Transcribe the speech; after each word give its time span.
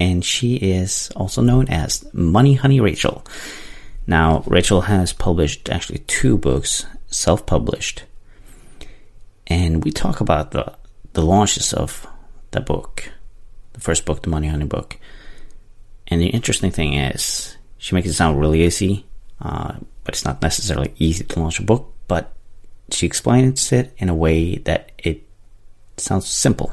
and 0.00 0.24
she 0.24 0.56
is 0.56 1.12
also 1.14 1.42
known 1.42 1.68
as 1.68 2.08
Money 2.14 2.54
Honey 2.54 2.80
Rachel. 2.80 3.22
Now, 4.06 4.42
Rachel 4.46 4.80
has 4.80 5.12
published 5.12 5.68
actually 5.68 5.98
two 6.00 6.38
books, 6.38 6.86
self 7.08 7.44
published. 7.44 8.04
And 9.46 9.84
we 9.84 9.90
talk 9.90 10.20
about 10.20 10.52
the, 10.52 10.74
the 11.12 11.22
launches 11.22 11.74
of 11.74 12.06
the 12.52 12.60
book, 12.60 13.12
the 13.74 13.80
first 13.80 14.06
book, 14.06 14.22
the 14.22 14.30
Money 14.30 14.48
Honey 14.48 14.64
book. 14.64 14.96
And 16.08 16.20
the 16.20 16.28
interesting 16.28 16.70
thing 16.70 16.94
is, 16.94 17.56
she 17.76 17.94
makes 17.94 18.08
it 18.08 18.14
sound 18.14 18.40
really 18.40 18.64
easy, 18.64 19.04
uh, 19.40 19.74
but 20.04 20.14
it's 20.14 20.24
not 20.24 20.40
necessarily 20.40 20.94
easy 20.98 21.24
to 21.24 21.40
launch 21.40 21.60
a 21.60 21.62
book. 21.62 21.92
But 22.08 22.32
she 22.90 23.06
explains 23.06 23.70
it 23.70 23.92
in 23.98 24.08
a 24.08 24.14
way 24.14 24.56
that 24.58 24.92
it 24.98 25.26
sounds 25.98 26.26
simple. 26.26 26.72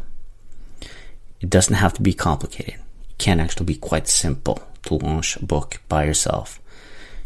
It 1.42 1.50
doesn't 1.50 1.76
have 1.76 1.94
to 1.96 2.02
be 2.02 2.14
complicated. 2.14 2.80
Can 3.18 3.40
actually 3.40 3.66
be 3.66 3.76
quite 3.76 4.08
simple 4.08 4.62
to 4.84 4.96
launch 4.96 5.36
a 5.36 5.46
book 5.46 5.82
by 5.88 6.06
yourself. 6.06 6.62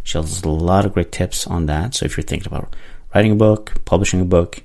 She 0.03 0.17
has 0.17 0.43
a 0.43 0.49
lot 0.49 0.85
of 0.85 0.93
great 0.93 1.11
tips 1.11 1.45
on 1.45 1.67
that. 1.67 1.95
So 1.95 2.05
if 2.05 2.17
you're 2.17 2.23
thinking 2.23 2.51
about 2.51 2.75
writing 3.13 3.33
a 3.33 3.35
book, 3.35 3.85
publishing 3.85 4.21
a 4.21 4.25
book, 4.25 4.63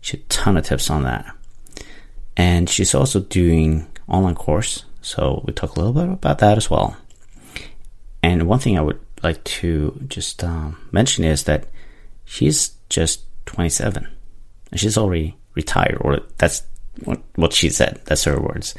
she 0.00 0.16
has 0.16 0.24
a 0.24 0.28
ton 0.28 0.56
of 0.56 0.64
tips 0.64 0.90
on 0.90 1.04
that. 1.04 1.26
And 2.36 2.68
she's 2.68 2.94
also 2.94 3.20
doing 3.20 3.86
online 4.08 4.34
course. 4.34 4.84
So 5.00 5.42
we 5.46 5.52
talk 5.52 5.76
a 5.76 5.80
little 5.80 5.94
bit 5.94 6.12
about 6.12 6.38
that 6.38 6.58
as 6.58 6.68
well. 6.68 6.96
And 8.22 8.48
one 8.48 8.58
thing 8.58 8.76
I 8.76 8.82
would 8.82 9.00
like 9.22 9.42
to 9.44 9.98
just 10.08 10.42
um, 10.44 10.76
mention 10.92 11.24
is 11.24 11.44
that 11.44 11.68
she's 12.24 12.70
just 12.88 13.22
27 13.46 14.06
and 14.70 14.80
she's 14.80 14.98
already 14.98 15.36
retired, 15.54 15.98
or 16.00 16.20
that's 16.38 16.62
what, 17.04 17.22
what 17.36 17.52
she 17.52 17.70
said. 17.70 18.00
That's 18.04 18.24
her 18.24 18.40
words. 18.40 18.74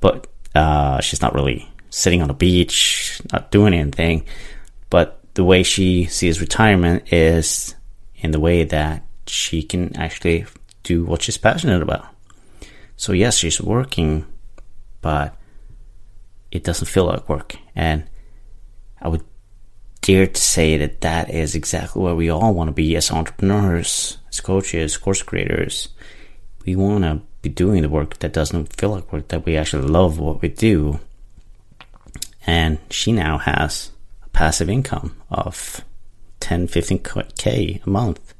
But 0.00 0.26
uh, 0.54 1.00
she's 1.00 1.22
not 1.22 1.34
really 1.34 1.70
sitting 1.90 2.22
on 2.22 2.28
the 2.28 2.34
beach, 2.34 3.20
not 3.32 3.50
doing 3.50 3.74
anything. 3.74 4.24
But 4.88 5.20
the 5.34 5.44
way 5.44 5.62
she 5.62 6.06
sees 6.06 6.40
retirement 6.40 7.12
is 7.12 7.74
in 8.16 8.30
the 8.30 8.40
way 8.40 8.64
that 8.64 9.04
she 9.26 9.62
can 9.62 9.96
actually 9.96 10.46
do 10.82 11.04
what 11.04 11.22
she's 11.22 11.38
passionate 11.38 11.82
about. 11.82 12.06
So 12.96 13.12
yes, 13.12 13.38
she's 13.38 13.60
working, 13.60 14.26
but 15.00 15.36
it 16.50 16.64
doesn't 16.64 16.88
feel 16.88 17.06
like 17.06 17.28
work. 17.28 17.56
And 17.74 18.08
I 19.00 19.08
would 19.08 19.24
dare 20.00 20.26
to 20.26 20.40
say 20.40 20.76
that 20.78 21.00
that 21.02 21.30
is 21.30 21.54
exactly 21.54 22.02
where 22.02 22.14
we 22.14 22.30
all 22.30 22.52
want 22.52 22.68
to 22.68 22.72
be 22.72 22.96
as 22.96 23.10
entrepreneurs, 23.10 24.18
as 24.28 24.40
coaches, 24.40 24.96
course 24.96 25.22
creators. 25.22 25.88
We 26.66 26.76
want 26.76 27.04
to 27.04 27.22
be 27.42 27.48
doing 27.48 27.82
the 27.82 27.88
work 27.88 28.18
that 28.18 28.32
doesn't 28.32 28.76
feel 28.76 28.90
like 28.90 29.12
work, 29.12 29.28
that 29.28 29.44
we 29.46 29.56
actually 29.56 29.88
love 29.88 30.18
what 30.18 30.42
we 30.42 30.48
do. 30.48 31.00
And 32.46 32.78
she 32.90 33.12
now 33.12 33.38
has 33.38 33.92
a 34.24 34.28
passive 34.30 34.68
income 34.68 35.16
of 35.30 35.82
10, 36.40 36.68
15k 36.68 37.86
a 37.86 37.88
month. 37.88 38.34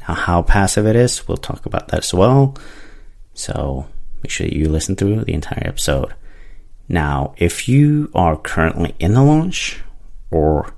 Now, 0.00 0.14
how 0.14 0.42
passive 0.42 0.86
it 0.86 0.96
is, 0.96 1.26
we'll 1.26 1.36
talk 1.36 1.66
about 1.66 1.88
that 1.88 2.04
as 2.04 2.14
well. 2.14 2.56
So 3.34 3.86
make 4.22 4.30
sure 4.30 4.46
you 4.46 4.68
listen 4.68 4.96
through 4.96 5.24
the 5.24 5.34
entire 5.34 5.66
episode. 5.66 6.14
Now, 6.88 7.34
if 7.36 7.68
you 7.68 8.10
are 8.14 8.36
currently 8.36 8.94
in 8.98 9.14
the 9.14 9.22
launch, 9.22 9.82
or 10.30 10.74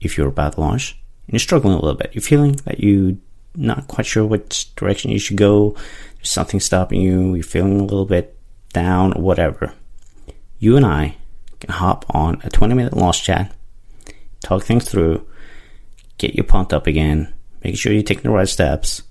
if 0.00 0.16
you're 0.16 0.28
about 0.28 0.54
to 0.54 0.60
launch 0.60 1.00
and 1.26 1.34
you're 1.34 1.40
struggling 1.40 1.74
a 1.74 1.80
little 1.80 1.96
bit, 1.96 2.10
you're 2.12 2.22
feeling 2.22 2.52
that 2.64 2.80
you're 2.80 3.16
not 3.58 3.88
quite 3.88 4.06
sure 4.06 4.24
which 4.24 4.74
direction 4.76 5.10
you 5.10 5.18
should 5.18 5.36
go, 5.36 5.76
there's 6.16 6.30
something 6.30 6.60
stopping 6.60 7.00
you, 7.00 7.34
you're 7.34 7.42
feeling 7.42 7.80
a 7.80 7.84
little 7.84 8.06
bit 8.06 8.36
down, 8.72 9.12
or 9.14 9.22
whatever, 9.22 9.72
you 10.58 10.76
and 10.76 10.86
I 10.86 11.16
can 11.60 11.70
hop 11.70 12.06
on 12.10 12.40
a 12.44 12.50
20 12.50 12.74
minute 12.74 12.96
launch 12.96 13.24
chat, 13.24 13.54
talk 14.40 14.64
things 14.64 14.88
through, 14.88 15.26
get 16.18 16.34
you 16.34 16.44
pumped 16.44 16.72
up 16.72 16.86
again, 16.86 17.32
make 17.64 17.76
sure 17.76 17.92
you're 17.92 18.02
taking 18.02 18.24
the 18.24 18.30
right 18.30 18.48
steps, 18.48 19.02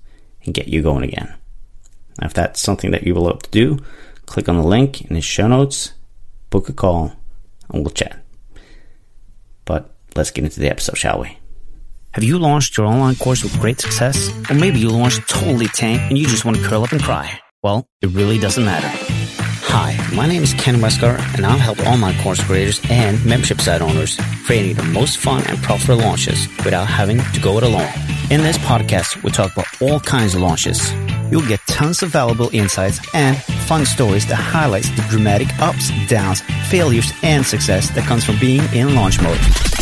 and 0.44 0.54
get 0.54 0.68
you 0.68 0.82
going 0.82 1.04
again. 1.04 1.34
Now, 2.20 2.26
if 2.26 2.34
that's 2.34 2.60
something 2.60 2.90
that 2.90 3.04
you 3.04 3.14
would 3.14 3.22
love 3.22 3.42
to 3.42 3.50
do, 3.50 3.78
click 4.26 4.48
on 4.48 4.56
the 4.56 4.62
link 4.62 5.02
in 5.02 5.14
the 5.14 5.20
show 5.20 5.46
notes, 5.46 5.92
book 6.50 6.68
a 6.68 6.72
call, 6.72 7.12
and 7.70 7.82
we'll 7.82 7.90
chat. 7.90 8.24
But 9.64 9.94
let's 10.16 10.30
get 10.30 10.44
into 10.44 10.60
the 10.60 10.70
episode, 10.70 10.96
shall 10.96 11.20
we? 11.20 11.37
Have 12.12 12.24
you 12.24 12.38
launched 12.38 12.78
your 12.78 12.86
online 12.86 13.16
course 13.16 13.42
with 13.42 13.60
great 13.60 13.80
success? 13.80 14.30
Or 14.50 14.54
maybe 14.54 14.78
you 14.78 14.88
launched 14.88 15.28
totally 15.28 15.66
tank 15.66 16.00
and 16.08 16.16
you 16.16 16.26
just 16.26 16.42
want 16.42 16.56
to 16.56 16.62
curl 16.62 16.82
up 16.82 16.92
and 16.92 17.02
cry? 17.02 17.38
Well, 17.62 17.86
it 18.00 18.06
really 18.08 18.38
doesn't 18.38 18.64
matter. 18.64 18.88
Hi, 19.70 19.94
my 20.14 20.26
name 20.26 20.42
is 20.42 20.54
Ken 20.54 20.76
Westgar, 20.76 21.18
and 21.36 21.44
I'll 21.44 21.58
help 21.58 21.78
online 21.86 22.18
course 22.22 22.42
creators 22.42 22.80
and 22.88 23.22
membership 23.26 23.60
site 23.60 23.82
owners 23.82 24.18
creating 24.46 24.76
the 24.76 24.84
most 24.84 25.18
fun 25.18 25.42
and 25.48 25.58
profitable 25.58 26.02
launches 26.02 26.48
without 26.64 26.86
having 26.86 27.18
to 27.18 27.40
go 27.40 27.58
it 27.58 27.62
alone. 27.62 27.92
In 28.30 28.40
this 28.40 28.56
podcast, 28.58 29.22
we 29.22 29.30
talk 29.30 29.52
about 29.52 29.66
all 29.82 30.00
kinds 30.00 30.34
of 30.34 30.40
launches. 30.40 30.90
You'll 31.30 31.46
get 31.46 31.60
tons 31.66 32.02
of 32.02 32.08
valuable 32.08 32.48
insights 32.54 33.00
and 33.12 33.36
fun 33.66 33.84
stories 33.84 34.26
that 34.28 34.36
highlights 34.36 34.88
the 34.90 35.02
dramatic 35.10 35.48
ups, 35.58 35.90
downs, 36.08 36.40
failures, 36.70 37.12
and 37.22 37.44
success 37.44 37.90
that 37.90 38.04
comes 38.04 38.24
from 38.24 38.38
being 38.38 38.62
in 38.72 38.94
launch 38.94 39.20
mode. 39.20 39.38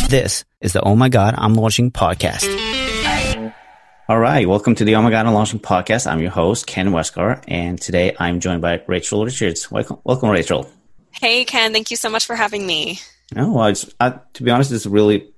This 0.09 0.43
is 0.59 0.73
the 0.73 0.81
Oh 0.81 0.97
My 0.97 1.07
God, 1.07 1.35
I'm 1.37 1.53
Launching 1.53 1.89
podcast. 1.89 2.45
All 4.09 4.19
right. 4.19 4.47
Welcome 4.47 4.75
to 4.75 4.83
the 4.83 4.95
Oh 4.95 5.01
My 5.01 5.09
God, 5.09 5.25
I'm 5.25 5.33
Launching 5.33 5.61
podcast. 5.61 6.05
I'm 6.05 6.19
your 6.19 6.31
host, 6.31 6.67
Ken 6.67 6.89
Westgar, 6.89 7.41
and 7.47 7.79
today 7.81 8.13
I'm 8.19 8.41
joined 8.41 8.61
by 8.61 8.83
Rachel 8.85 9.23
Richards. 9.23 9.71
Welcome, 9.71 9.99
welcome 10.03 10.29
Rachel. 10.29 10.69
Hey, 11.11 11.45
Ken. 11.45 11.71
Thank 11.71 11.91
you 11.91 11.97
so 11.97 12.09
much 12.09 12.25
for 12.25 12.35
having 12.35 12.67
me. 12.67 12.99
Oh, 13.37 13.53
well, 13.53 13.73
I, 13.99 14.05
uh, 14.05 14.19
to 14.33 14.43
be 14.43 14.51
honest, 14.51 14.73
it's 14.73 14.85
a 14.85 14.89
really 14.89 15.29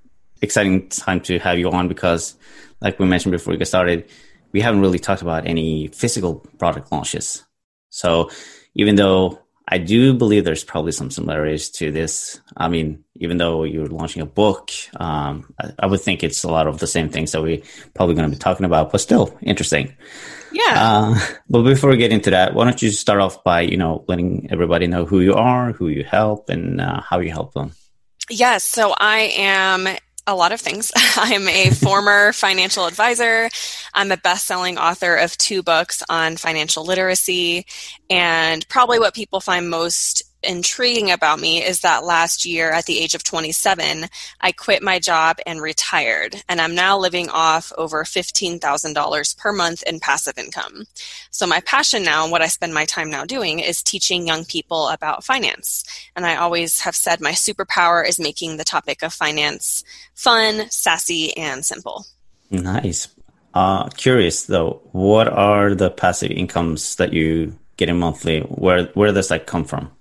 exciting 0.41 0.89
time 0.89 1.21
to 1.21 1.37
have 1.37 1.59
you 1.59 1.69
on 1.69 1.87
because, 1.87 2.33
like 2.81 2.97
we 2.97 3.05
mentioned 3.05 3.31
before 3.31 3.51
we 3.51 3.57
get 3.57 3.67
started, 3.67 4.09
we 4.51 4.61
haven't 4.61 4.81
really 4.81 4.99
talked 4.99 5.21
about 5.21 5.47
any 5.47 5.87
physical 5.87 6.35
product 6.57 6.91
launches. 6.91 7.45
So 7.89 8.29
even 8.75 8.95
though 8.95 9.39
I 9.71 9.77
do 9.77 10.15
believe 10.15 10.45
there's 10.45 10.63
probably 10.63 10.91
some 10.91 11.11
similarities 11.11 11.69
to 11.77 11.91
this. 11.91 12.41
I 12.57 12.69
mean, 12.69 13.03
even 13.17 13.37
though 13.37 13.63
you're 13.63 13.85
launching 13.85 14.23
a 14.23 14.25
book, 14.25 14.71
um, 14.99 15.53
I, 15.61 15.73
I, 15.77 15.85
would 15.85 16.01
think 16.01 16.23
it's 16.23 16.43
a 16.43 16.49
lot 16.49 16.65
of 16.65 16.79
the 16.79 16.87
same 16.87 17.09
things 17.09 17.33
that 17.33 17.43
we 17.43 17.63
probably 17.93 18.15
going 18.15 18.27
to 18.27 18.35
be 18.35 18.39
talking 18.39 18.65
about, 18.65 18.91
but 18.91 18.99
still 18.99 19.37
interesting. 19.43 19.95
Yeah. 20.51 20.73
Uh, 20.75 21.19
but 21.49 21.61
before 21.61 21.91
we 21.91 21.97
get 21.97 22.11
into 22.11 22.31
that, 22.31 22.55
why 22.55 22.63
don't 22.63 22.81
you 22.81 22.89
start 22.89 23.21
off 23.21 23.43
by 23.43 23.61
you 23.61 23.77
know 23.77 24.05
letting 24.07 24.47
everybody 24.51 24.87
know 24.87 25.05
who 25.05 25.19
you 25.19 25.35
are, 25.35 25.71
who 25.71 25.87
you 25.87 26.03
help, 26.03 26.49
and 26.49 26.81
uh, 26.81 27.01
how 27.01 27.19
you 27.19 27.29
help 27.29 27.53
them. 27.53 27.73
Yes. 28.27 28.63
So 28.63 28.95
I 28.97 29.33
am 29.37 29.87
a 30.29 30.35
lot 30.35 30.51
of 30.51 30.61
things. 30.61 30.91
I'm 31.15 31.47
a 31.47 31.71
former 31.71 32.33
financial 32.33 32.85
advisor. 32.85 33.49
I'm 33.93 34.11
a 34.11 34.17
best 34.17 34.45
selling 34.45 34.77
author 34.77 35.15
of 35.15 35.37
two 35.37 35.63
books 35.63 36.03
on 36.09 36.37
financial 36.37 36.85
literacy. 36.85 37.65
And 38.09 38.67
probably 38.69 38.99
what 38.99 39.13
people 39.13 39.41
find 39.41 39.69
most 39.69 40.23
intriguing 40.43 41.11
about 41.11 41.39
me 41.39 41.61
is 41.63 41.81
that 41.81 42.05
last 42.05 42.45
year 42.45 42.71
at 42.71 42.85
the 42.85 42.99
age 42.99 43.13
of 43.13 43.23
27 43.23 44.05
i 44.39 44.51
quit 44.53 44.81
my 44.81 44.97
job 44.97 45.37
and 45.45 45.61
retired 45.61 46.41
and 46.47 46.61
i'm 46.61 46.75
now 46.75 46.97
living 46.97 47.29
off 47.29 47.73
over 47.77 48.03
$15000 48.03 49.37
per 49.37 49.51
month 49.51 49.83
in 49.83 49.99
passive 49.99 50.37
income. 50.37 50.85
So 51.31 51.45
my 51.45 51.59
passion 51.61 52.03
now 52.03 52.23
and 52.23 52.31
what 52.31 52.41
i 52.41 52.47
spend 52.47 52.73
my 52.73 52.85
time 52.85 53.09
now 53.11 53.25
doing 53.25 53.59
is 53.59 53.83
teaching 53.83 54.25
young 54.25 54.45
people 54.45 54.87
about 54.87 55.25
finance. 55.25 55.83
And 56.15 56.25
i 56.25 56.37
always 56.37 56.81
have 56.81 56.95
said 56.95 57.19
my 57.19 57.33
superpower 57.33 58.07
is 58.07 58.19
making 58.19 58.57
the 58.57 58.63
topic 58.63 59.03
of 59.03 59.13
finance 59.13 59.83
fun 60.13 60.69
sassy 60.69 61.35
and 61.35 61.65
simple. 61.65 62.05
Nice. 62.49 63.09
Uh, 63.53 63.89
curious 63.89 64.43
though 64.43 64.81
what 64.93 65.27
are 65.27 65.75
the 65.75 65.89
passive 65.89 66.31
incomes 66.31 66.95
that 66.95 67.11
you 67.11 67.57
get 67.75 67.89
in 67.89 67.99
monthly? 67.99 68.39
Where 68.41 68.85
where 68.93 69.11
does 69.11 69.27
that 69.29 69.45
come 69.45 69.65
from 69.65 69.91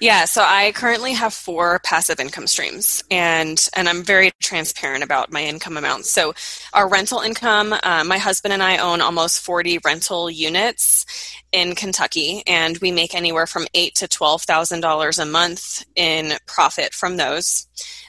Yeah, 0.00 0.24
so 0.24 0.42
I 0.46 0.72
currently 0.72 1.12
have 1.14 1.32
four 1.32 1.78
passive 1.80 2.20
income 2.20 2.46
streams, 2.46 3.02
and 3.10 3.68
and 3.74 3.88
I'm 3.88 4.02
very 4.02 4.30
transparent 4.40 5.02
about 5.04 5.32
my 5.32 5.42
income 5.42 5.76
amounts. 5.76 6.10
So, 6.10 6.34
our 6.72 6.88
rental 6.88 7.20
income, 7.20 7.74
uh, 7.82 8.04
my 8.04 8.18
husband 8.18 8.52
and 8.52 8.62
I 8.62 8.78
own 8.78 9.00
almost 9.00 9.40
40 9.40 9.78
rental 9.84 10.30
units 10.30 11.06
in 11.52 11.74
Kentucky, 11.74 12.42
and 12.46 12.78
we 12.78 12.90
make 12.90 13.14
anywhere 13.14 13.46
from 13.46 13.66
eight 13.74 13.94
to 13.96 14.08
twelve 14.08 14.42
thousand 14.42 14.80
dollars 14.80 15.18
a 15.18 15.26
month 15.26 15.84
in 15.96 16.34
profit 16.46 16.92
from 16.94 17.16
those. 17.16 17.66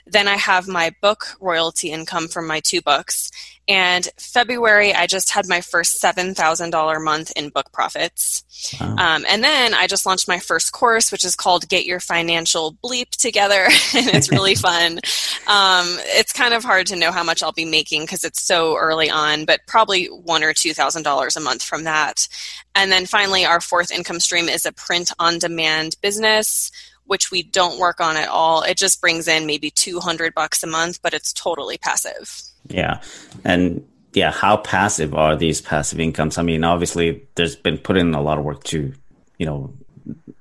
Then 0.08 0.28
I 0.28 0.36
have 0.36 0.68
my 0.68 0.94
book 1.02 1.26
royalty 1.40 1.92
income 1.92 2.28
from 2.28 2.48
my 2.48 2.60
two 2.60 2.82
books. 2.82 3.32
And 3.68 4.08
February, 4.18 4.94
I 4.94 5.08
just 5.08 5.32
had 5.32 5.48
my 5.48 5.62
first 5.62 6.02
$7,000 6.02 7.04
month 7.04 7.32
in 7.36 7.50
book 7.50 7.72
profits. 7.72 8.44
Wow. 8.80 8.96
Um, 8.98 9.26
and 9.28 9.44
then 9.44 9.74
I 9.74 9.88
just 9.88 10.06
launched 10.06 10.28
my 10.28 10.38
first 10.38 10.72
course, 10.72 11.12
which 11.12 11.26
is 11.26 11.36
called 11.36 11.68
Get 11.68 11.86
Your 11.86 12.00
Financial 12.00 12.76
Bleep 12.84 13.10
Together. 13.10 13.64
and 13.96 14.08
it's 14.08 14.32
really 14.32 14.56
fun. 14.56 15.00
Um, 15.48 15.98
it's 16.14 16.32
kind 16.32 16.54
of 16.54 16.64
hard 16.64 16.88
to 16.88 16.96
know 16.96 17.12
how 17.12 17.24
much 17.24 17.42
I'll 17.42 17.52
be 17.52 17.66
making 17.66 18.04
because 18.04 18.24
it's 18.24 18.42
so 18.42 18.78
early 18.78 19.10
on, 19.10 19.46
but 19.46 19.62
probably 19.66 20.06
one 20.06 20.44
or 20.44 20.54
$2,000 20.54 21.36
a 21.36 21.40
month 21.40 21.64
from 21.64 21.86
that. 21.86 22.28
And 22.76 22.92
then 22.92 23.08
finally, 23.08 23.46
our 23.46 23.62
fourth 23.62 23.92
income 23.92 24.20
stream 24.20 24.48
is 24.48 24.68
a 24.68 24.72
print 24.72 25.12
on 25.18 25.40
demand 25.40 25.98
business 26.02 26.72
which 27.08 27.30
we 27.30 27.44
don't 27.44 27.80
work 27.80 28.02
on 28.02 28.18
at 28.18 28.30
all. 28.30 28.64
It 28.64 28.78
just 28.78 29.00
brings 29.00 29.28
in 29.28 29.46
maybe 29.46 29.70
200 29.70 30.34
bucks 30.34 30.64
a 30.64 30.68
month, 30.68 31.04
but 31.04 31.14
it's 31.14 31.34
totally 31.34 31.78
passive. 31.78 32.42
Yeah. 32.68 33.02
And 33.44 33.86
yeah, 34.14 34.32
how 34.32 34.58
passive 34.58 35.14
are 35.14 35.36
these 35.36 35.62
passive 35.62 36.00
incomes? 36.00 36.38
I 36.38 36.44
mean, 36.44 36.64
obviously 36.64 37.28
there's 37.36 37.56
been 37.56 37.78
put 37.78 37.98
in 37.98 38.14
a 38.14 38.22
lot 38.22 38.38
of 38.38 38.44
work 38.44 38.64
to, 38.66 38.94
you 39.38 39.46
know, 39.46 39.74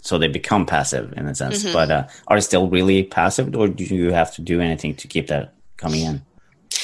so 0.03 0.19
they 0.19 0.29
become 0.29 0.67
passive 0.67 1.13
in 1.17 1.27
a 1.27 1.35
sense, 1.35 1.65
mm-hmm. 1.65 1.73
but 1.73 1.91
uh, 1.91 2.07
are 2.29 2.37
they 2.37 2.43
still 2.43 2.69
really 2.69 3.03
passive 3.03 3.55
or 3.57 3.69
do 3.69 3.85
you 3.85 4.13
have 4.13 4.35
to 4.35 4.43
do 4.43 4.61
anything 4.61 4.95
to 4.97 5.09
keep 5.09 5.29
that 5.29 5.55
coming 5.77 6.03
in? 6.03 6.23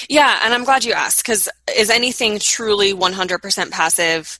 Yeah, 0.09 0.41
and 0.43 0.55
I'm 0.55 0.65
glad 0.65 0.85
you 0.85 0.93
asked 0.93 1.23
because 1.23 1.49
is 1.77 1.91
anything 1.91 2.39
truly 2.39 2.95
100% 2.95 3.71
passive? 3.71 4.39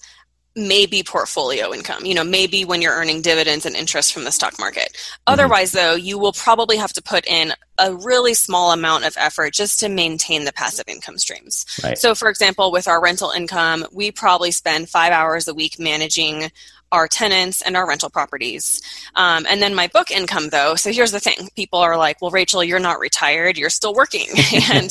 Maybe 0.57 1.03
portfolio 1.03 1.73
income 1.73 2.05
you 2.05 2.15
know 2.15 2.25
maybe 2.25 2.65
when 2.65 2.83
you're 2.83 2.95
earning 2.95 3.23
dividends 3.23 3.65
and 3.65 3.77
interest 3.77 4.13
from 4.13 4.25
the 4.25 4.33
stock 4.33 4.59
market 4.59 4.89
mm-hmm. 4.93 5.23
otherwise 5.33 5.73
though 5.73 5.95
you 5.95 6.19
will 6.19 6.33
probably 6.33 6.77
have 6.77 6.93
to 6.93 7.03
put 7.03 7.27
in 7.27 7.53
a 7.79 7.95
really 7.95 8.35
small 8.35 8.73
amount 8.73 9.05
of 9.05 9.15
effort 9.17 9.55
just 9.55 9.79
to 9.79 9.89
maintain 9.89 10.45
the 10.45 10.53
passive 10.53 10.85
income 10.89 11.19
streams 11.19 11.65
right. 11.85 11.99
so 11.99 12.15
for 12.15 12.29
example 12.29 12.73
with 12.73 12.89
our 12.89 13.01
rental 13.01 13.31
income 13.31 13.87
we 13.93 14.11
probably 14.11 14.51
spend 14.51 14.89
five 14.89 15.13
hours 15.13 15.47
a 15.47 15.55
week 15.55 15.79
managing 15.79 16.51
our 16.93 17.09
tenants 17.09 17.63
and 17.63 17.77
our 17.77 17.87
rental 17.87 18.11
properties. 18.11 18.83
Um, 19.15 19.47
and 19.49 19.63
then 19.63 19.75
my 19.75 19.89
book 19.89 20.11
income, 20.11 20.49
though. 20.49 20.75
So 20.75 20.93
here's 20.93 21.13
the 21.13 21.21
thing: 21.21 21.49
people 21.57 21.79
are 21.79 21.97
like, 21.97 22.21
"Well, 22.21 22.31
Rachel, 22.31 22.65
you're 22.65 22.79
not 22.79 22.99
retired; 22.99 23.59
you're 23.59 23.71
still 23.71 23.95
working." 23.95 24.27
and 24.71 24.91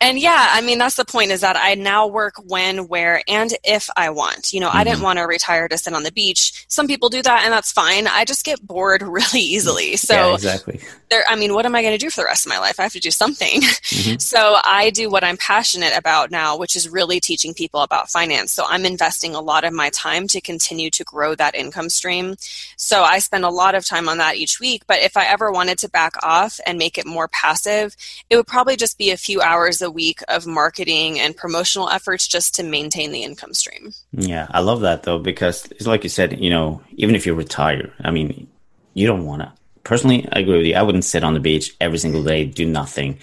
and 0.00 0.18
yeah, 0.18 0.48
I 0.50 0.60
mean 0.60 0.78
that's 0.78 0.96
the 0.96 1.04
point: 1.04 1.30
is 1.30 1.40
that 1.40 1.56
I 1.56 1.74
now 1.74 2.06
work 2.06 2.34
when, 2.46 2.88
where, 2.88 3.22
and 3.28 3.52
if 3.64 3.88
I 3.96 4.10
want. 4.10 4.52
You 4.52 4.60
know, 4.60 4.68
mm-hmm. 4.68 4.78
I 4.78 4.84
didn't 4.84 4.96
mm-hmm. 4.96 5.04
want 5.04 5.18
to 5.18 5.24
retire 5.24 5.68
to 5.68 5.78
sit 5.78 5.94
on 5.94 6.02
the 6.02 6.12
beach. 6.12 6.64
Some 6.68 6.86
people 6.86 7.08
do 7.08 7.22
that, 7.22 7.42
and 7.44 7.52
that's 7.52 7.72
fine. 7.72 8.06
I 8.06 8.24
just 8.24 8.44
get 8.44 8.64
bored 8.66 9.02
really 9.06 9.40
easily. 9.40 9.96
So 9.96 10.14
yeah, 10.14 10.34
exactly. 10.34 10.80
There, 11.10 11.24
I 11.28 11.36
mean, 11.36 11.54
what 11.54 11.66
am 11.66 11.74
I 11.74 11.82
going 11.82 11.94
to 11.94 11.98
do 11.98 12.10
for 12.10 12.22
the 12.22 12.26
rest 12.26 12.46
of 12.46 12.50
my 12.50 12.58
life? 12.58 12.80
I 12.80 12.82
have 12.84 12.92
to 12.92 13.00
do 13.00 13.10
something. 13.10 13.60
Mm-hmm. 13.60 14.14
So 14.24 14.56
I 14.64 14.90
do 14.90 15.10
what 15.10 15.22
I'm 15.22 15.36
passionate 15.36 15.96
about 15.96 16.30
now, 16.30 16.56
which 16.56 16.76
is 16.76 16.88
really 16.88 17.20
teaching 17.20 17.54
people 17.54 17.82
about 17.82 18.10
finance. 18.10 18.52
So 18.52 18.64
I'm 18.66 18.84
investing 18.84 19.34
a 19.34 19.40
lot 19.40 19.64
of 19.64 19.72
my 19.72 19.90
time 19.90 20.26
to 20.28 20.40
continue 20.40 20.90
to 20.90 21.04
grow 21.14 21.34
that 21.34 21.54
income 21.54 21.88
stream. 21.88 22.34
So 22.76 23.02
I 23.02 23.20
spend 23.20 23.44
a 23.44 23.50
lot 23.50 23.76
of 23.76 23.86
time 23.86 24.08
on 24.08 24.18
that 24.18 24.36
each 24.36 24.58
week. 24.58 24.82
But 24.86 25.00
if 25.00 25.16
I 25.16 25.26
ever 25.26 25.52
wanted 25.52 25.78
to 25.78 25.88
back 25.88 26.14
off 26.22 26.58
and 26.66 26.76
make 26.76 26.98
it 26.98 27.06
more 27.06 27.28
passive, 27.28 27.96
it 28.28 28.36
would 28.36 28.48
probably 28.48 28.76
just 28.76 28.98
be 28.98 29.12
a 29.12 29.16
few 29.16 29.40
hours 29.40 29.80
a 29.80 29.90
week 29.90 30.20
of 30.28 30.46
marketing 30.46 31.20
and 31.20 31.36
promotional 31.36 31.88
efforts 31.88 32.26
just 32.26 32.56
to 32.56 32.62
maintain 32.64 33.12
the 33.12 33.22
income 33.22 33.54
stream. 33.54 33.92
Yeah, 34.12 34.48
I 34.50 34.60
love 34.60 34.80
that 34.80 35.04
though, 35.04 35.18
because 35.18 35.66
it's 35.66 35.86
like 35.86 36.02
you 36.02 36.10
said, 36.10 36.40
you 36.40 36.50
know, 36.50 36.82
even 36.96 37.14
if 37.14 37.26
you 37.26 37.34
retire, 37.34 37.92
I 38.02 38.10
mean, 38.10 38.48
you 38.94 39.06
don't 39.06 39.24
want 39.24 39.42
to. 39.42 39.52
Personally, 39.84 40.26
I 40.32 40.40
agree 40.40 40.56
with 40.58 40.66
you. 40.66 40.74
I 40.74 40.82
wouldn't 40.82 41.04
sit 41.04 41.22
on 41.22 41.34
the 41.34 41.40
beach 41.40 41.76
every 41.80 41.98
single 41.98 42.24
day, 42.24 42.44
do 42.44 42.66
nothing. 42.66 43.18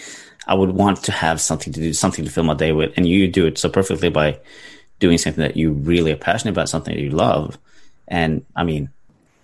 I 0.48 0.54
would 0.54 0.72
want 0.72 1.04
to 1.04 1.12
have 1.12 1.42
something 1.42 1.74
to 1.74 1.80
do, 1.80 1.94
something 1.94 2.26
to 2.26 2.32
fill 2.32 2.44
my 2.44 2.54
day 2.54 2.72
with. 2.72 2.94
And 2.96 3.08
you 3.08 3.28
do 3.28 3.48
it 3.48 3.58
so 3.58 3.70
perfectly 3.70 4.10
by 4.10 4.40
doing 5.00 5.18
something 5.18 5.42
that 5.42 5.58
you 5.58 5.72
really 5.72 6.12
are 6.12 6.18
passionate 6.18 6.52
about, 6.52 6.70
something 6.70 6.94
that 6.94 7.02
you 7.02 7.10
love. 7.10 7.58
And 8.12 8.46
I 8.56 8.66
mean, 8.66 8.90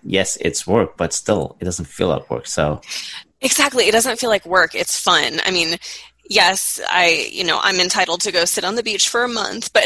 yes, 0.03 0.37
it's 0.41 0.67
work, 0.67 0.97
but 0.97 1.13
still, 1.13 1.55
it 1.59 1.65
doesn't 1.65 1.85
feel 1.85 2.09
like 2.09 2.29
work. 2.29 2.45
So 2.45 2.81
exactly, 3.41 3.85
it 3.85 3.93
doesn't 3.93 4.19
feel 4.19 4.29
like 4.29 4.45
work. 4.45 4.75
It's 4.75 4.99
fun. 4.99 5.39
I 5.45 5.51
mean, 5.51 5.77
yes, 6.29 6.81
I, 6.89 7.29
you 7.31 7.45
know, 7.45 7.61
I'm 7.63 7.79
entitled 7.79 8.19
to 8.21 8.31
go 8.33 8.43
sit 8.43 8.65
on 8.65 8.75
the 8.75 8.83
beach 8.83 9.07
for 9.07 9.23
a 9.23 9.29
month, 9.29 9.71
but, 9.71 9.85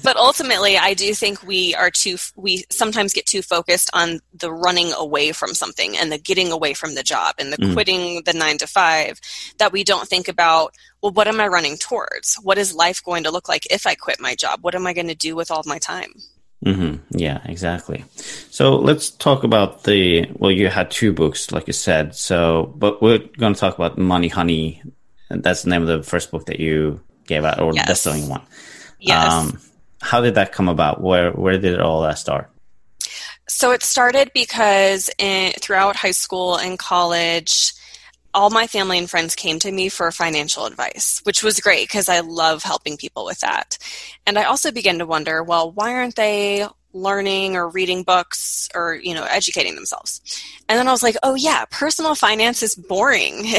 but 0.02 0.18
ultimately, 0.18 0.76
I 0.76 0.92
do 0.92 1.14
think 1.14 1.42
we 1.42 1.74
are 1.74 1.90
too, 1.90 2.18
we 2.36 2.64
sometimes 2.68 3.14
get 3.14 3.24
too 3.24 3.40
focused 3.40 3.88
on 3.94 4.20
the 4.34 4.52
running 4.52 4.92
away 4.92 5.32
from 5.32 5.54
something 5.54 5.96
and 5.96 6.12
the 6.12 6.18
getting 6.18 6.52
away 6.52 6.74
from 6.74 6.96
the 6.96 7.02
job 7.02 7.36
and 7.38 7.50
the 7.50 7.56
mm. 7.56 7.72
quitting 7.72 8.24
the 8.24 8.34
nine 8.34 8.58
to 8.58 8.66
five 8.66 9.18
that 9.58 9.72
we 9.72 9.84
don't 9.84 10.06
think 10.06 10.28
about, 10.28 10.74
well, 11.02 11.12
what 11.12 11.28
am 11.28 11.40
I 11.40 11.46
running 11.46 11.78
towards? 11.78 12.36
What 12.42 12.58
is 12.58 12.74
life 12.74 13.02
going 13.02 13.24
to 13.24 13.30
look 13.30 13.48
like 13.48 13.64
if 13.70 13.86
I 13.86 13.94
quit 13.94 14.20
my 14.20 14.34
job? 14.34 14.58
What 14.62 14.74
am 14.74 14.86
I 14.86 14.92
going 14.92 15.08
to 15.08 15.14
do 15.14 15.34
with 15.34 15.50
all 15.50 15.60
of 15.60 15.66
my 15.66 15.78
time? 15.78 16.12
Mm-hmm. 16.66 17.16
Yeah, 17.16 17.40
exactly. 17.44 18.04
So 18.50 18.76
let's 18.76 19.10
talk 19.10 19.44
about 19.44 19.84
the. 19.84 20.28
Well, 20.34 20.50
you 20.50 20.68
had 20.68 20.90
two 20.90 21.12
books, 21.12 21.52
like 21.52 21.68
you 21.68 21.72
said. 21.72 22.16
So, 22.16 22.74
but 22.74 23.00
we're 23.00 23.18
going 23.18 23.54
to 23.54 23.60
talk 23.60 23.76
about 23.76 23.96
Money 23.96 24.28
Honey. 24.28 24.82
And 25.30 25.42
that's 25.42 25.62
the 25.62 25.70
name 25.70 25.82
of 25.82 25.88
the 25.88 26.02
first 26.02 26.32
book 26.32 26.46
that 26.46 26.58
you 26.58 27.00
gave 27.26 27.44
out, 27.44 27.60
or 27.60 27.72
yes. 27.72 27.84
the 27.84 27.90
best-selling 27.90 28.28
one. 28.28 28.42
Yes. 28.98 29.32
Um, 29.32 29.60
how 30.00 30.20
did 30.20 30.34
that 30.34 30.52
come 30.52 30.68
about? 30.68 31.00
Where 31.00 31.30
Where 31.30 31.56
did 31.56 31.72
it 31.72 31.80
all 31.80 32.02
that 32.02 32.18
start? 32.18 32.50
So 33.48 33.70
it 33.70 33.84
started 33.84 34.32
because 34.34 35.08
in, 35.18 35.52
throughout 35.52 35.94
high 35.94 36.10
school 36.10 36.56
and 36.56 36.76
college, 36.76 37.74
all 38.36 38.50
my 38.50 38.66
family 38.66 38.98
and 38.98 39.08
friends 39.08 39.34
came 39.34 39.58
to 39.58 39.72
me 39.72 39.88
for 39.88 40.12
financial 40.12 40.66
advice, 40.66 41.22
which 41.24 41.42
was 41.42 41.58
great 41.58 41.88
because 41.88 42.06
I 42.06 42.20
love 42.20 42.62
helping 42.62 42.98
people 42.98 43.24
with 43.24 43.40
that. 43.40 43.78
And 44.26 44.38
I 44.38 44.44
also 44.44 44.70
began 44.70 44.98
to 44.98 45.06
wonder, 45.06 45.42
well, 45.42 45.72
why 45.72 45.94
aren't 45.94 46.16
they 46.16 46.66
learning 46.92 47.56
or 47.56 47.68
reading 47.68 48.02
books 48.02 48.68
or 48.74 48.94
you 48.94 49.14
know 49.14 49.24
educating 49.24 49.74
themselves? 49.74 50.20
And 50.68 50.78
then 50.78 50.88
i 50.88 50.92
was 50.92 51.02
like 51.02 51.16
oh 51.22 51.34
yeah 51.34 51.66
personal 51.70 52.14
finance 52.14 52.62
is 52.62 52.74
boring. 52.74 53.42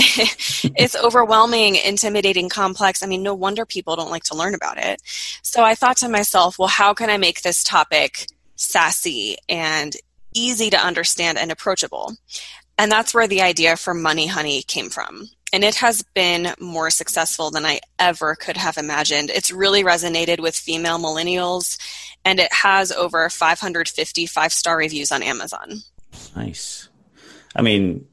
It's 0.79 0.95
overwhelming 1.07 1.75
intimidating 1.75 2.49
complex. 2.49 3.03
I 3.03 3.07
mean 3.07 3.21
no 3.23 3.35
wonder 3.35 3.65
people 3.65 3.95
don't 3.95 4.09
like 4.09 4.23
to 4.25 4.35
learn 4.35 4.55
about 4.55 4.77
it. 4.77 5.01
So 5.43 5.63
i 5.63 5.75
thought 5.75 5.97
to 5.97 6.09
myself 6.09 6.57
well 6.57 6.67
how 6.67 6.95
can 6.95 7.11
i 7.11 7.17
make 7.17 7.41
this 7.41 7.63
topic 7.63 8.27
sassy 8.55 9.37
and 9.47 9.95
easy 10.33 10.71
to 10.71 10.77
understand 10.77 11.37
and 11.37 11.51
approachable 11.51 12.13
and 12.77 12.91
that's 12.91 13.13
where 13.13 13.27
the 13.27 13.41
idea 13.41 13.75
for 13.75 13.93
Money 13.93 14.27
Honey 14.27 14.61
came 14.61 14.89
from. 14.89 15.29
And 15.53 15.63
it 15.63 15.75
has 15.75 16.03
been 16.13 16.53
more 16.59 16.89
successful 16.89 17.51
than 17.51 17.65
I 17.65 17.79
ever 17.99 18.35
could 18.35 18.57
have 18.57 18.77
imagined. 18.77 19.29
It's 19.29 19.49
really 19.49 19.83
resonated 19.83 20.41
with 20.41 20.55
female 20.55 20.99
millennials, 20.99 21.79
and 22.25 22.39
it 22.39 22.51
has 22.51 22.91
over 22.91 23.29
550 23.29 24.25
five 24.25 24.51
star 24.51 24.77
reviews 24.77 25.11
on 25.11 25.23
Amazon. 25.23 25.81
Nice. 26.35 26.89
I 27.55 27.61
mean, 27.61 28.05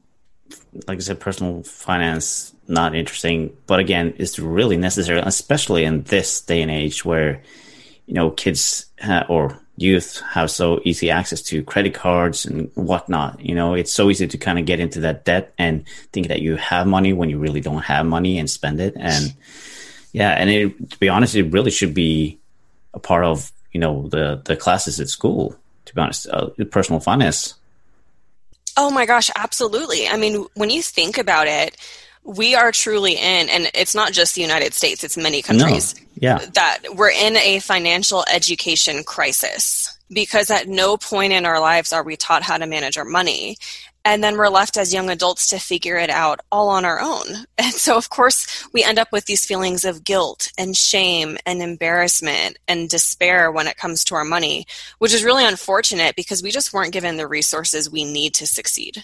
like 0.87 0.97
I 0.97 1.01
said, 1.01 1.19
personal 1.19 1.63
finance, 1.63 2.53
not 2.67 2.95
interesting, 2.95 3.55
but 3.67 3.79
again, 3.79 4.13
it's 4.17 4.39
really 4.39 4.77
necessary, 4.77 5.19
especially 5.19 5.83
in 5.83 6.03
this 6.03 6.41
day 6.41 6.61
and 6.61 6.71
age 6.71 7.05
where, 7.05 7.43
you 8.05 8.13
know, 8.13 8.31
kids 8.31 8.85
or 9.29 9.59
youth 9.77 10.21
have 10.21 10.49
so 10.49 10.79
easy 10.85 11.09
access 11.09 11.41
to 11.41 11.63
credit 11.63 11.93
cards 11.93 12.45
and 12.45 12.71
whatnot. 12.75 13.39
You 13.39 13.55
know, 13.55 13.73
it's 13.73 13.93
so 13.93 14.09
easy 14.09 14.27
to 14.27 14.37
kind 14.37 14.57
of 14.57 14.65
get 14.65 14.79
into 14.79 15.01
that 15.01 15.25
debt 15.25 15.53
and 15.57 15.85
think 16.13 16.27
that 16.27 16.41
you 16.41 16.55
have 16.55 16.87
money 16.87 17.13
when 17.13 17.29
you 17.29 17.37
really 17.37 17.61
don't 17.61 17.83
have 17.83 18.05
money 18.05 18.39
and 18.39 18.49
spend 18.49 18.79
it. 18.79 18.93
And 18.97 19.33
yeah, 20.13 20.31
and 20.31 20.49
it, 20.49 20.91
to 20.91 20.99
be 20.99 21.09
honest, 21.09 21.35
it 21.35 21.51
really 21.51 21.71
should 21.71 21.93
be 21.93 22.39
a 22.93 22.99
part 22.99 23.25
of 23.25 23.51
you 23.71 23.79
know 23.79 24.07
the 24.07 24.41
the 24.45 24.55
classes 24.55 24.99
at 24.99 25.09
school. 25.09 25.55
To 25.85 25.93
be 25.93 26.01
honest, 26.01 26.27
uh, 26.29 26.49
personal 26.71 26.99
finance. 26.99 27.55
Oh 28.77 28.89
my 28.89 29.05
gosh, 29.05 29.29
absolutely. 29.35 30.07
I 30.07 30.17
mean, 30.17 30.45
when 30.55 30.69
you 30.69 30.81
think 30.81 31.17
about 31.17 31.47
it, 31.47 31.77
we 32.25 32.55
are 32.55 32.71
truly 32.71 33.13
in, 33.13 33.49
and 33.49 33.69
it's 33.73 33.93
not 33.93 34.11
just 34.11 34.35
the 34.35 34.41
United 34.41 34.73
States, 34.73 35.03
it's 35.03 35.15
many 35.15 35.41
countries. 35.41 35.95
No. 35.95 36.01
Yeah. 36.15 36.45
That 36.53 36.79
we're 36.95 37.11
in 37.11 37.37
a 37.37 37.59
financial 37.59 38.25
education 38.33 39.03
crisis 39.03 39.95
because 40.09 40.49
at 40.49 40.67
no 40.67 40.97
point 40.97 41.33
in 41.33 41.45
our 41.45 41.59
lives 41.59 41.93
are 41.93 42.03
we 42.03 42.15
taught 42.15 42.43
how 42.43 42.57
to 42.57 42.65
manage 42.65 42.97
our 42.97 43.05
money. 43.05 43.57
and 44.07 44.23
then 44.23 44.37
we're 44.37 44.49
left 44.49 44.77
as 44.77 44.93
young 44.93 45.09
adults 45.09 45.47
to 45.47 45.57
figure 45.57 45.97
it 45.97 46.11
out 46.11 46.39
all 46.51 46.69
on 46.69 46.85
our 46.85 47.01
own. 47.01 47.25
And 47.57 47.73
so, 47.73 47.97
of 47.97 48.11
course, 48.11 48.67
we 48.71 48.83
end 48.83 48.99
up 48.99 49.11
with 49.11 49.25
these 49.25 49.45
feelings 49.45 49.83
of 49.83 50.03
guilt 50.03 50.51
and 50.59 50.77
shame 50.77 51.37
and 51.47 51.61
embarrassment 51.63 52.59
and 52.67 52.87
despair 52.87 53.51
when 53.51 53.65
it 53.65 53.77
comes 53.77 54.03
to 54.05 54.15
our 54.15 54.23
money, 54.23 54.67
which 54.99 55.13
is 55.13 55.23
really 55.23 55.43
unfortunate 55.43 56.15
because 56.15 56.43
we 56.43 56.51
just 56.51 56.71
weren't 56.71 56.93
given 56.93 57.17
the 57.17 57.27
resources 57.27 57.89
we 57.89 58.03
need 58.03 58.35
to 58.35 58.45
succeed. 58.45 59.03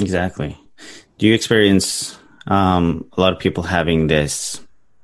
Exactly. 0.00 0.56
Do 1.18 1.26
you 1.26 1.34
experience 1.34 2.18
um, 2.48 3.08
a 3.16 3.20
lot 3.20 3.32
of 3.32 3.38
people 3.38 3.62
having 3.62 4.08
this 4.08 4.60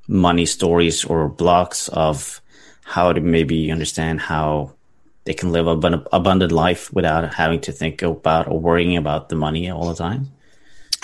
money 0.08 0.46
stories 0.46 1.04
or 1.04 1.28
blocks 1.28 1.88
of 1.88 2.40
how 2.84 3.12
to 3.12 3.20
maybe 3.20 3.70
understand 3.70 4.20
how 4.20 4.72
they 5.24 5.34
can 5.34 5.52
live 5.52 5.66
an 5.66 6.04
abundant 6.12 6.52
life 6.52 6.92
without 6.92 7.32
having 7.32 7.60
to 7.60 7.72
think 7.72 8.02
about 8.02 8.48
or 8.48 8.60
worrying 8.60 8.96
about 8.96 9.28
the 9.28 9.36
money 9.36 9.70
all 9.70 9.88
the 9.88 9.94
time? 9.94 10.30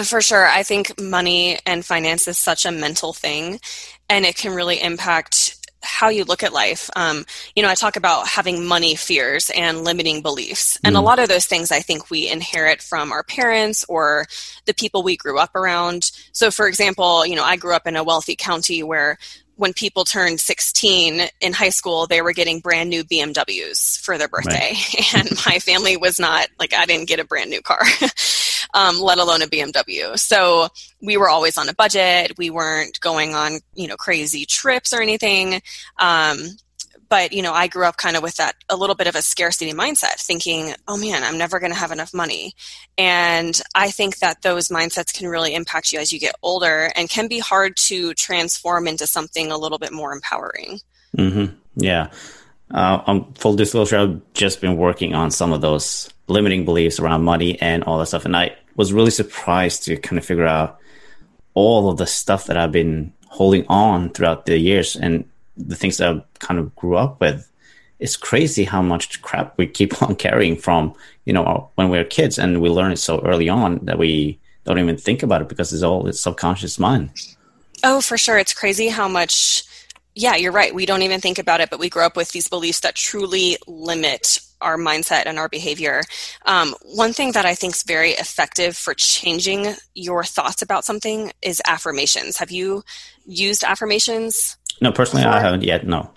For 0.02 0.20
sure. 0.20 0.47
I 0.47 0.62
think 0.62 0.99
money 1.00 1.59
and 1.66 1.85
finance 1.85 2.26
is 2.26 2.38
such 2.38 2.64
a 2.64 2.73
mental 2.73 3.12
thing, 3.12 3.61
and 4.09 4.25
it 4.25 4.37
can 4.37 4.54
really 4.54 4.80
impact 4.80 5.60
how 5.82 6.08
you 6.08 6.25
look 6.25 6.42
at 6.42 6.52
life. 6.52 6.90
Um, 6.96 7.25
you 7.54 7.62
know, 7.62 7.68
I 7.68 7.75
talk 7.75 7.96
about 7.96 8.26
having 8.26 8.66
money 8.66 8.94
fears 8.94 9.50
and 9.54 9.84
limiting 9.84 10.22
beliefs. 10.22 10.78
And 10.84 10.94
mm. 10.94 10.99
a 10.99 11.02
lot 11.02 11.18
of 11.18 11.28
those 11.28 11.46
things 11.46 11.70
I 11.70 11.80
think 11.80 12.10
we 12.10 12.28
inherit 12.28 12.82
from 12.82 13.12
our 13.12 13.22
parents 13.22 13.84
or 13.88 14.26
the 14.66 14.75
people 14.75 15.02
we 15.02 15.16
grew 15.16 15.38
up 15.38 15.54
around. 15.54 16.10
So, 16.32 16.50
for 16.50 16.66
example, 16.66 17.26
you 17.26 17.37
know, 17.37 17.44
I 17.44 17.56
grew 17.56 17.75
up 17.75 17.87
in 17.87 17.96
a 17.96 18.04
wealthy 18.04 18.37
county 18.37 18.82
where 18.82 19.18
when 19.61 19.75
people 19.75 20.05
turned 20.05 20.40
16 20.40 21.29
in 21.43 21.52
high 21.52 21.69
school, 21.69 22.07
they 22.07 22.23
were 22.23 22.33
getting 22.33 22.61
brand 22.61 22.88
new 22.88 23.05
BMWs 23.05 24.00
for 24.00 24.17
their 24.17 24.26
birthday. 24.26 24.73
Right. 24.73 25.14
and 25.14 25.31
my 25.45 25.59
family 25.59 25.99
was 25.99 26.19
not, 26.19 26.49
like, 26.59 26.73
I 26.73 26.87
didn't 26.87 27.09
get 27.09 27.21
a 27.21 27.26
brand 27.26 27.50
new 27.50 27.61
car, 27.61 27.83
um, 28.75 28.99
let 28.99 29.19
alone 29.19 29.43
a 29.43 29.47
BMW. 29.47 30.19
So 30.19 30.69
we 31.02 31.19
were 31.19 31.29
always 31.29 31.59
on 31.59 31.69
a 31.69 31.75
budget. 31.75 32.38
We 32.38 32.49
weren't 32.49 32.99
going 33.00 33.35
on, 33.35 33.61
you 33.75 33.87
know, 33.87 33.97
crazy 33.97 34.47
trips 34.47 34.95
or 34.95 35.02
anything. 35.02 35.61
Um, 35.99 36.38
but 37.11 37.33
you 37.33 37.43
know 37.43 37.52
i 37.52 37.67
grew 37.67 37.85
up 37.85 37.99
kind 37.99 38.17
of 38.17 38.23
with 38.23 38.37
that 38.37 38.55
a 38.71 38.76
little 38.76 38.95
bit 38.95 39.07
of 39.07 39.14
a 39.14 39.21
scarcity 39.21 39.73
mindset 39.73 40.14
thinking 40.14 40.75
oh 40.88 40.97
man 40.97 41.23
i'm 41.23 41.37
never 41.37 41.59
going 41.61 41.73
to 41.73 41.79
have 41.79 41.93
enough 41.93 42.14
money. 42.14 42.55
And 42.97 43.61
i 43.75 43.90
think 43.90 44.19
that 44.19 44.40
those 44.43 44.69
mindsets 44.69 45.12
can 45.12 45.29
really 45.29 45.55
impact 45.55 45.93
you 45.93 45.99
as 45.99 46.12
you 46.12 46.19
get 46.19 46.35
older 46.43 46.90
and 46.97 47.11
can 47.11 47.29
be 47.29 47.38
hard 47.38 47.76
to 47.88 48.14
transform 48.14 48.87
into 48.87 49.07
something 49.07 49.50
a 49.50 49.59
little 49.59 49.79
bit 49.79 49.93
more 49.93 50.12
empowering. 50.12 50.81
Mm-hmm. 51.17 51.57
yeah. 51.76 52.11
Uh, 52.73 53.02
um, 53.07 53.35
full 53.35 53.57
disclosure 53.57 53.99
i've 53.99 54.21
just 54.33 54.61
been 54.61 54.76
working 54.76 55.12
on 55.12 55.33
some 55.33 55.52
of 55.52 55.61
those 55.61 56.09
limiting 56.29 56.64
beliefs 56.64 57.00
around 57.00 57.25
money 57.25 57.61
and 57.61 57.83
all 57.83 57.99
that 57.99 58.07
stuff 58.07 58.25
and 58.25 58.37
i 58.37 58.55
was 58.76 58.93
really 58.93 59.11
surprised 59.11 59.83
to 59.83 59.97
kind 59.97 60.19
of 60.19 60.25
figure 60.25 60.47
out 60.47 60.79
all 61.55 61.90
of 61.90 61.97
the 61.99 62.07
stuff 62.07 62.47
that 62.47 62.57
i've 62.57 62.71
been 62.71 63.12
holding 63.26 63.67
on 63.67 64.09
throughout 64.11 64.47
the 64.47 64.57
years 64.57 64.95
and 64.95 65.25
the 65.67 65.76
things 65.76 65.99
that 65.99 66.14
I 66.14 66.23
kind 66.38 66.59
of 66.59 66.75
grew 66.76 66.97
up 66.97 67.21
with, 67.21 67.50
it's 67.99 68.17
crazy 68.17 68.64
how 68.64 68.83
much 68.83 69.21
crap 69.23 69.57
we 69.59 69.67
keep 69.67 70.02
on 70.09 70.17
carrying 70.17 70.57
from, 70.57 70.95
you 71.25 71.33
know, 71.33 71.71
when 71.75 71.90
we 71.90 71.99
are 71.99 72.05
kids 72.05 72.38
and 72.38 72.61
we 72.61 72.69
learn 72.69 72.93
it 72.93 72.99
so 72.99 73.21
early 73.21 73.49
on 73.49 73.85
that 73.85 73.99
we 73.99 74.38
don't 74.64 74.79
even 74.79 74.97
think 74.97 75.23
about 75.23 75.43
it 75.43 75.49
because 75.49 75.73
it's 75.73 75.83
all 75.83 76.07
it's 76.07 76.21
subconscious 76.21 76.79
mind. 76.79 77.11
Oh, 77.83 78.00
for 78.00 78.19
sure. 78.19 78.38
It's 78.38 78.52
crazy 78.52 78.88
how 78.88 79.09
much 79.09 79.64
yeah, 80.14 80.35
you're 80.35 80.52
right. 80.52 80.75
We 80.75 80.87
don't 80.87 81.02
even 81.02 81.21
think 81.21 81.38
about 81.38 81.61
it, 81.61 81.71
but 81.71 81.79
we 81.79 81.88
grow 81.88 82.05
up 82.07 82.17
with 82.17 82.33
these 82.33 82.49
beliefs 82.49 82.81
that 82.81 82.97
truly 82.97 83.57
limit 83.67 84.40
our 84.61 84.76
mindset 84.76 85.23
and 85.26 85.38
our 85.38 85.49
behavior. 85.49 86.02
Um, 86.45 86.75
one 86.83 87.12
thing 87.12 87.33
that 87.33 87.47
I 87.47 87.55
think 87.55 87.75
is 87.75 87.83
very 87.85 88.11
effective 88.11 88.76
for 88.76 88.93
changing 88.93 89.75
your 89.95 90.25
thoughts 90.25 90.62
about 90.62 90.85
something 90.85 91.33
is 91.43 91.62
affirmations. 91.67 92.37
Have 92.38 92.50
you 92.50 92.83
used 93.25 93.64
affirmations? 93.64 94.57
No, 94.80 94.92
personally, 94.92 95.25
before? 95.25 95.38
I 95.38 95.40
haven't 95.40 95.62
yet. 95.62 95.87
No. 95.87 96.10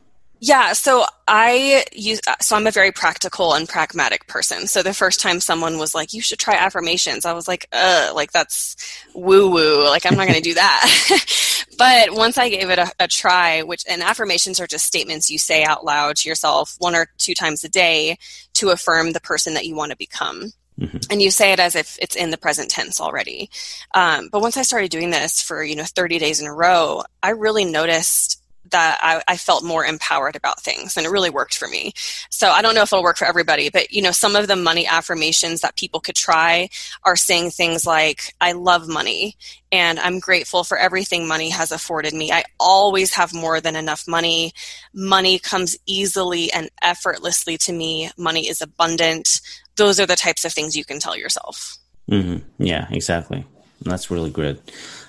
Yeah, 0.45 0.73
so 0.73 1.05
I 1.25 1.85
use 1.93 2.19
so 2.41 2.57
I'm 2.57 2.67
a 2.67 2.71
very 2.71 2.91
practical 2.91 3.53
and 3.53 3.67
pragmatic 3.67 4.27
person. 4.27 4.67
So 4.67 4.83
the 4.83 4.93
first 4.93 5.21
time 5.21 5.39
someone 5.39 5.77
was 5.77 5.95
like, 5.95 6.11
"You 6.11 6.19
should 6.19 6.37
try 6.37 6.55
affirmations," 6.55 7.23
I 7.23 7.31
was 7.31 7.47
like, 7.47 7.65
"Uh, 7.71 8.11
like 8.13 8.33
that's 8.33 8.75
woo 9.15 9.49
woo. 9.49 9.85
Like 9.85 10.05
I'm 10.05 10.15
not 10.15 10.27
going 10.27 10.35
to 10.35 10.41
do 10.41 10.55
that." 10.55 11.65
but 11.77 12.13
once 12.13 12.37
I 12.37 12.49
gave 12.49 12.69
it 12.69 12.77
a, 12.77 12.91
a, 12.99 13.07
try, 13.07 13.61
which 13.63 13.85
and 13.89 14.03
affirmations 14.03 14.59
are 14.59 14.67
just 14.67 14.85
statements 14.85 15.31
you 15.31 15.37
say 15.37 15.63
out 15.63 15.85
loud 15.85 16.17
to 16.17 16.27
yourself 16.27 16.75
one 16.79 16.93
or 16.93 17.07
two 17.17 17.33
times 17.33 17.63
a 17.63 17.69
day 17.69 18.17
to 18.55 18.71
affirm 18.71 19.13
the 19.13 19.21
person 19.21 19.53
that 19.53 19.65
you 19.65 19.75
want 19.75 19.91
to 19.91 19.97
become. 19.97 20.51
Mm-hmm. 20.77 20.97
And 21.09 21.21
you 21.21 21.31
say 21.31 21.53
it 21.53 21.61
as 21.61 21.73
if 21.75 21.97
it's 22.01 22.17
in 22.17 22.31
the 22.31 22.37
present 22.37 22.69
tense 22.69 22.99
already. 22.99 23.49
Um, 23.93 24.27
but 24.29 24.41
once 24.41 24.57
I 24.57 24.63
started 24.63 24.91
doing 24.91 25.09
this 25.09 25.41
for 25.41 25.63
you 25.63 25.77
know 25.77 25.85
30 25.85 26.19
days 26.19 26.41
in 26.41 26.47
a 26.47 26.53
row, 26.53 27.03
I 27.21 27.29
really 27.29 27.63
noticed 27.63 28.42
that 28.71 28.99
I, 29.01 29.21
I, 29.27 29.37
felt 29.37 29.63
more 29.63 29.85
empowered 29.85 30.35
about 30.35 30.61
things 30.61 30.95
and 30.95 31.05
it 31.05 31.09
really 31.09 31.29
worked 31.29 31.55
for 31.55 31.67
me. 31.67 31.93
So 32.29 32.49
i 32.49 32.61
don't 32.61 32.75
know 32.75 32.81
if 32.81 32.91
it'll 32.91 33.03
work 33.03 33.17
for 33.17 33.25
everybody 33.25 33.69
but 33.69 33.91
you 33.91 34.01
know 34.01 34.11
some 34.11 34.35
of 34.35 34.47
the 34.47 34.55
money 34.55 34.87
affirmations 34.87 35.61
that 35.61 35.75
people 35.75 35.99
could 35.99 36.15
try 36.15 36.69
are 37.03 37.15
saying 37.15 37.51
things 37.51 37.85
like 37.85 38.33
i 38.41 38.51
love 38.53 38.87
money 38.87 39.35
and 39.71 39.99
i'm 39.99 40.19
grateful 40.19 40.63
for 40.63 40.77
everything 40.77 41.27
money 41.27 41.49
has 41.49 41.71
afforded 41.71 42.13
me. 42.13 42.31
I 42.31 42.43
always 42.59 43.13
have 43.15 43.33
more 43.33 43.61
than 43.61 43.75
enough 43.75 44.07
money. 44.07 44.53
Money 44.93 45.39
comes 45.39 45.77
easily 45.85 46.51
and 46.51 46.69
effortlessly 46.81 47.57
to 47.59 47.73
me. 47.73 48.11
Money 48.17 48.47
is 48.47 48.61
abundant. 48.61 49.41
Those 49.75 49.99
are 49.99 50.05
the 50.05 50.15
types 50.15 50.45
of 50.45 50.53
things 50.53 50.75
you 50.75 50.85
can 50.85 50.99
tell 50.99 51.15
yourself. 51.15 51.77
Mm-hmm. 52.09 52.63
yeah 52.63 52.87
exactly. 52.91 53.45
That's 53.81 54.11
really 54.11 54.29
good. 54.29 54.61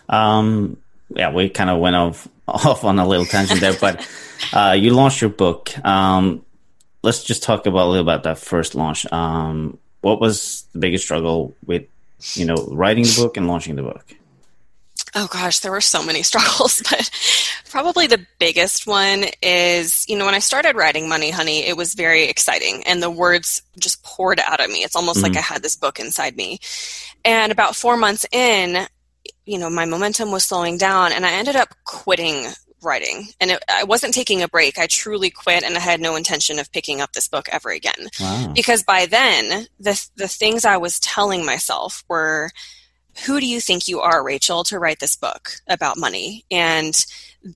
Um, 0.09 0.79
yeah, 1.11 1.33
we 1.33 1.49
kind 1.49 1.71
of 1.71 1.81
went 1.81 1.97
off 1.97 2.29
off 2.49 2.85
on 2.85 2.99
a 2.99 3.07
little 3.07 3.27
tangent 3.27 3.61
there, 3.61 3.75
but 3.81 4.07
uh, 4.53 4.77
you 4.79 4.91
launched 4.91 5.21
your 5.21 5.31
book. 5.31 5.77
Um, 5.85 6.45
let's 7.03 7.25
just 7.25 7.43
talk 7.43 7.67
about 7.67 7.87
a 7.87 7.91
little 7.91 8.03
about 8.03 8.25
that 8.25 8.39
first 8.39 8.75
launch. 8.75 9.11
Um, 9.13 9.79
what 10.01 10.21
was 10.21 10.67
the 10.73 10.79
biggest 10.79 11.05
struggle 11.05 11.55
with, 11.65 11.85
you 12.35 12.45
know, 12.45 12.57
writing 12.71 13.05
the 13.05 13.15
book 13.17 13.37
and 13.37 13.49
launching 13.49 13.77
the 13.77 13.83
book? 13.83 14.15
Oh 15.17 15.29
gosh, 15.29 15.61
there 15.61 15.71
were 15.71 15.81
so 15.81 16.03
many 16.03 16.23
struggles, 16.31 16.83
but 16.91 17.11
probably 17.71 18.07
the 18.07 18.27
biggest 18.39 18.87
one 18.87 19.27
is, 19.43 20.05
you 20.09 20.17
know, 20.19 20.27
when 20.27 20.35
I 20.35 20.41
started 20.41 20.77
writing 20.77 21.09
Money 21.09 21.31
Honey, 21.31 21.65
it 21.67 21.77
was 21.77 21.95
very 21.95 22.25
exciting 22.25 22.83
and 22.87 23.03
the 23.03 23.11
words 23.11 23.63
just 23.79 24.03
poured 24.03 24.41
out 24.41 24.61
of 24.61 24.71
me. 24.71 24.79
It's 24.79 24.97
almost 24.97 25.19
mm-hmm. 25.19 25.35
like 25.35 25.39
I 25.39 25.41
had 25.43 25.63
this 25.63 25.77
book 25.77 26.01
inside 26.01 26.37
me. 26.37 26.59
And 27.25 27.53
about 27.53 27.77
four 27.77 27.97
months 27.97 28.27
in, 28.33 28.87
you 29.47 29.59
know, 29.59 29.71
my 29.71 29.85
momentum 29.85 30.31
was 30.31 30.45
slowing 30.45 30.79
down 30.79 31.13
and 31.13 31.27
I 31.27 31.33
ended 31.33 31.57
up 31.57 31.75
quitting 31.85 32.47
writing. 32.85 33.29
And 33.41 33.51
it, 33.51 33.65
I 33.69 33.85
wasn't 33.85 34.15
taking 34.15 34.43
a 34.43 34.49
break. 34.49 34.79
I 34.79 34.87
truly 34.87 35.31
quit 35.31 35.65
and 35.65 35.77
I 35.77 35.81
had 35.81 36.01
no 36.01 36.17
intention 36.17 36.59
of 36.59 36.71
picking 36.71 37.01
up 37.01 37.13
this 37.13 37.29
book 37.29 37.49
ever 37.51 37.71
again. 37.71 38.09
Wow. 38.21 38.53
Because 38.55 38.83
by 38.83 39.07
then, 39.07 39.67
the, 39.81 40.09
the 40.17 40.29
things 40.29 40.65
I 40.65 40.77
was 40.77 41.01
telling 41.01 41.45
myself 41.45 42.05
were, 42.09 42.51
who 43.27 43.41
do 43.41 43.47
you 43.47 43.61
think 43.61 43.89
you 43.89 44.01
are, 44.01 44.25
Rachel, 44.25 44.65
to 44.65 44.79
write 44.79 45.01
this 45.01 45.17
book 45.17 45.55
about 45.67 45.99
money? 45.99 46.45
And 46.51 47.05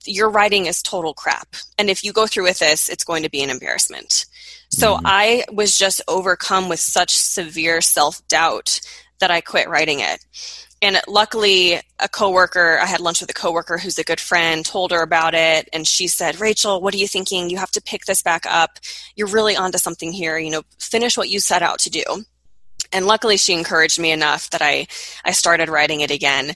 your 0.05 0.31
writing 0.31 0.67
is 0.67 0.83
total 0.83 1.15
crap. 1.15 1.57
And 1.79 1.91
if 1.91 2.05
you 2.05 2.13
go 2.13 2.27
through 2.27 2.45
with 2.45 2.59
this, 2.59 2.89
it's 2.89 3.05
going 3.05 3.23
to 3.23 3.31
be 3.31 3.43
an 3.43 3.51
embarrassment. 3.51 4.27
So 4.71 4.97
mm-hmm. 4.97 5.07
I 5.07 5.45
was 5.53 5.77
just 5.77 6.03
overcome 6.09 6.69
with 6.69 6.81
such 6.81 7.17
severe 7.17 7.81
self 7.81 8.27
doubt 8.29 8.81
that 9.21 9.31
I 9.31 9.41
quit 9.41 9.69
writing 9.69 10.01
it. 10.01 10.25
And 10.81 11.01
luckily 11.09 11.81
a 11.99 12.09
coworker 12.09 12.79
i 12.81 12.87
had 12.87 13.01
lunch 13.01 13.21
with 13.21 13.31
a 13.31 13.35
coworker 13.35 13.79
who's 13.79 13.99
a 13.99 14.05
good 14.05 14.21
friend 14.21 14.65
told 14.65 14.93
her 14.93 15.03
about 15.03 15.35
it 15.35 15.69
and 15.73 15.89
she 15.89 16.07
said 16.07 16.41
rachel 16.41 16.81
what 16.81 16.95
are 16.95 16.99
you 16.99 17.09
thinking? 17.09 17.51
You 17.51 17.57
have 17.57 17.73
to 17.73 17.83
pick 17.83 18.05
this 18.05 18.23
back 18.23 18.45
up. 18.47 18.79
You're 19.17 19.27
really 19.27 19.57
onto 19.57 19.79
something 19.79 20.13
here. 20.13 20.39
You 20.39 20.51
know 20.51 20.63
finish 20.79 21.17
what 21.17 21.31
you 21.31 21.41
set 21.41 21.63
out 21.63 21.81
to 21.81 21.91
do. 21.91 22.05
And 22.93 23.07
luckily 23.07 23.37
she 23.37 23.55
encouraged 23.55 23.99
me 23.99 24.13
enough 24.13 24.51
that 24.51 24.63
i 24.63 24.87
i 25.25 25.33
started 25.33 25.69
writing 25.69 26.01
it 26.01 26.13
again. 26.13 26.55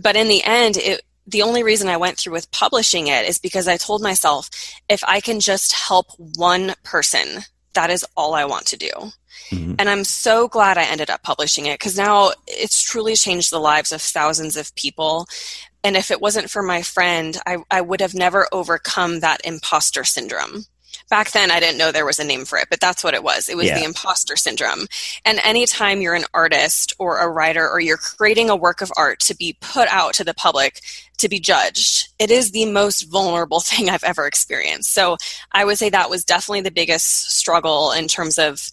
But 0.00 0.14
in 0.14 0.28
the 0.28 0.44
end 0.44 0.76
it 0.76 1.02
the 1.28 1.42
only 1.42 1.62
reason 1.62 1.88
I 1.88 1.98
went 1.98 2.16
through 2.16 2.32
with 2.32 2.50
publishing 2.52 3.08
it 3.08 3.28
is 3.28 3.38
because 3.38 3.68
I 3.68 3.76
told 3.76 4.00
myself 4.00 4.48
if 4.88 5.04
I 5.06 5.20
can 5.20 5.40
just 5.40 5.72
help 5.72 6.06
one 6.36 6.74
person, 6.84 7.42
that 7.78 7.90
is 7.90 8.04
all 8.16 8.34
I 8.34 8.44
want 8.44 8.66
to 8.66 8.76
do. 8.76 8.90
Mm-hmm. 9.50 9.74
And 9.78 9.88
I'm 9.88 10.02
so 10.02 10.48
glad 10.48 10.76
I 10.76 10.82
ended 10.82 11.10
up 11.10 11.22
publishing 11.22 11.66
it 11.66 11.78
because 11.78 11.96
now 11.96 12.32
it's 12.48 12.82
truly 12.82 13.14
changed 13.14 13.52
the 13.52 13.60
lives 13.60 13.92
of 13.92 14.02
thousands 14.02 14.56
of 14.56 14.74
people. 14.74 15.28
And 15.84 15.96
if 15.96 16.10
it 16.10 16.20
wasn't 16.20 16.50
for 16.50 16.60
my 16.60 16.82
friend, 16.82 17.38
I, 17.46 17.58
I 17.70 17.80
would 17.80 18.00
have 18.00 18.14
never 18.14 18.48
overcome 18.50 19.20
that 19.20 19.42
imposter 19.44 20.02
syndrome. 20.02 20.64
Back 21.10 21.30
then, 21.30 21.50
I 21.50 21.58
didn't 21.58 21.78
know 21.78 21.90
there 21.90 22.04
was 22.04 22.18
a 22.18 22.24
name 22.24 22.44
for 22.44 22.58
it, 22.58 22.68
but 22.68 22.80
that's 22.80 23.02
what 23.02 23.14
it 23.14 23.22
was. 23.22 23.48
It 23.48 23.56
was 23.56 23.66
yeah. 23.66 23.78
the 23.78 23.84
imposter 23.84 24.36
syndrome. 24.36 24.86
And 25.24 25.40
anytime 25.42 26.02
you're 26.02 26.14
an 26.14 26.26
artist 26.34 26.92
or 26.98 27.18
a 27.18 27.28
writer 27.28 27.68
or 27.68 27.80
you're 27.80 27.96
creating 27.96 28.50
a 28.50 28.56
work 28.56 28.82
of 28.82 28.92
art 28.96 29.20
to 29.20 29.34
be 29.34 29.56
put 29.60 29.88
out 29.88 30.14
to 30.14 30.24
the 30.24 30.34
public, 30.34 30.80
to 31.18 31.28
be 31.28 31.40
judged, 31.40 32.08
it 32.18 32.30
is 32.30 32.50
the 32.50 32.66
most 32.66 33.02
vulnerable 33.02 33.60
thing 33.68 33.88
I've 33.88 34.04
ever 34.04 34.26
experienced. 34.26 34.92
So 34.92 35.16
I 35.52 35.64
would 35.64 35.78
say 35.78 35.88
that 35.90 36.10
was 36.10 36.24
definitely 36.24 36.62
the 36.62 36.70
biggest 36.70 37.30
struggle 37.30 37.92
in 37.92 38.06
terms 38.06 38.38
of 38.38 38.70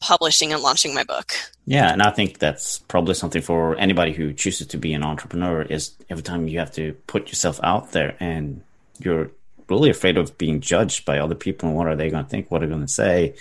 publishing 0.00 0.52
and 0.52 0.62
launching 0.62 0.94
my 0.94 1.04
book. 1.04 1.32
Yeah, 1.66 1.92
and 1.92 2.02
I 2.02 2.10
think 2.10 2.38
that's 2.38 2.78
probably 2.78 3.14
something 3.14 3.42
for 3.42 3.76
anybody 3.76 4.12
who 4.12 4.32
chooses 4.32 4.68
to 4.68 4.78
be 4.78 4.94
an 4.94 5.02
entrepreneur 5.02 5.62
is 5.62 5.92
every 6.08 6.22
time 6.22 6.48
you 6.48 6.58
have 6.58 6.72
to 6.72 6.94
put 7.06 7.28
yourself 7.28 7.60
out 7.62 7.92
there 7.92 8.16
and 8.20 8.62
you're 8.98 9.30
really 9.68 9.90
afraid 9.90 10.16
of 10.16 10.38
being 10.38 10.60
judged 10.60 11.04
by 11.04 11.18
other 11.18 11.34
people 11.34 11.68
and 11.68 11.76
what 11.76 11.86
are 11.86 11.96
they 11.96 12.10
going 12.10 12.24
to 12.24 12.30
think, 12.30 12.50
what 12.50 12.62
are 12.62 12.66
they 12.66 12.72
going 12.72 12.86
to 12.86 12.92
say. 12.92 13.34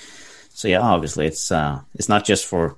So 0.49 0.67
yeah, 0.67 0.81
obviously 0.81 1.27
it's 1.27 1.51
uh, 1.51 1.81
it's 1.95 2.09
not 2.09 2.25
just 2.25 2.45
for 2.45 2.77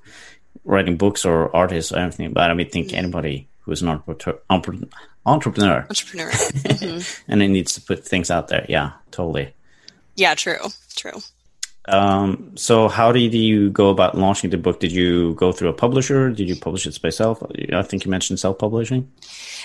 writing 0.65 0.97
books 0.97 1.25
or 1.25 1.55
artists 1.55 1.91
or 1.91 1.99
anything, 1.99 2.33
but 2.33 2.49
I 2.49 2.53
mean, 2.53 2.69
think 2.69 2.93
anybody 2.93 3.47
who's 3.61 3.81
an 3.81 3.89
entrepreneur, 3.89 4.39
entrepreneur, 4.49 4.87
entrepreneur, 5.25 6.31
mm-hmm. 6.31 7.31
and 7.31 7.43
it 7.43 7.47
needs 7.47 7.75
to 7.75 7.81
put 7.81 8.05
things 8.05 8.29
out 8.29 8.47
there. 8.49 8.65
Yeah, 8.67 8.91
totally. 9.11 9.53
Yeah, 10.15 10.35
true, 10.35 10.57
true. 10.95 11.21
Um, 11.87 12.51
so 12.55 12.87
how 12.87 13.11
did 13.11 13.33
you 13.33 13.69
go 13.71 13.89
about 13.89 14.17
launching 14.17 14.49
the 14.49 14.57
book? 14.57 14.79
Did 14.79 14.91
you 14.91 15.33
go 15.35 15.51
through 15.51 15.69
a 15.69 15.73
publisher? 15.73 16.29
Did 16.29 16.47
you 16.47 16.55
publish 16.55 16.85
it 16.85 17.01
by 17.01 17.07
yourself? 17.07 17.41
I 17.73 17.81
think 17.81 18.05
you 18.05 18.11
mentioned 18.11 18.39
self-publishing. 18.39 19.09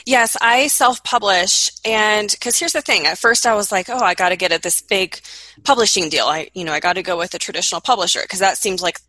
Yes, 0.06 0.37
I 0.40 0.68
self-publish, 0.68 1.71
and 1.85 2.30
because 2.30 2.59
here's 2.59 2.73
the 2.73 2.83
thing: 2.83 3.06
at 3.06 3.18
first, 3.18 3.47
I 3.47 3.54
was 3.54 3.73
like, 3.73 3.90
"Oh, 3.90 3.99
I 3.99 4.14
got 4.14 4.30
to 4.30 4.37
get 4.37 4.52
at 4.52 4.62
this 4.62 4.80
big 4.80 5.21
publishing 5.64 6.09
deal. 6.09 6.26
I, 6.26 6.50
you 6.54 6.64
know, 6.64 6.73
I 6.73 6.80
got 6.80 6.94
to 6.94 7.02
go 7.02 7.18
with 7.18 7.35
a 7.35 7.38
traditional 7.38 7.80
publisher 7.80 8.21
because 8.23 8.40
that 8.40 8.59
seems 8.59 8.83
like 8.83 9.00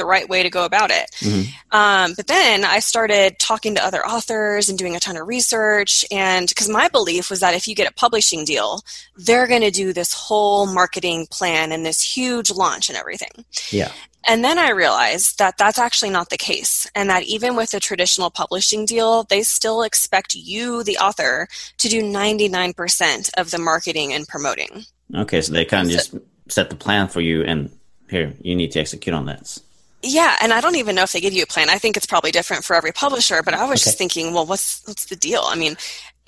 the 0.00 0.06
right 0.06 0.28
way 0.28 0.42
to 0.42 0.50
go 0.50 0.64
about 0.64 0.90
it. 0.90 1.10
Mm-hmm. 1.20 1.76
Um, 1.76 2.14
but 2.16 2.26
then 2.26 2.64
I 2.64 2.80
started 2.80 3.38
talking 3.38 3.74
to 3.74 3.84
other 3.84 4.04
authors 4.04 4.68
and 4.70 4.78
doing 4.78 4.96
a 4.96 5.00
ton 5.00 5.18
of 5.18 5.28
research. 5.28 6.06
And 6.10 6.48
because 6.48 6.70
my 6.70 6.88
belief 6.88 7.28
was 7.28 7.40
that 7.40 7.54
if 7.54 7.68
you 7.68 7.74
get 7.74 7.90
a 7.90 7.94
publishing 7.94 8.44
deal, 8.44 8.80
they're 9.16 9.46
going 9.46 9.60
to 9.60 9.70
do 9.70 9.92
this 9.92 10.14
whole 10.14 10.66
marketing 10.66 11.26
plan 11.30 11.70
and 11.70 11.84
this 11.84 12.00
huge 12.00 12.50
launch 12.50 12.88
and 12.88 12.96
everything. 12.96 13.44
Yeah. 13.70 13.92
And 14.26 14.42
then 14.42 14.58
I 14.58 14.70
realized 14.70 15.38
that 15.38 15.56
that's 15.58 15.78
actually 15.78 16.10
not 16.10 16.28
the 16.28 16.36
case, 16.36 16.86
and 16.94 17.08
that 17.08 17.22
even 17.22 17.56
with 17.56 17.72
a 17.72 17.80
traditional 17.80 18.30
publishing 18.30 18.84
deal, 18.84 19.24
they 19.24 19.42
still 19.42 19.82
expect 19.82 20.34
you, 20.34 20.82
the 20.82 20.98
author, 20.98 21.48
to 21.78 21.88
do 21.88 22.02
99% 22.02 23.30
of 23.38 23.50
the 23.50 23.58
marketing 23.58 24.12
and 24.12 24.28
promoting. 24.28 24.84
Okay, 25.14 25.40
so 25.40 25.52
they 25.52 25.64
kind 25.64 25.86
of 25.86 25.92
just 25.92 26.14
set 26.48 26.68
the 26.68 26.76
plan 26.76 27.08
for 27.08 27.22
you, 27.22 27.42
and 27.44 27.70
here, 28.10 28.34
you 28.42 28.54
need 28.54 28.72
to 28.72 28.80
execute 28.80 29.14
on 29.14 29.26
that. 29.26 29.56
Yeah, 30.02 30.36
and 30.40 30.52
I 30.52 30.60
don't 30.60 30.76
even 30.76 30.94
know 30.94 31.02
if 31.02 31.12
they 31.12 31.20
give 31.20 31.34
you 31.34 31.42
a 31.42 31.46
plan. 31.46 31.68
I 31.68 31.78
think 31.78 31.96
it's 31.96 32.06
probably 32.06 32.30
different 32.30 32.64
for 32.64 32.74
every 32.74 32.92
publisher, 32.92 33.42
but 33.42 33.52
I 33.52 33.64
was 33.64 33.82
okay. 33.82 33.90
just 33.90 33.98
thinking, 33.98 34.32
well, 34.32 34.46
what's 34.46 34.82
what's 34.86 35.06
the 35.06 35.16
deal? 35.16 35.42
I 35.44 35.56
mean, 35.56 35.76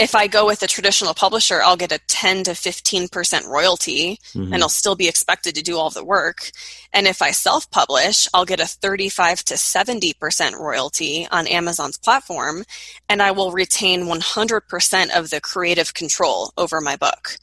if 0.03 0.17
I 0.17 0.27
go 0.27 0.45
with 0.45 0.65
a 0.65 0.67
traditional 0.67 1.15
publisher, 1.15 1.63
I'll 1.63 1.77
get 1.77 1.93
a 1.93 2.01
10 2.09 2.43
to 2.45 2.51
15% 2.51 3.47
royalty 3.47 4.19
mm-hmm. 4.35 4.53
and 4.53 4.61
I'll 4.61 4.69
still 4.69 4.97
be 4.97 5.07
expected 5.07 5.55
to 5.55 5.63
do 5.63 5.77
all 5.77 5.91
the 5.91 6.05
work. 6.05 6.51
And 6.93 7.07
if 7.07 7.23
I 7.23 7.31
self 7.31 7.71
publish, 7.71 8.27
I'll 8.35 8.45
get 8.45 8.59
a 8.59 8.67
35 8.67 9.45
to 9.45 9.55
70% 9.55 10.59
royalty 10.59 11.29
on 11.31 11.47
Amazon's 11.47 11.99
platform 11.99 12.65
and 13.09 13.23
I 13.23 13.31
will 13.31 13.53
retain 13.53 14.07
100% 14.07 15.17
of 15.17 15.31
the 15.31 15.41
creative 15.41 15.95
control 15.95 16.53
over 16.59 16.81
my 16.81 16.97
book. 16.97 17.37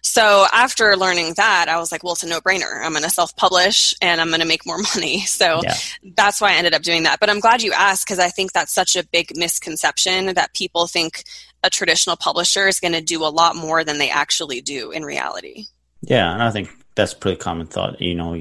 So 0.00 0.46
after 0.52 0.96
learning 0.96 1.34
that, 1.36 1.66
I 1.68 1.78
was 1.78 1.90
like, 1.90 2.04
well, 2.04 2.12
it's 2.12 2.22
a 2.22 2.28
no 2.28 2.40
brainer. 2.40 2.80
I'm 2.82 2.92
going 2.92 3.02
to 3.02 3.10
self 3.10 3.36
publish 3.36 3.92
and 4.00 4.20
I'm 4.20 4.28
going 4.28 4.40
to 4.40 4.46
make 4.46 4.64
more 4.64 4.78
money. 4.94 5.20
So 5.20 5.60
yeah. 5.62 5.74
that's 6.14 6.40
why 6.40 6.52
I 6.52 6.54
ended 6.54 6.74
up 6.74 6.82
doing 6.82 7.02
that. 7.02 7.20
But 7.20 7.28
I'm 7.28 7.40
glad 7.40 7.60
you 7.60 7.72
asked 7.72 8.06
because 8.06 8.20
I 8.20 8.28
think 8.28 8.52
that's 8.52 8.72
such 8.72 8.96
a 8.96 9.04
big 9.04 9.36
misconception 9.36 10.34
that 10.34 10.54
people 10.54 10.86
think 10.86 11.24
a 11.66 11.70
traditional 11.70 12.16
publisher 12.16 12.68
is 12.68 12.80
going 12.80 12.94
to 12.94 13.00
do 13.00 13.24
a 13.24 13.28
lot 13.28 13.56
more 13.56 13.82
than 13.82 13.98
they 13.98 14.08
actually 14.08 14.60
do 14.60 14.92
in 14.92 15.04
reality. 15.04 15.66
Yeah, 16.00 16.32
and 16.32 16.42
I 16.42 16.50
think 16.50 16.70
that's 16.94 17.12
a 17.12 17.16
pretty 17.16 17.38
common 17.38 17.66
thought. 17.66 18.00
You 18.00 18.14
know, 18.14 18.40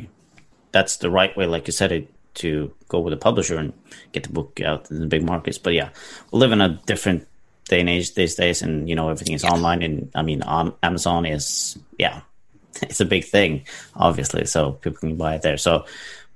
that's 0.72 0.98
the 0.98 1.10
right 1.10 1.36
way, 1.36 1.48
like 1.48 1.68
you 1.68 1.74
said, 1.74 1.92
it 1.92 2.12
to 2.36 2.72
go 2.90 3.00
with 3.00 3.14
a 3.14 3.18
publisher 3.18 3.58
and 3.58 3.74
get 4.12 4.24
the 4.24 4.30
book 4.30 4.62
out 4.64 4.92
in 4.92 5.00
the 5.00 5.08
big 5.08 5.24
markets. 5.24 5.58
But 5.58 5.74
yeah, 5.74 5.90
we 6.32 6.40
live 6.40 6.52
in 6.52 6.62
a 6.62 6.70
different 6.86 7.28
day 7.68 7.80
and 7.80 7.90
age 7.90 8.14
these 8.14 8.36
days, 8.36 8.62
and 8.62 8.88
you 8.88 8.96
know 8.96 9.10
everything 9.10 9.34
is 9.34 9.44
yeah. 9.44 9.52
online. 9.52 9.82
And 9.82 10.12
I 10.14 10.22
mean, 10.22 10.44
Amazon 10.84 11.26
is 11.26 11.78
yeah, 11.98 12.22
it's 12.82 13.02
a 13.02 13.06
big 13.06 13.26
thing, 13.26 13.66
obviously. 13.96 14.46
So 14.46 14.74
people 14.74 15.00
can 15.00 15.16
buy 15.16 15.36
it 15.36 15.42
there. 15.42 15.58
So, 15.58 15.86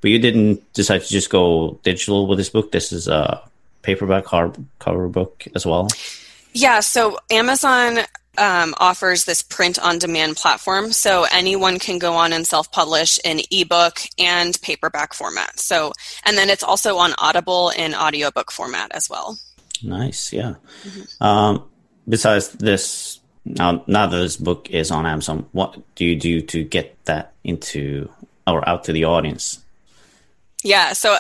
but 0.01 0.09
you 0.09 0.19
didn't 0.19 0.73
decide 0.73 1.03
to 1.03 1.09
just 1.09 1.29
go 1.29 1.79
digital 1.83 2.25
with 2.25 2.39
this 2.39 2.49
book. 2.49 2.71
This 2.71 2.91
is 2.91 3.07
a 3.07 3.43
paperback 3.81 4.25
hardcover 4.25 5.11
book 5.11 5.45
as 5.53 5.65
well. 5.65 5.89
Yeah, 6.53 6.79
so 6.79 7.17
Amazon 7.29 7.99
um, 8.39 8.73
offers 8.77 9.25
this 9.25 9.41
print 9.41 9.77
on 9.77 9.99
demand 9.99 10.37
platform. 10.37 10.91
So 10.91 11.25
anyone 11.31 11.77
can 11.77 11.99
go 11.99 12.13
on 12.13 12.33
and 12.33 12.47
self 12.47 12.71
publish 12.71 13.19
in 13.23 13.41
ebook 13.51 13.99
and 14.17 14.59
paperback 14.61 15.13
format. 15.13 15.59
So, 15.59 15.93
and 16.25 16.37
then 16.37 16.49
it's 16.49 16.63
also 16.63 16.97
on 16.97 17.13
Audible 17.17 17.69
in 17.69 17.93
audiobook 17.93 18.51
format 18.51 18.91
as 18.93 19.09
well. 19.09 19.37
Nice, 19.83 20.33
yeah. 20.33 20.55
Mm-hmm. 20.83 21.23
Um, 21.23 21.69
besides 22.07 22.49
this, 22.49 23.19
now, 23.45 23.83
now 23.87 24.07
that 24.07 24.17
this 24.17 24.37
book 24.37 24.69
is 24.69 24.91
on 24.91 25.05
Amazon, 25.05 25.45
what 25.51 25.77
do 25.95 26.05
you 26.05 26.15
do 26.15 26.41
to 26.41 26.63
get 26.63 26.97
that 27.05 27.33
into 27.43 28.09
or 28.47 28.67
out 28.67 28.85
to 28.85 28.93
the 28.93 29.05
audience? 29.05 29.63
Yeah, 30.63 30.91
so 30.91 31.17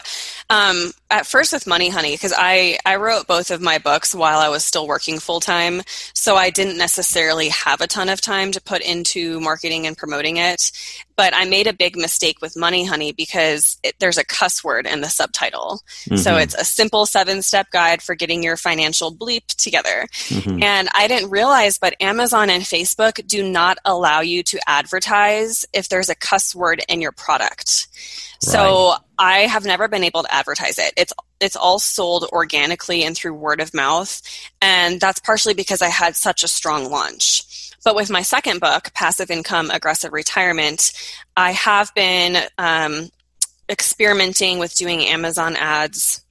um, 0.49 0.91
at 1.11 1.27
first 1.27 1.53
with 1.53 1.67
Money 1.67 1.89
Honey, 1.89 2.13
because 2.13 2.33
I, 2.35 2.79
I 2.85 2.95
wrote 2.95 3.27
both 3.27 3.51
of 3.51 3.61
my 3.61 3.77
books 3.77 4.15
while 4.15 4.39
I 4.39 4.49
was 4.49 4.65
still 4.65 4.87
working 4.87 5.19
full 5.19 5.39
time, 5.39 5.81
so 6.13 6.35
I 6.35 6.49
didn't 6.49 6.77
necessarily 6.77 7.49
have 7.49 7.81
a 7.81 7.87
ton 7.87 8.09
of 8.09 8.19
time 8.19 8.51
to 8.53 8.61
put 8.61 8.81
into 8.81 9.39
marketing 9.39 9.85
and 9.85 9.95
promoting 9.95 10.37
it. 10.37 10.71
But 11.15 11.33
I 11.35 11.45
made 11.45 11.67
a 11.67 11.73
big 11.73 11.95
mistake 11.95 12.41
with 12.41 12.57
Money 12.57 12.85
Honey 12.85 13.11
because 13.11 13.77
it, 13.83 13.95
there's 13.99 14.17
a 14.17 14.25
cuss 14.25 14.63
word 14.63 14.87
in 14.87 15.01
the 15.01 15.09
subtitle. 15.09 15.81
Mm-hmm. 16.05 16.15
So 16.15 16.37
it's 16.37 16.55
a 16.55 16.65
simple 16.65 17.05
seven 17.05 17.41
step 17.41 17.69
guide 17.71 18.01
for 18.01 18.15
getting 18.15 18.41
your 18.41 18.57
financial 18.57 19.13
bleep 19.13 19.45
together. 19.47 20.07
Mm-hmm. 20.29 20.63
And 20.63 20.89
I 20.95 21.07
didn't 21.07 21.29
realize, 21.29 21.77
but 21.77 21.95
Amazon 21.99 22.49
and 22.49 22.63
Facebook 22.63 23.25
do 23.27 23.43
not 23.43 23.77
allow 23.85 24.21
you 24.21 24.43
to 24.43 24.59
advertise 24.67 25.65
if 25.73 25.89
there's 25.89 26.09
a 26.09 26.15
cuss 26.15 26.55
word 26.55 26.81
in 26.87 27.01
your 27.01 27.11
product. 27.11 27.87
So 28.41 28.93
I 29.17 29.39
have 29.39 29.65
never 29.65 29.89
been 29.89 30.05
able 30.05 30.23
to 30.23 30.33
advertise 30.39 30.77
it. 30.77 30.93
It's 30.97 31.13
it's 31.39 31.55
all 31.55 31.79
sold 31.79 32.25
organically 32.31 33.03
and 33.03 33.15
through 33.15 33.33
word 33.33 33.61
of 33.61 33.73
mouth, 33.73 34.21
and 34.61 34.99
that's 34.99 35.19
partially 35.19 35.53
because 35.53 35.81
I 35.81 35.89
had 35.89 36.15
such 36.15 36.43
a 36.43 36.47
strong 36.47 36.89
launch. 36.89 37.45
But 37.83 37.95
with 37.95 38.09
my 38.09 38.21
second 38.21 38.59
book, 38.59 38.93
Passive 38.93 39.31
Income 39.31 39.71
Aggressive 39.71 40.11
Retirement, 40.11 40.91
I 41.37 41.51
have 41.51 41.93
been 41.95 42.37
um, 42.57 43.09
experimenting 43.69 44.59
with 44.59 44.75
doing 44.75 45.05
Amazon 45.05 45.55
ads 45.55 46.21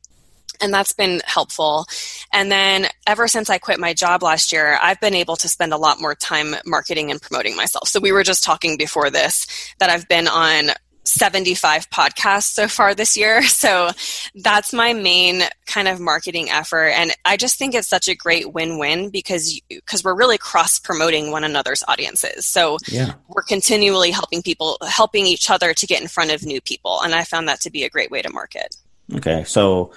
and 0.60 0.72
that's 0.72 0.92
been 0.92 1.20
helpful. 1.24 1.86
And 2.32 2.50
then 2.50 2.86
ever 3.06 3.28
since 3.28 3.50
I 3.50 3.58
quit 3.58 3.78
my 3.78 3.94
job 3.94 4.22
last 4.22 4.52
year, 4.52 4.78
I've 4.82 5.00
been 5.00 5.14
able 5.14 5.36
to 5.36 5.48
spend 5.48 5.72
a 5.72 5.76
lot 5.76 6.00
more 6.00 6.14
time 6.14 6.54
marketing 6.66 7.10
and 7.10 7.20
promoting 7.20 7.56
myself. 7.56 7.88
So 7.88 8.00
we 8.00 8.12
were 8.12 8.24
just 8.24 8.44
talking 8.44 8.76
before 8.76 9.10
this 9.10 9.46
that 9.78 9.90
I've 9.90 10.08
been 10.08 10.28
on 10.28 10.70
75 11.08 11.90
podcasts 11.90 12.52
so 12.52 12.68
far 12.68 12.94
this 12.94 13.16
year. 13.16 13.42
So 13.58 13.90
that's 14.36 14.72
my 14.72 14.92
main 14.92 15.42
kind 15.66 15.88
of 15.88 15.98
marketing 15.98 16.48
effort. 16.48 16.88
And 16.88 17.10
I 17.24 17.36
just 17.36 17.58
think 17.58 17.74
it's 17.74 17.88
such 17.88 18.06
a 18.06 18.14
great 18.14 18.52
win 18.52 18.78
win 18.78 19.10
because 19.10 19.60
because 19.68 20.04
we're 20.04 20.14
really 20.14 20.38
cross 20.38 20.78
promoting 20.78 21.32
one 21.32 21.42
another's 21.42 21.82
audiences. 21.88 22.46
So 22.46 22.78
yeah. 22.86 23.14
we're 23.26 23.42
continually 23.42 24.12
helping 24.12 24.42
people, 24.42 24.78
helping 24.86 25.26
each 25.26 25.50
other 25.50 25.74
to 25.74 25.86
get 25.88 26.00
in 26.00 26.06
front 26.06 26.30
of 26.30 26.44
new 26.44 26.60
people. 26.60 27.00
And 27.02 27.14
I 27.14 27.24
found 27.24 27.48
that 27.48 27.60
to 27.62 27.70
be 27.70 27.82
a 27.82 27.90
great 27.90 28.12
way 28.12 28.22
to 28.22 28.30
market. 28.30 28.76
Okay. 29.14 29.42
So 29.44 29.92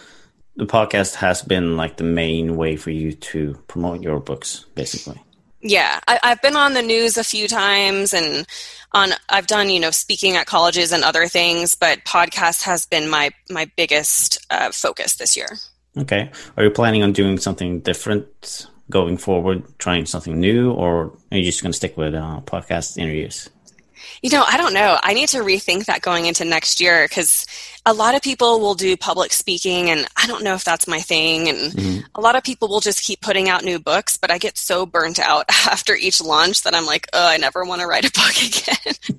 the 0.55 0.65
podcast 0.65 1.15
has 1.15 1.41
been 1.41 1.77
like 1.77 1.97
the 1.97 2.03
main 2.03 2.55
way 2.55 2.75
for 2.75 2.89
you 2.89 3.13
to 3.13 3.53
promote 3.67 4.01
your 4.01 4.19
books, 4.19 4.65
basically. 4.75 5.21
Yeah, 5.61 5.99
I, 6.07 6.19
have 6.23 6.41
been 6.41 6.55
on 6.55 6.73
the 6.73 6.81
news 6.81 7.17
a 7.17 7.23
few 7.23 7.47
times, 7.47 8.13
and 8.13 8.47
on 8.93 9.11
I've 9.29 9.47
done 9.47 9.69
you 9.69 9.79
know 9.79 9.91
speaking 9.91 10.35
at 10.35 10.47
colleges 10.47 10.91
and 10.91 11.03
other 11.03 11.27
things, 11.27 11.75
but 11.75 12.03
podcast 12.05 12.63
has 12.63 12.85
been 12.85 13.09
my 13.09 13.31
my 13.49 13.69
biggest 13.75 14.45
uh, 14.49 14.71
focus 14.71 15.15
this 15.15 15.37
year. 15.37 15.57
Okay, 15.97 16.31
are 16.57 16.63
you 16.63 16.71
planning 16.71 17.03
on 17.03 17.11
doing 17.11 17.37
something 17.37 17.81
different 17.81 18.67
going 18.89 19.17
forward, 19.17 19.63
trying 19.77 20.05
something 20.05 20.39
new, 20.39 20.71
or 20.71 21.13
are 21.31 21.37
you 21.37 21.43
just 21.43 21.61
going 21.61 21.71
to 21.71 21.77
stick 21.77 21.95
with 21.95 22.15
uh, 22.15 22.41
podcast 22.45 22.97
interviews? 22.97 23.49
You 24.21 24.29
know, 24.29 24.43
I 24.47 24.57
don't 24.57 24.73
know. 24.73 24.97
I 25.01 25.13
need 25.13 25.29
to 25.29 25.39
rethink 25.39 25.85
that 25.85 26.01
going 26.01 26.25
into 26.25 26.45
next 26.45 26.79
year 26.79 27.07
because 27.07 27.45
a 27.85 27.93
lot 27.93 28.15
of 28.15 28.21
people 28.21 28.59
will 28.59 28.75
do 28.75 28.95
public 28.95 29.33
speaking, 29.33 29.89
and 29.89 30.07
I 30.15 30.27
don't 30.27 30.43
know 30.43 30.53
if 30.53 30.63
that's 30.63 30.87
my 30.87 30.99
thing. 30.99 31.49
And 31.49 31.57
mm-hmm. 31.71 31.99
a 32.15 32.21
lot 32.21 32.35
of 32.35 32.43
people 32.43 32.67
will 32.67 32.79
just 32.79 33.03
keep 33.03 33.21
putting 33.21 33.49
out 33.49 33.63
new 33.63 33.79
books, 33.79 34.17
but 34.17 34.31
I 34.31 34.37
get 34.37 34.57
so 34.57 34.85
burnt 34.85 35.19
out 35.19 35.45
after 35.49 35.95
each 35.95 36.21
launch 36.21 36.63
that 36.63 36.75
I'm 36.75 36.85
like, 36.85 37.07
oh, 37.13 37.27
I 37.27 37.37
never 37.37 37.63
want 37.63 37.81
to 37.81 37.87
write 37.87 38.05
a 38.05 38.11
book 38.15 38.35
again. 38.41 39.17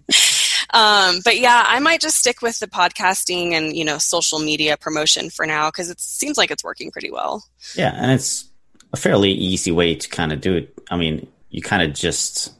um, 0.71 1.21
but 1.25 1.39
yeah, 1.39 1.65
I 1.67 1.81
might 1.81 2.01
just 2.01 2.19
stick 2.19 2.43
with 2.43 2.59
the 2.61 2.69
podcasting 2.69 3.53
and 3.53 3.77
you 3.77 3.85
know 3.85 3.99
social 3.99 4.39
media 4.39 4.77
promotion 4.77 5.31
for 5.31 5.47
now 5.47 5.69
because 5.69 5.91
it 5.91 6.01
seems 6.01 6.39
like 6.39 6.51
it's 6.51 6.65
working 6.65 6.91
pretty 6.91 7.11
well. 7.11 7.45
Yeah, 7.75 7.93
and 7.95 8.13
it's 8.13 8.49
a 8.93 8.97
fairly 8.97 9.33
easy 9.33 9.71
way 9.71 9.95
to 9.95 10.09
kind 10.09 10.33
of 10.33 10.41
do 10.41 10.57
it. 10.57 10.75
I 10.91 10.97
mean, 10.97 11.27
you 11.51 11.63
kind 11.63 11.83
of 11.83 11.95
just 11.95 12.53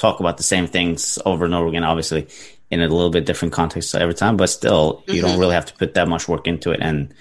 talk 0.00 0.20
about 0.20 0.36
the 0.36 0.42
same 0.42 0.66
things 0.66 1.18
over 1.24 1.44
and 1.44 1.54
over 1.54 1.68
again. 1.68 1.84
Obviously, 1.84 2.26
in 2.70 2.80
a 2.80 2.88
little 2.88 3.10
bit 3.10 3.26
different 3.26 3.52
context 3.52 3.94
every 3.94 4.14
time, 4.14 4.36
but 4.36 4.46
still, 4.46 5.02
you 5.06 5.14
mm-hmm. 5.14 5.26
don't 5.26 5.40
really 5.40 5.54
have 5.54 5.66
to 5.66 5.74
put 5.74 5.94
that 5.94 6.08
much 6.08 6.28
work 6.28 6.46
into 6.46 6.70
it. 6.70 6.80
And, 6.80 7.12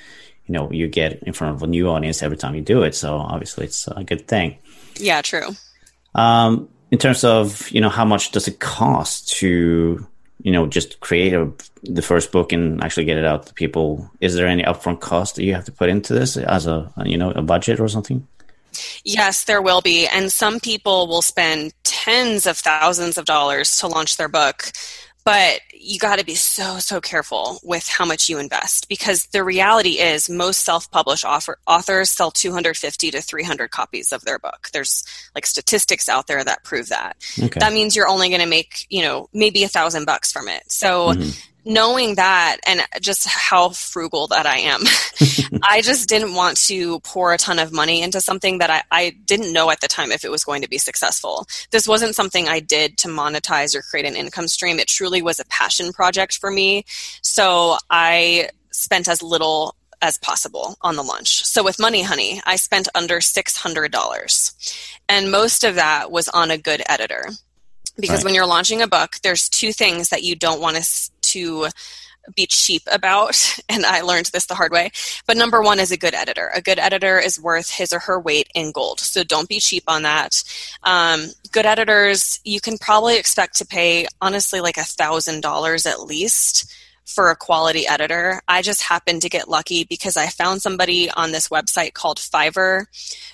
you 0.45 0.53
know, 0.53 0.71
you 0.71 0.87
get 0.87 1.23
in 1.23 1.33
front 1.33 1.55
of 1.55 1.63
a 1.63 1.67
new 1.67 1.89
audience 1.89 2.21
every 2.21 2.37
time 2.37 2.55
you 2.55 2.61
do 2.61 2.83
it. 2.83 2.95
So 2.95 3.17
obviously 3.17 3.65
it's 3.65 3.87
a 3.87 4.03
good 4.03 4.27
thing. 4.27 4.57
Yeah, 4.95 5.21
true. 5.21 5.49
Um, 6.13 6.69
in 6.91 6.97
terms 6.99 7.23
of, 7.23 7.69
you 7.71 7.81
know, 7.81 7.89
how 7.89 8.05
much 8.05 8.31
does 8.31 8.47
it 8.47 8.59
cost 8.59 9.29
to, 9.37 10.07
you 10.41 10.51
know, 10.51 10.67
just 10.67 10.99
create 10.99 11.33
a, 11.33 11.51
the 11.83 12.01
first 12.01 12.31
book 12.31 12.51
and 12.51 12.83
actually 12.83 13.05
get 13.05 13.17
it 13.17 13.25
out 13.25 13.47
to 13.47 13.53
people? 13.53 14.09
Is 14.21 14.35
there 14.35 14.47
any 14.47 14.63
upfront 14.63 14.99
cost 14.99 15.35
that 15.35 15.43
you 15.43 15.55
have 15.55 15.65
to 15.65 15.71
put 15.71 15.89
into 15.89 16.13
this 16.13 16.37
as 16.37 16.67
a, 16.67 16.91
you 17.05 17.17
know, 17.17 17.31
a 17.31 17.41
budget 17.41 17.79
or 17.79 17.87
something? 17.87 18.27
Yes, 19.03 19.43
there 19.43 19.61
will 19.61 19.81
be. 19.81 20.07
And 20.07 20.31
some 20.31 20.59
people 20.59 21.07
will 21.07 21.21
spend 21.21 21.73
tens 21.83 22.45
of 22.45 22.57
thousands 22.57 23.17
of 23.17 23.25
dollars 23.25 23.77
to 23.77 23.87
launch 23.87 24.17
their 24.17 24.29
book. 24.29 24.71
But 25.25 25.61
you 25.73 25.99
got 25.99 26.17
to 26.17 26.25
be 26.25 26.33
so, 26.33 26.79
so 26.79 26.99
careful 26.99 27.59
with 27.61 27.87
how 27.87 28.05
much 28.05 28.29
you 28.29 28.39
invest 28.39 28.89
because 28.89 29.27
the 29.27 29.43
reality 29.43 29.99
is 29.99 30.29
most 30.29 30.65
self 30.65 30.89
published 30.89 31.25
authors 31.25 32.09
sell 32.09 32.31
250 32.31 33.11
to 33.11 33.21
300 33.21 33.69
copies 33.69 34.11
of 34.11 34.23
their 34.23 34.39
book. 34.39 34.69
There's 34.73 35.03
like 35.35 35.45
statistics 35.45 36.09
out 36.09 36.27
there 36.27 36.43
that 36.43 36.63
prove 36.63 36.89
that. 36.89 37.17
Okay. 37.37 37.59
That 37.59 37.73
means 37.73 37.95
you're 37.95 38.07
only 38.07 38.29
going 38.29 38.41
to 38.41 38.47
make, 38.47 38.87
you 38.89 39.03
know, 39.03 39.29
maybe 39.33 39.63
a 39.63 39.67
thousand 39.67 40.05
bucks 40.05 40.31
from 40.31 40.47
it. 40.47 40.71
So 40.71 41.09
mm-hmm 41.09 41.29
knowing 41.65 42.15
that 42.15 42.57
and 42.65 42.81
just 43.01 43.27
how 43.27 43.69
frugal 43.69 44.27
that 44.27 44.45
I 44.45 44.57
am, 44.59 44.81
I 45.63 45.81
just 45.81 46.07
didn't 46.07 46.33
want 46.33 46.57
to 46.67 46.99
pour 47.01 47.33
a 47.33 47.37
ton 47.37 47.59
of 47.59 47.71
money 47.71 48.01
into 48.01 48.21
something 48.21 48.59
that 48.59 48.69
I, 48.69 48.83
I, 48.91 49.15
didn't 49.25 49.53
know 49.53 49.69
at 49.69 49.81
the 49.81 49.87
time 49.87 50.11
if 50.11 50.23
it 50.23 50.31
was 50.31 50.43
going 50.43 50.61
to 50.61 50.69
be 50.69 50.77
successful. 50.77 51.45
This 51.71 51.87
wasn't 51.87 52.15
something 52.15 52.47
I 52.47 52.59
did 52.59 52.97
to 52.99 53.07
monetize 53.07 53.75
or 53.75 53.81
create 53.81 54.05
an 54.05 54.15
income 54.15 54.47
stream. 54.47 54.79
It 54.79 54.87
truly 54.87 55.21
was 55.21 55.39
a 55.39 55.45
passion 55.45 55.91
project 55.91 56.37
for 56.37 56.49
me. 56.49 56.85
So 57.21 57.77
I 57.89 58.49
spent 58.71 59.07
as 59.07 59.21
little 59.21 59.75
as 60.01 60.17
possible 60.17 60.77
on 60.81 60.95
the 60.95 61.03
launch. 61.03 61.45
So 61.45 61.63
with 61.63 61.79
Money 61.79 62.03
Honey, 62.03 62.41
I 62.45 62.55
spent 62.55 62.87
under 62.95 63.19
$600. 63.19 64.89
And 65.09 65.31
most 65.31 65.63
of 65.63 65.75
that 65.75 66.11
was 66.11 66.29
on 66.29 66.51
a 66.51 66.57
good 66.57 66.81
editor 66.87 67.25
because 67.99 68.19
right. 68.19 68.25
when 68.25 68.35
you're 68.35 68.45
launching 68.45 68.81
a 68.81 68.87
book 68.87 69.15
there's 69.23 69.49
two 69.49 69.73
things 69.73 70.09
that 70.09 70.23
you 70.23 70.35
don't 70.35 70.61
want 70.61 70.75
to 70.75 71.09
to 71.31 71.67
be 72.35 72.45
cheap 72.45 72.83
about 72.91 73.59
and 73.69 73.85
i 73.85 74.01
learned 74.01 74.27
this 74.27 74.45
the 74.45 74.55
hard 74.55 74.71
way 74.71 74.91
but 75.25 75.37
number 75.37 75.61
one 75.61 75.79
is 75.79 75.91
a 75.91 75.97
good 75.97 76.13
editor 76.13 76.51
a 76.53 76.61
good 76.61 76.79
editor 76.79 77.17
is 77.17 77.39
worth 77.39 77.69
his 77.71 77.91
or 77.91 77.99
her 77.99 78.19
weight 78.19 78.47
in 78.53 78.71
gold 78.71 78.99
so 78.99 79.23
don't 79.23 79.49
be 79.49 79.59
cheap 79.59 79.83
on 79.87 80.03
that 80.03 80.43
um, 80.83 81.27
good 81.51 81.65
editors 81.65 82.39
you 82.43 82.59
can 82.59 82.77
probably 82.77 83.17
expect 83.17 83.57
to 83.57 83.65
pay 83.65 84.05
honestly 84.21 84.61
like 84.61 84.77
a 84.77 84.83
thousand 84.83 85.41
dollars 85.41 85.85
at 85.85 86.01
least 86.01 86.71
for 87.09 87.31
a 87.31 87.35
quality 87.35 87.87
editor. 87.87 88.41
I 88.47 88.61
just 88.61 88.83
happened 88.83 89.23
to 89.23 89.29
get 89.29 89.49
lucky 89.49 89.83
because 89.83 90.15
I 90.15 90.27
found 90.27 90.61
somebody 90.61 91.09
on 91.09 91.31
this 91.31 91.49
website 91.49 91.93
called 91.93 92.19
Fiverr 92.19 92.85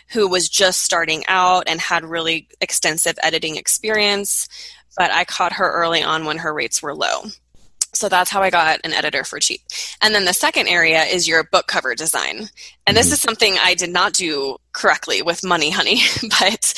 who 0.09 0.29
was 0.29 0.47
just 0.47 0.81
starting 0.81 1.25
out 1.27 1.65
and 1.67 1.81
had 1.81 2.05
really 2.05 2.47
extensive 2.61 3.19
editing 3.21 3.57
experience, 3.57 4.47
but 4.97 5.11
I 5.11 5.25
caught 5.25 5.53
her 5.53 5.69
early 5.69 6.01
on 6.01 6.25
when 6.25 6.37
her 6.37 6.53
rates 6.53 6.81
were 6.81 6.95
low. 6.95 7.23
So 7.95 8.09
that's 8.09 8.29
how 8.29 8.41
I 8.41 8.49
got 8.49 8.79
an 8.83 8.93
editor 8.93 9.23
for 9.23 9.39
cheap. 9.39 9.61
And 10.01 10.13
then 10.13 10.25
the 10.25 10.33
second 10.33 10.67
area 10.67 11.03
is 11.03 11.27
your 11.27 11.43
book 11.43 11.67
cover 11.67 11.95
design. 11.95 12.49
And 12.85 12.95
this 12.95 13.07
mm-hmm. 13.07 13.13
is 13.13 13.21
something 13.21 13.55
I 13.61 13.73
did 13.73 13.89
not 13.89 14.13
do 14.13 14.57
correctly 14.73 15.21
with 15.21 15.43
Money 15.43 15.69
Honey, 15.69 16.01
but 16.39 16.73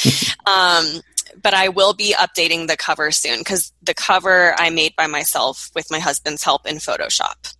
um, 0.46 1.02
but 1.42 1.54
I 1.54 1.70
will 1.70 1.94
be 1.94 2.14
updating 2.14 2.68
the 2.68 2.78
cover 2.78 3.12
soon 3.12 3.40
because 3.40 3.72
the 3.82 3.94
cover 3.94 4.56
I 4.58 4.70
made 4.70 4.96
by 4.96 5.08
myself 5.08 5.70
with 5.76 5.92
my 5.92 6.00
husband's 6.00 6.44
help 6.44 6.66
in 6.66 6.78
Photoshop. 6.78 7.56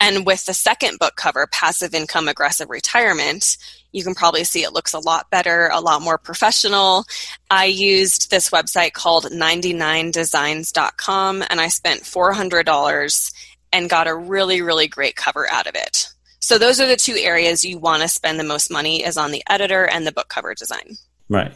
And 0.00 0.24
with 0.24 0.46
the 0.46 0.54
second 0.54 0.98
book 0.98 1.16
cover, 1.16 1.46
Passive 1.46 1.94
Income 1.94 2.28
Aggressive 2.28 2.70
Retirement, 2.70 3.58
you 3.92 4.04
can 4.04 4.14
probably 4.14 4.44
see 4.44 4.62
it 4.62 4.72
looks 4.72 4.92
a 4.92 4.98
lot 4.98 5.30
better, 5.30 5.70
a 5.72 5.80
lot 5.80 6.02
more 6.02 6.18
professional. 6.18 7.04
I 7.50 7.64
used 7.66 8.30
this 8.30 8.50
website 8.50 8.92
called 8.92 9.24
99designs.com 9.24 11.44
and 11.48 11.60
I 11.60 11.68
spent 11.68 12.02
$400 12.02 13.34
and 13.72 13.90
got 13.90 14.08
a 14.08 14.14
really, 14.14 14.62
really 14.62 14.88
great 14.88 15.16
cover 15.16 15.50
out 15.50 15.66
of 15.66 15.74
it. 15.74 16.08
So 16.40 16.58
those 16.58 16.80
are 16.80 16.86
the 16.86 16.96
two 16.96 17.16
areas 17.16 17.64
you 17.64 17.78
want 17.78 18.02
to 18.02 18.08
spend 18.08 18.40
the 18.40 18.44
most 18.44 18.70
money 18.70 19.04
is 19.04 19.16
on 19.16 19.30
the 19.30 19.42
editor 19.48 19.84
and 19.84 20.06
the 20.06 20.12
book 20.12 20.28
cover 20.28 20.54
design. 20.54 20.96
Right. 21.28 21.52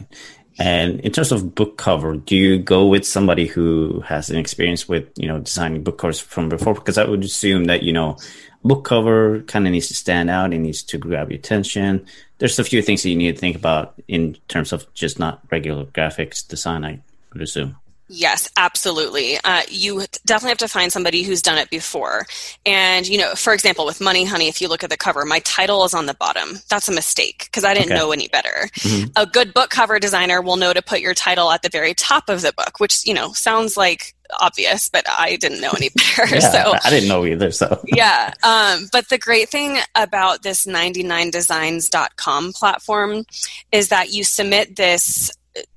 And 0.57 1.01
in 1.01 1.11
terms 1.11 1.31
of 1.31 1.53
book 1.53 1.77
cover, 1.77 2.15
do 2.15 2.35
you 2.35 2.57
go 2.57 2.87
with 2.87 3.05
somebody 3.05 3.45
who 3.45 4.01
has 4.01 4.29
an 4.29 4.37
experience 4.37 4.87
with, 4.87 5.09
you 5.15 5.27
know, 5.27 5.39
designing 5.39 5.83
book 5.83 5.97
covers 5.97 6.19
from 6.19 6.47
before? 6.47 6.73
Because 6.73 6.97
I 6.97 7.05
would 7.05 7.23
assume 7.23 7.65
that, 7.65 7.83
you 7.83 7.91
know, 7.91 8.17
book 8.63 8.85
cover 8.85 9.41
kind 9.41 9.67
of 9.67 9.73
needs 9.73 9.87
to 9.89 9.93
stand 9.93 10.29
out. 10.29 10.53
It 10.53 10.59
needs 10.59 10.81
to 10.83 10.97
grab 10.97 11.29
your 11.29 11.39
attention. 11.39 12.05
There's 12.37 12.57
a 12.57 12.63
few 12.63 12.81
things 12.81 13.03
that 13.03 13.09
you 13.09 13.17
need 13.17 13.35
to 13.35 13.39
think 13.39 13.55
about 13.55 13.95
in 14.07 14.37
terms 14.47 14.71
of 14.71 14.91
just 14.93 15.19
not 15.19 15.41
regular 15.51 15.85
graphics 15.85 16.47
design, 16.47 16.85
I 16.85 17.01
would 17.33 17.41
assume. 17.41 17.75
Yes, 18.07 18.49
absolutely. 18.55 19.37
Uh, 19.43 19.63
you 19.67 20.03
definitely 20.25 20.49
have 20.49 20.57
to 20.59 20.67
find 20.67 20.91
somebody 20.91 21.23
who's 21.23 21.41
done 21.41 21.57
it 21.57 21.71
before. 21.71 22.27
And, 22.63 23.07
you 23.07 23.17
know, 23.17 23.33
for 23.33 23.51
example, 23.51 23.85
with 23.85 23.99
Money 23.99 24.25
Honey, 24.25 24.47
if 24.47 24.61
you 24.61 24.67
look 24.67 24.83
at 24.83 24.91
the 24.91 24.97
cover, 24.97 25.25
my 25.25 25.39
title 25.39 25.83
is 25.85 25.93
on 25.95 26.05
the 26.05 26.13
bottom. 26.13 26.59
That's 26.69 26.87
a 26.87 26.93
mistake 26.93 27.45
because 27.45 27.63
I 27.63 27.73
didn't 27.73 27.93
okay. 27.93 27.99
know 27.99 28.11
any 28.11 28.27
better. 28.27 28.69
Mm-hmm. 28.75 29.11
A 29.15 29.25
good 29.25 29.55
book 29.55 29.71
cover 29.71 29.97
designer 29.97 30.39
will 30.39 30.55
know 30.55 30.71
to 30.71 30.83
put 30.83 30.99
your 30.99 31.15
title 31.15 31.49
at 31.49 31.63
the 31.63 31.69
very 31.69 31.95
top 31.95 32.29
of 32.29 32.41
the 32.41 32.53
book, 32.53 32.79
which, 32.79 33.07
you 33.07 33.13
know, 33.13 33.33
sounds 33.33 33.75
like 33.75 34.13
obvious, 34.39 34.87
but 34.87 35.05
I 35.09 35.35
didn't 35.37 35.61
know 35.61 35.71
any 35.75 35.89
better. 35.95 36.35
yeah, 36.35 36.51
so 36.51 36.73
I 36.83 36.91
didn't 36.91 37.09
know 37.09 37.25
either. 37.25 37.49
So 37.49 37.81
yeah. 37.87 38.33
Um, 38.43 38.87
but 38.91 39.09
the 39.09 39.17
great 39.17 39.49
thing 39.49 39.79
about 39.95 40.43
this 40.43 40.67
99designs.com 40.67 42.53
platform 42.53 43.25
is 43.71 43.89
that 43.89 44.11
you 44.11 44.23
submit 44.23 44.75
this 44.75 45.31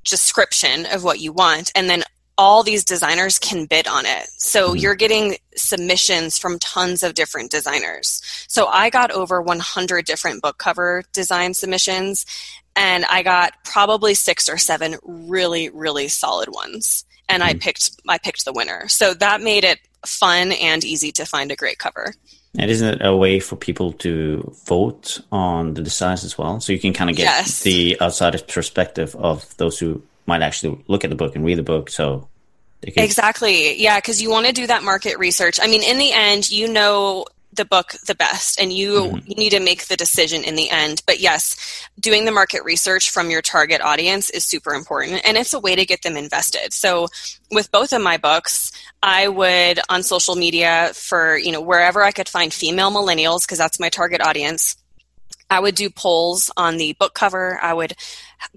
description 0.04 0.86
of 0.86 1.04
what 1.04 1.20
you 1.20 1.32
want 1.32 1.70
and 1.74 1.88
then 1.88 2.02
all 2.38 2.62
these 2.62 2.84
designers 2.84 3.38
can 3.40 3.66
bid 3.66 3.88
on 3.88 4.06
it. 4.06 4.28
So 4.38 4.68
mm-hmm. 4.68 4.78
you're 4.78 4.94
getting 4.94 5.36
submissions 5.56 6.38
from 6.38 6.60
tons 6.60 7.02
of 7.02 7.14
different 7.14 7.50
designers. 7.50 8.22
So 8.46 8.66
I 8.68 8.90
got 8.90 9.10
over 9.10 9.42
100 9.42 10.06
different 10.06 10.40
book 10.40 10.56
cover 10.56 11.02
design 11.12 11.52
submissions 11.52 12.24
and 12.76 13.04
I 13.06 13.24
got 13.24 13.52
probably 13.64 14.14
6 14.14 14.48
or 14.48 14.56
7 14.56 14.96
really 15.02 15.68
really 15.68 16.06
solid 16.06 16.48
ones 16.50 17.04
and 17.28 17.42
mm-hmm. 17.42 17.56
I 17.56 17.58
picked 17.58 17.90
I 18.08 18.18
picked 18.18 18.44
the 18.44 18.52
winner. 18.52 18.88
So 18.88 19.14
that 19.14 19.42
made 19.42 19.64
it 19.64 19.80
fun 20.06 20.52
and 20.52 20.84
easy 20.84 21.10
to 21.12 21.26
find 21.26 21.50
a 21.50 21.56
great 21.56 21.78
cover. 21.78 22.14
And 22.56 22.70
isn't 22.70 23.00
it 23.00 23.04
a 23.04 23.14
way 23.14 23.40
for 23.40 23.56
people 23.56 23.92
to 23.94 24.54
vote 24.66 25.20
on 25.30 25.74
the 25.74 25.82
designs 25.82 26.24
as 26.24 26.38
well? 26.38 26.60
So 26.60 26.72
you 26.72 26.78
can 26.78 26.92
kind 26.92 27.10
of 27.10 27.16
get 27.16 27.24
yes. 27.24 27.62
the 27.62 27.96
outside 28.00 28.40
perspective 28.48 29.14
of 29.16 29.56
those 29.58 29.78
who 29.78 30.02
might 30.26 30.42
actually 30.42 30.82
look 30.88 31.04
at 31.04 31.10
the 31.10 31.16
book 31.16 31.34
and 31.34 31.44
read 31.44 31.58
the 31.58 31.62
book. 31.62 31.90
So 31.90 32.27
exactly, 32.82 33.80
yeah, 33.80 33.98
because 33.98 34.22
you 34.22 34.30
want 34.30 34.46
to 34.46 34.52
do 34.52 34.66
that 34.66 34.82
market 34.82 35.18
research. 35.18 35.58
I 35.60 35.66
mean, 35.66 35.82
in 35.82 35.98
the 35.98 36.12
end, 36.12 36.50
you 36.50 36.68
know 36.68 37.24
the 37.58 37.64
book 37.64 37.94
the 38.06 38.14
best 38.14 38.60
and 38.60 38.72
you, 38.72 38.92
mm-hmm. 38.94 39.32
need 39.38 39.50
to 39.50 39.60
make 39.60 39.86
the 39.86 39.96
decision 39.96 40.44
in 40.44 40.54
the 40.54 40.70
end 40.70 41.02
but 41.06 41.20
yes 41.20 41.86
doing 41.98 42.24
the 42.24 42.30
market 42.30 42.62
research 42.64 43.10
from 43.10 43.30
your 43.30 43.42
target 43.42 43.80
audience 43.80 44.30
is 44.30 44.44
super 44.44 44.72
important 44.72 45.20
and 45.26 45.36
it's 45.36 45.52
a 45.52 45.58
way 45.58 45.74
to 45.74 45.84
get 45.84 46.02
them 46.02 46.16
invested 46.16 46.72
so 46.72 47.08
with 47.50 47.70
both 47.72 47.92
of 47.92 48.00
my 48.00 48.16
books 48.16 48.70
i 49.02 49.28
would 49.28 49.80
on 49.88 50.02
social 50.02 50.36
media 50.36 50.90
for 50.94 51.36
you 51.36 51.50
know 51.50 51.60
wherever 51.60 52.02
i 52.02 52.12
could 52.12 52.28
find 52.28 52.54
female 52.54 52.90
millennials 52.90 53.42
because 53.42 53.58
that's 53.58 53.80
my 53.80 53.88
target 53.88 54.20
audience 54.20 54.76
I 55.50 55.60
would 55.60 55.74
do 55.74 55.88
polls 55.88 56.50
on 56.56 56.76
the 56.76 56.92
book 56.94 57.14
cover. 57.14 57.58
I 57.62 57.72
would 57.72 57.94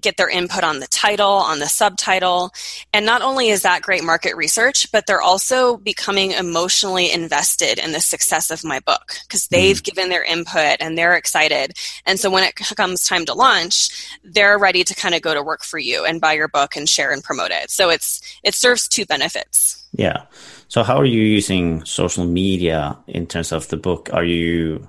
get 0.00 0.16
their 0.16 0.28
input 0.28 0.64
on 0.64 0.80
the 0.80 0.86
title, 0.86 1.26
on 1.26 1.58
the 1.58 1.66
subtitle. 1.66 2.50
And 2.92 3.06
not 3.06 3.22
only 3.22 3.48
is 3.48 3.62
that 3.62 3.82
great 3.82 4.04
market 4.04 4.36
research, 4.36 4.90
but 4.92 5.06
they're 5.06 5.22
also 5.22 5.76
becoming 5.76 6.32
emotionally 6.32 7.10
invested 7.10 7.78
in 7.78 7.92
the 7.92 8.00
success 8.00 8.50
of 8.50 8.64
my 8.64 8.80
book 8.80 9.14
because 9.26 9.48
they've 9.48 9.80
mm. 9.80 9.84
given 9.84 10.08
their 10.08 10.24
input 10.24 10.76
and 10.80 10.96
they're 10.96 11.16
excited. 11.16 11.74
And 12.06 12.18
so 12.18 12.30
when 12.30 12.44
it 12.44 12.54
comes 12.54 13.04
time 13.04 13.24
to 13.26 13.34
launch, 13.34 14.18
they're 14.24 14.58
ready 14.58 14.84
to 14.84 14.94
kind 14.94 15.14
of 15.14 15.22
go 15.22 15.34
to 15.34 15.42
work 15.42 15.64
for 15.64 15.78
you 15.78 16.04
and 16.04 16.20
buy 16.20 16.32
your 16.32 16.48
book 16.48 16.76
and 16.76 16.88
share 16.88 17.12
and 17.12 17.22
promote 17.22 17.50
it. 17.50 17.70
So 17.70 17.90
it's 17.90 18.20
it 18.42 18.54
serves 18.54 18.88
two 18.88 19.06
benefits. 19.06 19.82
Yeah. 19.92 20.24
So 20.68 20.82
how 20.82 20.96
are 20.96 21.04
you 21.04 21.20
using 21.20 21.84
social 21.84 22.24
media 22.24 22.98
in 23.06 23.26
terms 23.26 23.52
of 23.52 23.68
the 23.68 23.76
book? 23.76 24.08
Are 24.12 24.24
you 24.24 24.88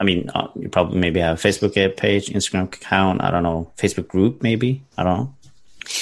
I 0.00 0.04
mean, 0.04 0.30
uh, 0.34 0.48
you 0.56 0.68
probably 0.70 0.98
maybe 0.98 1.20
have 1.20 1.44
a 1.44 1.48
Facebook 1.48 1.96
page, 1.96 2.30
Instagram 2.30 2.64
account. 2.64 3.22
I 3.22 3.30
don't 3.30 3.42
know, 3.42 3.70
Facebook 3.76 4.08
group, 4.08 4.42
maybe. 4.42 4.82
I 4.96 5.04
don't 5.04 5.18
know. 5.18 5.34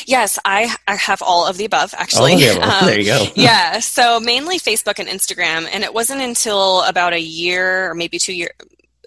Yes, 0.06 0.38
I, 0.44 0.74
I 0.86 0.96
have 0.96 1.22
all 1.22 1.46
of 1.46 1.56
the 1.56 1.64
above 1.64 1.94
actually. 1.96 2.36
The 2.36 2.56
above. 2.56 2.82
Um, 2.82 2.86
there 2.86 2.98
you 2.98 3.06
go. 3.06 3.26
yeah, 3.34 3.80
so 3.80 4.20
mainly 4.20 4.58
Facebook 4.58 4.98
and 4.98 5.08
Instagram, 5.08 5.68
and 5.72 5.82
it 5.82 5.92
wasn't 5.92 6.20
until 6.20 6.82
about 6.82 7.12
a 7.12 7.20
year 7.20 7.90
or 7.90 7.94
maybe 7.94 8.18
two 8.18 8.34
years 8.34 8.52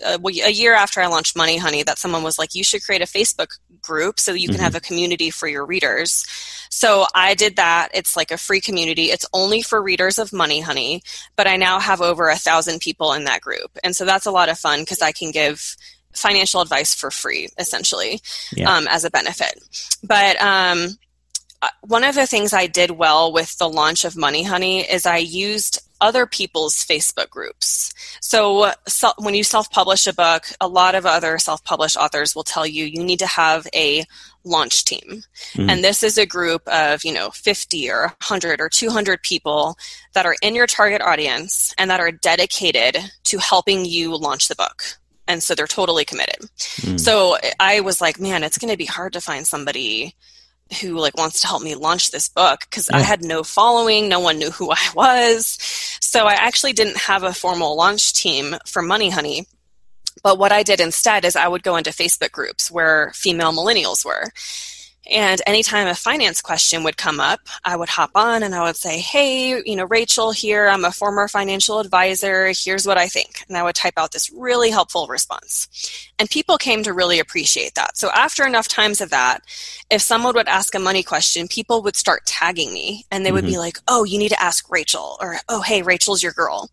uh, 0.04 0.18
a 0.24 0.52
year 0.52 0.74
after 0.74 1.02
I 1.02 1.08
launched 1.08 1.36
Money 1.36 1.58
Honey 1.58 1.84
that 1.84 2.00
someone 2.00 2.24
was 2.24 2.40
like, 2.40 2.56
you 2.56 2.64
should 2.64 2.84
create 2.84 3.02
a 3.02 3.06
Facebook 3.06 3.58
group 3.82 4.20
so 4.20 4.34
you 4.34 4.48
can 4.48 4.56
mm-hmm. 4.56 4.64
have 4.64 4.76
a 4.76 4.80
community 4.80 5.30
for 5.30 5.48
your 5.48 5.66
readers. 5.66 6.26
So 6.70 7.06
I 7.14 7.34
did 7.34 7.58
that. 7.58 7.90
It's 7.94 8.16
like 8.16 8.32
a 8.32 8.38
free 8.38 8.62
community. 8.62 9.06
It's 9.06 9.26
only 9.34 9.62
for 9.62 9.82
readers 9.82 10.18
of 10.18 10.32
Money 10.32 10.62
Honey, 10.62 11.04
but 11.36 11.48
I 11.48 11.58
now 11.58 11.80
have 11.80 12.02
over 12.02 12.30
a 12.30 12.36
thousand 12.36 12.80
people 12.80 13.14
in 13.14 13.26
that 13.26 13.42
group. 13.42 13.78
And 13.84 13.96
so 13.96 14.06
that's 14.06 14.26
a 14.26 14.32
lot 14.32 14.50
of 14.50 14.58
fun 14.58 14.82
because 14.82 15.02
I 15.02 15.12
can 15.12 15.32
give 15.32 15.76
financial 16.14 16.62
advice 16.62 16.94
for 16.94 17.12
free, 17.12 17.50
essentially, 17.58 18.22
yeah. 18.54 18.74
um, 18.74 18.88
as 18.88 19.04
a 19.04 19.12
benefit. 19.12 19.62
But 20.04 20.42
um, 20.42 20.98
uh, 21.62 21.70
one 21.82 22.04
of 22.04 22.16
the 22.16 22.26
things 22.26 22.54
I 22.54 22.68
did 22.68 22.92
well 22.92 23.32
with 23.32 23.58
the 23.58 23.70
launch 23.70 24.06
of 24.06 24.16
Money 24.16 24.44
Honey 24.44 24.82
is 24.82 25.06
I 25.06 25.18
used 25.18 25.80
other 26.02 26.26
people's 26.26 26.76
Facebook 26.76 27.30
groups. 27.30 27.94
So, 28.20 28.72
so 28.88 29.12
when 29.20 29.36
you 29.36 29.44
self 29.44 29.72
publish 29.72 30.08
a 30.08 30.14
book, 30.14 30.46
a 30.60 30.68
lot 30.68 30.96
of 30.96 31.06
other 31.06 31.38
self 31.38 31.64
published 31.64 31.96
authors 31.96 32.36
will 32.36 32.44
tell 32.44 32.66
you 32.66 32.86
you 32.86 33.04
need 33.04 33.20
to 33.20 33.28
have 33.28 33.68
a 33.74 34.04
launch 34.44 34.86
team. 34.86 35.24
Mm-hmm. 35.54 35.70
And 35.70 35.84
this 35.84 36.04
is 36.04 36.18
a 36.18 36.26
group 36.26 36.68
of, 36.68 37.06
you 37.06 37.14
know, 37.14 37.30
50 37.30 37.90
or 37.92 38.02
100 38.02 38.60
or 38.60 38.70
200 38.70 39.22
people 39.22 39.78
that 40.14 40.26
are 40.26 40.36
in 40.42 40.56
your 40.56 40.68
target 40.68 41.02
audience 41.02 41.74
and 41.78 41.90
that 41.92 42.00
are 42.00 42.12
dedicated 42.12 42.98
to 43.26 43.38
helping 43.38 43.86
you 43.86 44.16
launch 44.18 44.48
the 44.48 44.56
book. 44.56 44.84
And 45.28 45.42
so 45.42 45.56
they're 45.56 45.68
totally 45.68 46.04
committed. 46.04 46.42
Mm-hmm. 46.58 46.98
So 46.98 47.38
I 47.60 47.82
was 47.82 48.02
like, 48.02 48.20
man, 48.20 48.44
it's 48.44 48.58
going 48.58 48.72
to 48.72 48.78
be 48.78 48.86
hard 48.86 49.14
to 49.14 49.22
find 49.22 49.46
somebody 49.46 50.16
who 50.80 50.98
like 50.98 51.18
wants 51.18 51.42
to 51.42 51.48
help 51.48 51.62
me 51.62 51.76
launch 51.76 52.12
this 52.12 52.30
book 52.30 52.62
because 52.62 52.90
yeah. 52.90 52.98
I 52.98 53.02
had 53.02 53.24
no 53.24 53.44
following, 53.44 54.08
no 54.08 54.20
one 54.20 54.40
knew 54.40 54.52
who 54.52 54.72
I 54.72 54.90
was. 54.96 55.58
So 56.00 56.26
I 56.26 56.34
actually 56.34 56.74
didn't 56.74 56.98
have 56.98 57.24
a 57.24 57.34
formal 57.34 57.76
launch 57.76 58.14
team 58.14 58.56
for 58.66 58.82
Money 58.82 59.10
Honey. 59.10 59.46
But 60.24 60.38
what 60.38 60.52
I 60.52 60.64
did 60.64 60.80
instead 60.80 61.26
is 61.26 61.36
I 61.36 61.48
would 61.48 61.64
go 61.64 61.78
into 61.78 61.90
Facebook 61.92 62.32
groups 62.32 62.70
where 62.70 63.12
female 63.16 63.54
millennials 63.54 64.06
were. 64.06 64.32
And 65.12 65.42
anytime 65.46 65.88
a 65.88 65.96
finance 65.96 66.42
question 66.42 66.84
would 66.84 66.96
come 66.96 67.20
up, 67.20 67.42
I 67.66 67.76
would 67.76 67.90
hop 67.90 68.12
on 68.16 68.44
and 68.44 68.56
I 68.56 68.64
would 68.64 68.78
say, 68.78 69.00
Hey, 69.00 69.62
you 69.66 69.76
know, 69.76 69.84
Rachel 69.84 70.32
here. 70.32 70.68
I'm 70.68 70.86
a 70.86 70.92
former 70.92 71.28
financial 71.28 71.80
advisor. 71.80 72.54
Here's 72.56 72.88
what 72.88 72.98
I 72.98 73.08
think. 73.08 73.44
And 73.50 73.58
I 73.58 73.64
would 73.64 73.76
type 73.76 73.96
out 73.98 74.14
this 74.14 74.32
really 74.32 74.70
helpful 74.70 75.08
response. 75.08 75.68
And 76.18 76.30
people 76.30 76.58
came 76.58 76.84
to 76.84 76.94
really 76.94 77.20
appreciate 77.20 77.76
that. 77.76 77.98
So 77.98 78.10
after 78.12 78.46
enough 78.46 78.70
times 78.70 79.02
of 79.02 79.10
that, 79.10 79.42
if 79.90 80.02
someone 80.02 80.34
would 80.36 80.48
ask 80.48 80.74
a 80.76 80.80
money 80.80 81.04
question, 81.04 81.50
people 81.50 81.82
would 81.84 81.98
start 81.98 82.26
tagging 82.26 82.74
me 82.74 83.06
and 83.12 83.26
they 83.26 83.34
would 83.34 83.44
mm-hmm. 83.44 83.54
be 83.54 83.60
like, 83.60 83.80
Oh, 83.90 84.06
you 84.06 84.18
need 84.18 84.30
to 84.30 84.42
ask 84.42 84.72
Rachel 84.72 85.18
or, 85.20 85.38
Oh, 85.50 85.62
hey, 85.62 85.82
Rachel's 85.82 86.24
your 86.24 86.32
girl. 86.32 86.70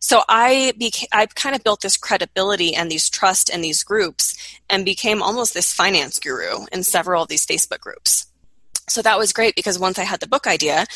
So 0.00 0.22
I 0.28 0.74
became, 0.78 1.08
I 1.12 1.26
kind 1.26 1.56
of 1.56 1.64
built 1.64 1.80
this 1.80 1.96
credibility 1.96 2.74
and 2.74 2.88
these 2.88 3.10
trust 3.10 3.50
in 3.50 3.62
these 3.62 3.82
groups 3.82 4.36
and 4.70 4.84
became 4.84 5.22
almost 5.22 5.52
this 5.54 5.72
finance 5.72 6.18
guru 6.20 6.66
in 6.72 6.84
several 6.84 7.24
of 7.24 7.28
these 7.28 7.44
Facebook 7.44 7.79
groups. 7.80 8.26
So 8.88 9.02
that 9.02 9.18
was 9.18 9.32
great 9.32 9.54
because 9.54 9.78
once 9.78 9.98
I 9.98 10.04
had 10.04 10.20
the 10.20 10.28
book 10.28 10.46
idea, 10.46 10.86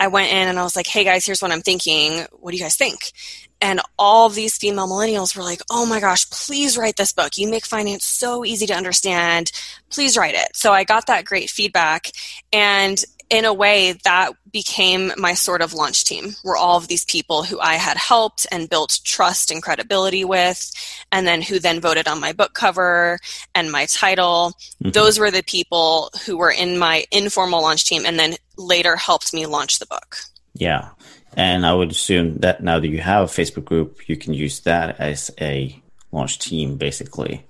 I 0.00 0.08
went 0.08 0.32
in 0.32 0.48
and 0.48 0.58
I 0.58 0.62
was 0.62 0.76
like, 0.76 0.86
hey 0.86 1.04
guys, 1.04 1.24
here's 1.24 1.40
what 1.40 1.52
I'm 1.52 1.60
thinking. 1.60 2.26
What 2.32 2.50
do 2.50 2.56
you 2.56 2.62
guys 2.62 2.76
think? 2.76 3.12
And 3.60 3.80
all 3.98 4.28
these 4.28 4.56
female 4.56 4.88
millennials 4.88 5.36
were 5.36 5.42
like, 5.42 5.60
oh 5.70 5.86
my 5.86 6.00
gosh, 6.00 6.28
please 6.30 6.76
write 6.76 6.96
this 6.96 7.12
book. 7.12 7.36
You 7.36 7.48
make 7.48 7.64
finance 7.64 8.04
so 8.04 8.44
easy 8.44 8.66
to 8.66 8.74
understand. 8.74 9.52
Please 9.90 10.16
write 10.16 10.34
it. 10.34 10.48
So 10.54 10.72
I 10.72 10.84
got 10.84 11.06
that 11.06 11.24
great 11.24 11.48
feedback. 11.48 12.10
And 12.52 13.02
in 13.30 13.44
a 13.44 13.54
way, 13.54 13.94
that 14.04 14.32
became 14.52 15.12
my 15.16 15.34
sort 15.34 15.62
of 15.62 15.74
launch 15.74 16.04
team, 16.04 16.34
were 16.44 16.56
all 16.56 16.76
of 16.76 16.88
these 16.88 17.04
people 17.04 17.42
who 17.42 17.58
I 17.60 17.74
had 17.74 17.96
helped 17.96 18.46
and 18.52 18.68
built 18.68 19.00
trust 19.04 19.50
and 19.50 19.62
credibility 19.62 20.24
with, 20.24 20.70
and 21.10 21.26
then 21.26 21.42
who 21.42 21.58
then 21.58 21.80
voted 21.80 22.06
on 22.06 22.20
my 22.20 22.32
book 22.32 22.54
cover 22.54 23.18
and 23.54 23.72
my 23.72 23.86
title. 23.86 24.52
Mm-hmm. 24.82 24.90
Those 24.90 25.18
were 25.18 25.30
the 25.30 25.42
people 25.42 26.10
who 26.24 26.36
were 26.36 26.52
in 26.52 26.78
my 26.78 27.04
informal 27.10 27.62
launch 27.62 27.86
team 27.86 28.04
and 28.06 28.18
then 28.18 28.34
later 28.56 28.96
helped 28.96 29.32
me 29.32 29.46
launch 29.46 29.78
the 29.78 29.86
book. 29.86 30.18
Yeah. 30.54 30.90
And 31.36 31.66
I 31.66 31.74
would 31.74 31.90
assume 31.90 32.36
that 32.38 32.62
now 32.62 32.78
that 32.78 32.88
you 32.88 33.00
have 33.00 33.24
a 33.24 33.32
Facebook 33.32 33.64
group, 33.64 34.08
you 34.08 34.16
can 34.16 34.34
use 34.34 34.60
that 34.60 35.00
as 35.00 35.30
a 35.40 35.80
launch 36.12 36.38
team, 36.38 36.76
basically. 36.76 37.44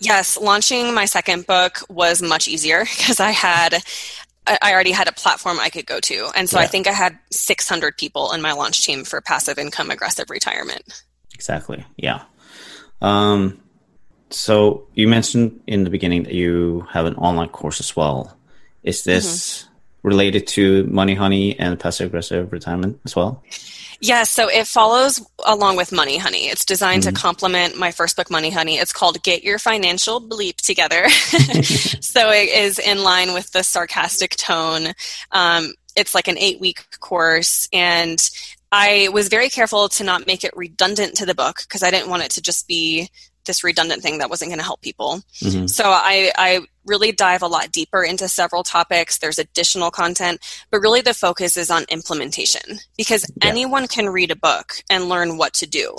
Yes, 0.00 0.36
launching 0.36 0.92
my 0.92 1.04
second 1.04 1.46
book 1.46 1.78
was 1.88 2.20
much 2.20 2.48
easier 2.48 2.80
because 2.98 3.20
I 3.20 3.30
had 3.30 3.82
I 4.46 4.72
already 4.72 4.90
had 4.90 5.08
a 5.08 5.12
platform 5.12 5.60
I 5.60 5.70
could 5.70 5.86
go 5.86 6.00
to. 6.00 6.30
And 6.34 6.48
so 6.48 6.58
yeah. 6.58 6.64
I 6.64 6.66
think 6.66 6.88
I 6.88 6.92
had 6.92 7.16
600 7.30 7.96
people 7.96 8.32
in 8.32 8.42
my 8.42 8.52
launch 8.52 8.84
team 8.84 9.04
for 9.04 9.20
passive 9.20 9.58
income 9.58 9.90
aggressive 9.90 10.30
retirement. 10.30 11.04
Exactly. 11.34 11.84
Yeah. 11.96 12.22
Um, 13.00 13.60
so 14.30 14.88
you 14.94 15.08
mentioned 15.08 15.60
in 15.66 15.84
the 15.84 15.90
beginning 15.90 16.24
that 16.24 16.34
you 16.34 16.86
have 16.90 17.06
an 17.06 17.14
online 17.16 17.50
course 17.50 17.80
as 17.80 17.94
well. 17.94 18.36
Is 18.82 19.04
this 19.04 19.62
mm-hmm. 19.62 20.08
related 20.08 20.46
to 20.48 20.84
Money 20.84 21.14
Honey 21.14 21.58
and 21.58 21.78
passive 21.78 22.08
aggressive 22.08 22.52
retirement 22.52 23.00
as 23.04 23.14
well? 23.14 23.42
Yes, 24.02 24.30
so 24.30 24.48
it 24.48 24.66
follows 24.66 25.24
along 25.46 25.76
with 25.76 25.92
Money 25.92 26.18
Honey. 26.18 26.48
It's 26.48 26.64
designed 26.64 27.04
mm-hmm. 27.04 27.14
to 27.14 27.20
complement 27.20 27.78
my 27.78 27.92
first 27.92 28.16
book, 28.16 28.32
Money 28.32 28.50
Honey. 28.50 28.74
It's 28.74 28.92
called 28.92 29.22
Get 29.22 29.44
Your 29.44 29.60
Financial 29.60 30.20
Bleep 30.20 30.56
Together. 30.56 31.08
so 32.00 32.30
it 32.30 32.48
is 32.48 32.80
in 32.80 33.04
line 33.04 33.32
with 33.32 33.52
the 33.52 33.62
sarcastic 33.62 34.34
tone. 34.34 34.88
Um, 35.30 35.74
it's 35.94 36.16
like 36.16 36.26
an 36.26 36.36
eight 36.36 36.60
week 36.60 36.84
course, 36.98 37.68
and 37.72 38.28
I 38.72 39.08
was 39.12 39.28
very 39.28 39.48
careful 39.48 39.88
to 39.90 40.02
not 40.02 40.26
make 40.26 40.42
it 40.42 40.56
redundant 40.56 41.14
to 41.18 41.26
the 41.26 41.34
book 41.34 41.58
because 41.62 41.84
I 41.84 41.92
didn't 41.92 42.10
want 42.10 42.24
it 42.24 42.32
to 42.32 42.42
just 42.42 42.66
be 42.66 43.08
this 43.44 43.64
redundant 43.64 44.02
thing 44.02 44.18
that 44.18 44.30
wasn't 44.30 44.50
going 44.50 44.58
to 44.58 44.64
help 44.64 44.80
people. 44.80 45.22
Mm-hmm. 45.40 45.66
So 45.66 45.84
I, 45.86 46.32
I 46.36 46.60
really 46.84 47.12
dive 47.12 47.42
a 47.42 47.46
lot 47.46 47.72
deeper 47.72 48.02
into 48.02 48.28
several 48.28 48.62
topics. 48.62 49.18
There's 49.18 49.38
additional 49.38 49.90
content, 49.90 50.40
but 50.70 50.80
really 50.80 51.00
the 51.00 51.14
focus 51.14 51.56
is 51.56 51.70
on 51.70 51.84
implementation 51.88 52.78
because 52.96 53.30
yeah. 53.36 53.48
anyone 53.48 53.86
can 53.88 54.08
read 54.08 54.30
a 54.30 54.36
book 54.36 54.82
and 54.90 55.08
learn 55.08 55.36
what 55.36 55.54
to 55.54 55.66
do. 55.66 55.96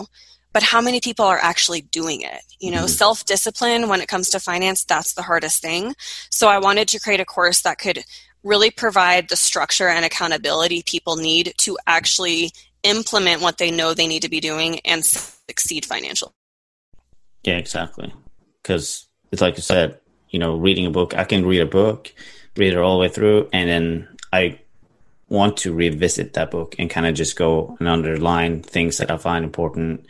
But 0.51 0.63
how 0.63 0.81
many 0.81 1.01
people 1.01 1.25
are 1.25 1.39
actually 1.39 1.81
doing 1.81 2.21
it? 2.21 2.41
You 2.59 2.71
know, 2.71 2.79
mm-hmm. 2.79 2.87
self 2.87 3.25
discipline 3.25 3.89
when 3.89 4.01
it 4.01 4.07
comes 4.07 4.29
to 4.29 4.39
finance, 4.39 4.83
that's 4.83 5.13
the 5.13 5.23
hardest 5.23 5.61
thing. 5.61 5.95
So 6.29 6.47
I 6.47 6.59
wanted 6.59 6.87
to 6.89 6.99
create 6.99 7.19
a 7.19 7.25
course 7.25 7.61
that 7.61 7.79
could 7.79 8.03
really 8.43 8.69
provide 8.69 9.29
the 9.29 9.35
structure 9.35 9.87
and 9.87 10.05
accountability 10.05 10.83
people 10.83 11.15
need 11.15 11.53
to 11.57 11.77
actually 11.87 12.51
implement 12.83 13.41
what 13.41 13.57
they 13.57 13.71
know 13.71 13.93
they 13.93 14.07
need 14.07 14.21
to 14.21 14.29
be 14.29 14.41
doing 14.41 14.79
and 14.81 15.03
succeed 15.05 15.85
financially. 15.85 16.33
Yeah, 17.43 17.57
exactly. 17.57 18.13
Because 18.61 19.07
it's 19.31 19.41
like 19.41 19.57
you 19.57 19.63
said, 19.63 19.99
you 20.29 20.39
know, 20.39 20.55
reading 20.55 20.85
a 20.85 20.91
book, 20.91 21.15
I 21.15 21.23
can 21.25 21.45
read 21.45 21.61
a 21.61 21.65
book, 21.65 22.13
read 22.55 22.73
it 22.73 22.77
all 22.77 22.95
the 22.95 23.01
way 23.01 23.09
through, 23.09 23.49
and 23.51 23.69
then 23.69 24.07
I 24.31 24.59
want 25.29 25.57
to 25.57 25.73
revisit 25.73 26.33
that 26.33 26.51
book 26.51 26.75
and 26.79 26.89
kind 26.89 27.05
of 27.05 27.15
just 27.15 27.35
go 27.35 27.75
and 27.79 27.87
underline 27.87 28.61
things 28.61 28.97
that 28.97 29.11
I 29.11 29.17
find 29.17 29.43
important 29.43 30.05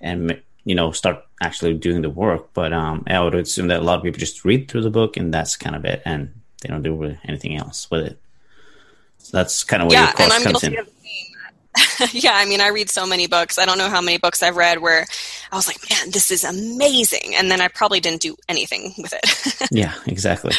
and, 0.00 0.40
you 0.64 0.74
know, 0.74 0.92
start 0.92 1.24
actually 1.42 1.74
doing 1.74 2.02
the 2.02 2.10
work. 2.10 2.52
But 2.54 2.72
um, 2.72 3.04
I 3.06 3.20
would 3.20 3.34
assume 3.34 3.68
that 3.68 3.80
a 3.80 3.84
lot 3.84 3.98
of 3.98 4.04
people 4.04 4.18
just 4.18 4.44
read 4.44 4.68
through 4.68 4.82
the 4.82 4.90
book 4.90 5.16
and 5.16 5.32
that's 5.32 5.56
kind 5.56 5.76
of 5.76 5.84
it, 5.84 6.02
and 6.04 6.40
they 6.60 6.68
don't 6.68 6.82
do 6.82 7.16
anything 7.24 7.56
else 7.56 7.90
with 7.90 8.06
it. 8.06 8.20
So 9.18 9.36
that's 9.36 9.64
kind 9.64 9.82
of 9.82 9.88
where 9.88 9.98
yeah, 9.98 10.06
your 10.06 10.28
course 10.28 10.42
comes 10.44 10.64
in. 10.64 10.76
yeah, 12.12 12.32
I 12.34 12.46
mean, 12.46 12.60
I 12.60 12.68
read 12.68 12.90
so 12.90 13.06
many 13.06 13.26
books. 13.26 13.58
I 13.58 13.64
don't 13.64 13.78
know 13.78 13.88
how 13.88 14.00
many 14.00 14.18
books 14.18 14.42
I've 14.42 14.56
read 14.56 14.80
where 14.80 15.06
I 15.52 15.56
was 15.56 15.66
like, 15.66 15.78
man, 15.90 16.10
this 16.10 16.30
is 16.30 16.44
amazing. 16.44 17.34
And 17.34 17.50
then 17.50 17.60
I 17.60 17.68
probably 17.68 18.00
didn't 18.00 18.22
do 18.22 18.36
anything 18.48 18.94
with 18.98 19.12
it. 19.12 19.68
yeah, 19.70 19.94
exactly. 20.06 20.52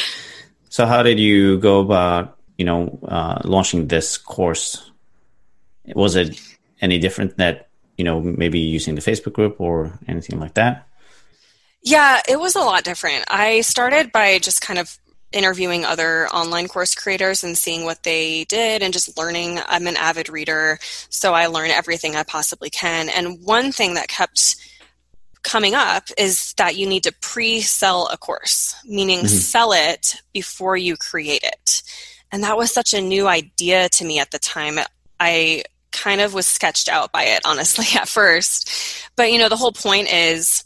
So, 0.68 0.86
how 0.86 1.02
did 1.02 1.18
you 1.18 1.58
go 1.58 1.80
about, 1.80 2.38
you 2.56 2.64
know, 2.64 2.98
uh, 3.06 3.40
launching 3.44 3.88
this 3.88 4.16
course? 4.18 4.90
Was 5.94 6.16
it 6.16 6.40
any 6.80 6.98
different 6.98 7.36
that, 7.38 7.68
you 7.96 8.04
know, 8.04 8.20
maybe 8.20 8.58
using 8.58 8.94
the 8.94 9.00
Facebook 9.00 9.32
group 9.32 9.60
or 9.60 9.98
anything 10.06 10.38
like 10.38 10.54
that? 10.54 10.86
Yeah, 11.82 12.20
it 12.28 12.38
was 12.38 12.54
a 12.54 12.60
lot 12.60 12.84
different. 12.84 13.24
I 13.28 13.62
started 13.62 14.12
by 14.12 14.38
just 14.38 14.60
kind 14.60 14.78
of 14.78 14.98
interviewing 15.32 15.84
other 15.84 16.26
online 16.28 16.68
course 16.68 16.94
creators 16.94 17.44
and 17.44 17.56
seeing 17.56 17.84
what 17.84 18.02
they 18.02 18.44
did 18.44 18.82
and 18.82 18.92
just 18.92 19.18
learning. 19.18 19.60
I'm 19.66 19.86
an 19.86 19.96
avid 19.96 20.28
reader, 20.28 20.78
so 21.10 21.34
I 21.34 21.46
learn 21.46 21.70
everything 21.70 22.16
I 22.16 22.22
possibly 22.22 22.70
can. 22.70 23.08
And 23.08 23.42
one 23.44 23.72
thing 23.72 23.94
that 23.94 24.08
kept 24.08 24.56
coming 25.42 25.74
up 25.74 26.04
is 26.16 26.54
that 26.54 26.76
you 26.76 26.86
need 26.86 27.04
to 27.04 27.14
pre 27.20 27.60
sell 27.60 28.08
a 28.08 28.16
course, 28.16 28.74
meaning 28.84 29.20
mm-hmm. 29.20 29.28
sell 29.28 29.72
it 29.72 30.16
before 30.32 30.76
you 30.76 30.96
create 30.96 31.42
it. 31.42 31.82
And 32.30 32.42
that 32.44 32.56
was 32.56 32.72
such 32.72 32.94
a 32.94 33.00
new 33.00 33.26
idea 33.26 33.88
to 33.90 34.04
me 34.04 34.18
at 34.18 34.30
the 34.30 34.38
time. 34.38 34.78
I 35.18 35.64
kind 35.90 36.20
of 36.20 36.34
was 36.34 36.46
sketched 36.46 36.88
out 36.88 37.12
by 37.12 37.24
it, 37.24 37.40
honestly, 37.44 37.86
at 37.98 38.08
first. 38.08 38.70
But, 39.16 39.32
you 39.32 39.38
know, 39.38 39.48
the 39.48 39.56
whole 39.56 39.72
point 39.72 40.12
is 40.12 40.64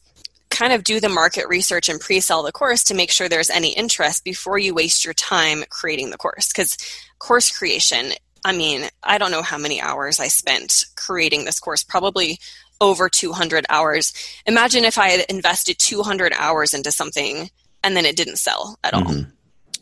kind 0.52 0.72
of 0.72 0.84
do 0.84 1.00
the 1.00 1.08
market 1.08 1.48
research 1.48 1.88
and 1.88 2.00
pre-sell 2.00 2.44
the 2.44 2.52
course 2.52 2.84
to 2.84 2.94
make 2.94 3.10
sure 3.10 3.28
there's 3.28 3.50
any 3.50 3.72
interest 3.72 4.22
before 4.22 4.58
you 4.58 4.74
waste 4.74 5.04
your 5.04 5.14
time 5.14 5.64
creating 5.70 6.10
the 6.10 6.18
course 6.18 6.48
because 6.48 6.76
course 7.18 7.50
creation 7.56 8.12
i 8.44 8.52
mean 8.56 8.88
i 9.02 9.18
don't 9.18 9.30
know 9.30 9.42
how 9.42 9.58
many 9.58 9.80
hours 9.80 10.20
i 10.20 10.28
spent 10.28 10.84
creating 10.96 11.44
this 11.44 11.58
course 11.58 11.82
probably 11.82 12.38
over 12.82 13.08
200 13.08 13.64
hours. 13.70 14.12
Imagine 14.44 14.84
if 14.84 14.98
I 14.98 15.08
had 15.10 15.24
invested 15.30 15.78
200 15.78 16.32
hours 16.36 16.74
into 16.74 16.90
something 16.90 17.48
and 17.84 17.96
then 17.96 18.04
it 18.04 18.16
didn't 18.16 18.36
sell 18.36 18.76
at 18.82 18.92
all. 18.92 19.02
Mm-hmm. 19.02 19.30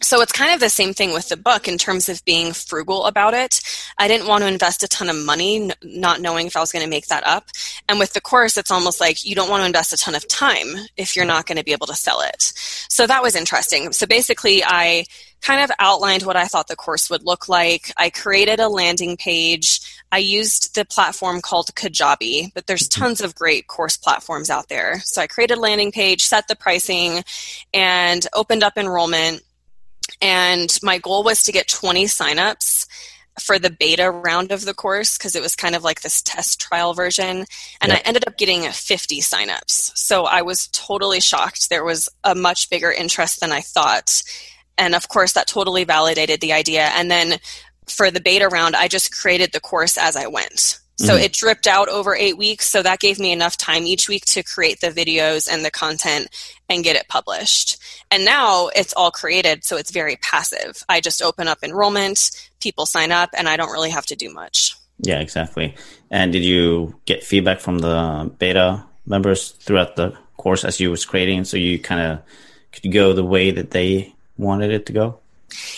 So 0.03 0.21
it's 0.23 0.33
kind 0.33 0.55
of 0.55 0.61
the 0.61 0.71
same 0.71 0.95
thing 0.95 1.13
with 1.13 1.29
the 1.29 1.37
book 1.37 1.69
in 1.69 1.77
terms 1.77 2.09
of 2.09 2.25
being 2.25 2.53
frugal 2.53 3.05
about 3.05 3.35
it. 3.35 3.61
I 3.99 4.09
didn't 4.09 4.29
want 4.29 4.43
to 4.43 4.49
invest 4.49 4.83
a 4.83 4.89
ton 4.89 5.11
of 5.11 5.17
money, 5.17 5.71
not 5.83 6.21
knowing 6.21 6.47
if 6.47 6.57
I 6.57 6.61
was 6.61 6.73
going 6.73 6.85
to 6.85 6.91
make 6.91 7.09
that 7.09 7.27
up. 7.27 7.49
And 7.89 7.99
with 7.99 8.15
the 8.15 8.21
course, 8.21 8.57
it's 8.57 8.71
almost 8.71 9.01
like 9.01 9.25
you 9.25 9.35
don't 9.35 9.51
want 9.51 9.63
to 9.63 9.67
invest 9.67 9.93
a 9.93 9.99
ton 9.99 10.15
of 10.15 10.27
time 10.27 10.75
if 10.97 11.17
you're 11.17 11.27
not 11.27 11.47
going 11.47 11.59
to 11.59 11.65
be 11.65 11.73
able 11.73 11.87
to 11.89 11.95
sell 11.95 12.23
it. 12.23 12.43
So 12.89 13.07
that 13.07 13.23
was 13.23 13.37
interesting. 13.37 13.93
So 13.93 14.07
basically, 14.07 14.65
I 14.65 15.05
kind 15.43 15.63
of 15.63 15.71
outlined 15.79 16.23
what 16.23 16.37
I 16.37 16.47
thought 16.47 16.69
the 16.69 16.77
course 16.77 17.11
would 17.11 17.25
look 17.25 17.49
like. 17.49 17.93
I 17.97 18.11
created 18.11 18.61
a 18.61 18.69
landing 18.69 19.17
page. 19.17 19.81
I 20.13 20.19
used 20.19 20.75
the 20.75 20.85
platform 20.85 21.41
called 21.41 21.75
Kajabi, 21.75 22.53
but 22.55 22.67
there's 22.67 22.89
mm-hmm. 22.89 23.03
tons 23.03 23.21
of 23.21 23.35
great 23.35 23.67
course 23.67 23.97
platforms 23.97 24.51
out 24.51 24.69
there. 24.69 25.01
So 25.01 25.23
I 25.23 25.27
created 25.27 25.59
a 25.59 25.61
landing 25.61 25.93
page, 25.93 26.23
set 26.23 26.49
the 26.49 26.57
pricing, 26.57 27.23
and 27.73 28.27
opened 28.35 28.63
up 28.63 28.77
enrollment 28.77 29.43
and 30.21 30.77
my 30.83 30.99
goal 30.99 31.23
was 31.23 31.43
to 31.45 31.53
get 31.53 31.69
20 31.69 32.05
signups 32.05 32.87
for 33.41 33.59
the 33.59 33.71
beta 33.71 34.11
round 34.11 34.53
of 34.53 34.65
the 34.65 34.75
course 34.75 35.17
because 35.17 35.35
it 35.35 35.43
was 35.43 35.57
kind 35.57 35.75
of 35.75 35.83
like 35.83 36.03
this 36.03 36.23
test 36.23 36.61
trial 36.61 36.95
version. 36.95 37.47
And 37.81 37.93
yep. 37.93 37.99
I 37.99 38.03
ended 38.05 38.25
up 38.27 38.37
getting 38.37 38.63
50 38.63 39.21
signups. 39.21 39.97
So 39.97 40.25
I 40.25 40.43
was 40.43 40.69
totally 40.69 41.21
shocked. 41.21 41.71
There 41.71 41.85
was 41.85 42.09
a 42.25 42.35
much 42.35 42.71
bigger 42.71 42.91
interest 42.91 43.41
than 43.41 43.53
I 43.53 43.61
thought. 43.61 44.23
And 44.77 44.95
of 44.95 45.09
course, 45.09 45.33
that 45.33 45.47
totally 45.47 45.85
validated 45.85 46.41
the 46.41 46.53
idea. 46.53 46.91
And 46.95 47.11
then 47.11 47.39
for 47.89 48.11
the 48.11 48.21
beta 48.21 48.49
round, 48.49 48.77
I 48.77 48.89
just 48.89 49.15
created 49.15 49.53
the 49.53 49.61
course 49.61 49.97
as 49.97 50.17
I 50.17 50.27
went. 50.27 50.81
So 51.01 51.15
mm-hmm. 51.15 51.25
it 51.25 51.33
dripped 51.33 51.67
out 51.67 51.89
over 51.89 52.15
eight 52.15 52.37
weeks. 52.37 52.69
So 52.69 52.83
that 52.83 53.01
gave 53.01 53.19
me 53.19 53.33
enough 53.33 53.57
time 53.57 53.87
each 53.87 54.07
week 54.07 54.27
to 54.27 54.43
create 54.43 54.81
the 54.81 54.89
videos 54.89 55.49
and 55.51 55.65
the 55.65 55.71
content 55.71 56.29
and 56.71 56.85
get 56.85 56.97
it 56.97 57.09
published. 57.09 57.77
And 58.11 58.25
now 58.25 58.69
it's 58.69 58.95
all 58.95 59.11
created, 59.11 59.65
so 59.65 59.77
it's 59.77 59.91
very 59.91 60.17
passive. 60.17 60.83
I 60.89 61.01
just 61.01 61.21
open 61.21 61.49
up 61.49 61.59
enrollment, 61.63 62.31
people 62.61 62.87
sign 62.87 63.13
up, 63.13 63.31
and 63.37 63.49
I 63.49 63.57
don't 63.57 63.73
really 63.73 63.91
have 63.91 64.07
to 64.07 64.17
do 64.17 64.33
much. 64.33 64.77
Yeah, 65.01 65.21
exactly. 65.21 65.75
And 66.11 66.33
did 66.33 66.45
you 66.45 66.95
get 67.05 67.25
feedback 67.25 67.61
from 67.61 67.79
the 67.81 68.33
beta 68.39 68.85
members 69.07 69.51
throughout 69.51 69.97
the 69.97 70.17
course 70.37 70.65
as 70.65 70.81
you 70.81 70.91
was 70.91 71.05
creating? 71.05 71.45
So 71.45 71.57
you 71.57 71.79
kind 71.79 72.01
of 72.01 72.23
could 72.73 72.93
go 72.93 73.13
the 73.13 73.25
way 73.25 73.51
that 73.51 73.73
they 73.73 74.15
wanted 74.39 74.71
it 74.71 74.87
to 74.87 74.93
go? 74.93 75.20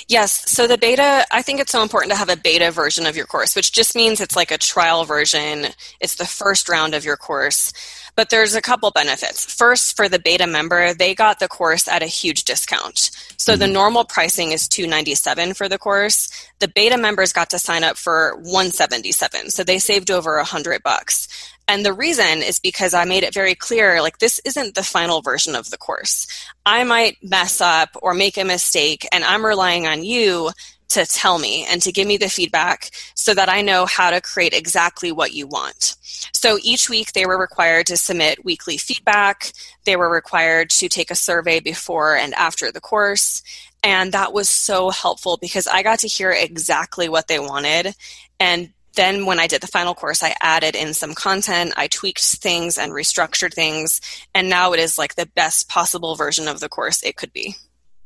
Yes. 0.08 0.50
So 0.50 0.66
the 0.66 0.78
beta, 0.78 1.26
I 1.30 1.42
think 1.42 1.60
it's 1.60 1.72
so 1.72 1.82
important 1.82 2.12
to 2.12 2.18
have 2.18 2.28
a 2.28 2.36
beta 2.36 2.70
version 2.70 3.06
of 3.06 3.16
your 3.16 3.26
course, 3.26 3.56
which 3.56 3.72
just 3.72 3.94
means 3.94 4.20
it's 4.20 4.36
like 4.36 4.50
a 4.50 4.58
trial 4.58 5.04
version. 5.04 5.66
It's 6.00 6.16
the 6.16 6.26
first 6.26 6.68
round 6.68 6.94
of 6.94 7.04
your 7.04 7.16
course. 7.16 7.72
But 8.14 8.28
there's 8.28 8.54
a 8.54 8.60
couple 8.60 8.90
benefits. 8.90 9.52
First, 9.52 9.96
for 9.96 10.06
the 10.06 10.18
beta 10.18 10.46
member, 10.46 10.92
they 10.92 11.14
got 11.14 11.38
the 11.38 11.48
course 11.48 11.88
at 11.88 12.02
a 12.02 12.06
huge 12.06 12.44
discount. 12.44 13.10
So 13.38 13.52
mm-hmm. 13.52 13.60
the 13.60 13.68
normal 13.68 14.04
pricing 14.04 14.52
is 14.52 14.68
297 14.68 15.54
for 15.54 15.66
the 15.68 15.78
course. 15.78 16.28
The 16.58 16.68
beta 16.68 16.98
members 16.98 17.32
got 17.32 17.48
to 17.50 17.58
sign 17.58 17.84
up 17.84 17.96
for 17.96 18.36
177. 18.36 19.50
So 19.50 19.64
they 19.64 19.78
saved 19.78 20.10
over 20.10 20.36
100 20.36 20.82
bucks. 20.82 21.26
And 21.72 21.86
the 21.86 21.94
reason 21.94 22.42
is 22.42 22.58
because 22.58 22.92
I 22.92 23.06
made 23.06 23.22
it 23.22 23.32
very 23.32 23.54
clear 23.54 24.02
like, 24.02 24.18
this 24.18 24.38
isn't 24.44 24.74
the 24.74 24.82
final 24.82 25.22
version 25.22 25.54
of 25.54 25.70
the 25.70 25.78
course. 25.78 26.26
I 26.66 26.84
might 26.84 27.16
mess 27.22 27.62
up 27.62 27.96
or 28.02 28.12
make 28.12 28.36
a 28.36 28.44
mistake, 28.44 29.08
and 29.10 29.24
I'm 29.24 29.42
relying 29.42 29.86
on 29.86 30.04
you 30.04 30.50
to 30.90 31.06
tell 31.06 31.38
me 31.38 31.64
and 31.64 31.80
to 31.80 31.90
give 31.90 32.06
me 32.06 32.18
the 32.18 32.28
feedback 32.28 32.90
so 33.14 33.32
that 33.32 33.48
I 33.48 33.62
know 33.62 33.86
how 33.86 34.10
to 34.10 34.20
create 34.20 34.52
exactly 34.52 35.12
what 35.12 35.32
you 35.32 35.46
want. 35.46 35.96
So 36.34 36.58
each 36.62 36.90
week 36.90 37.14
they 37.14 37.24
were 37.24 37.38
required 37.38 37.86
to 37.86 37.96
submit 37.96 38.44
weekly 38.44 38.76
feedback. 38.76 39.50
They 39.86 39.96
were 39.96 40.10
required 40.10 40.68
to 40.72 40.90
take 40.90 41.10
a 41.10 41.14
survey 41.14 41.60
before 41.60 42.14
and 42.14 42.34
after 42.34 42.70
the 42.70 42.82
course. 42.82 43.42
And 43.82 44.12
that 44.12 44.34
was 44.34 44.50
so 44.50 44.90
helpful 44.90 45.38
because 45.38 45.66
I 45.66 45.82
got 45.82 46.00
to 46.00 46.06
hear 46.06 46.32
exactly 46.32 47.08
what 47.08 47.28
they 47.28 47.38
wanted. 47.38 47.94
And 48.38 48.74
then 48.94 49.26
when 49.26 49.40
I 49.40 49.46
did 49.46 49.60
the 49.60 49.66
final 49.66 49.94
course, 49.94 50.22
I 50.22 50.34
added 50.40 50.76
in 50.76 50.94
some 50.94 51.14
content, 51.14 51.72
I 51.76 51.88
tweaked 51.88 52.22
things 52.22 52.78
and 52.78 52.92
restructured 52.92 53.54
things. 53.54 54.00
And 54.34 54.48
now 54.48 54.72
it 54.72 54.80
is 54.80 54.98
like 54.98 55.14
the 55.14 55.26
best 55.26 55.68
possible 55.68 56.14
version 56.14 56.48
of 56.48 56.60
the 56.60 56.68
course 56.68 57.02
it 57.02 57.16
could 57.16 57.32
be. 57.32 57.56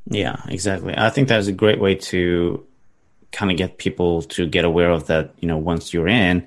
Yeah, 0.09 0.37
exactly. 0.49 0.95
I 0.97 1.11
think 1.11 1.29
that's 1.29 1.49
a 1.49 1.53
great 1.53 1.81
way 1.81 1.97
to 1.97 2.65
kind 3.33 3.51
of 3.51 3.57
get 3.57 3.79
people 3.79 4.23
to 4.23 4.47
get 4.47 4.65
aware 4.65 4.91
of 4.91 5.09
that, 5.09 5.35
you 5.41 5.49
know, 5.49 5.59
once 5.59 5.93
you're 5.93 6.09
in, 6.09 6.47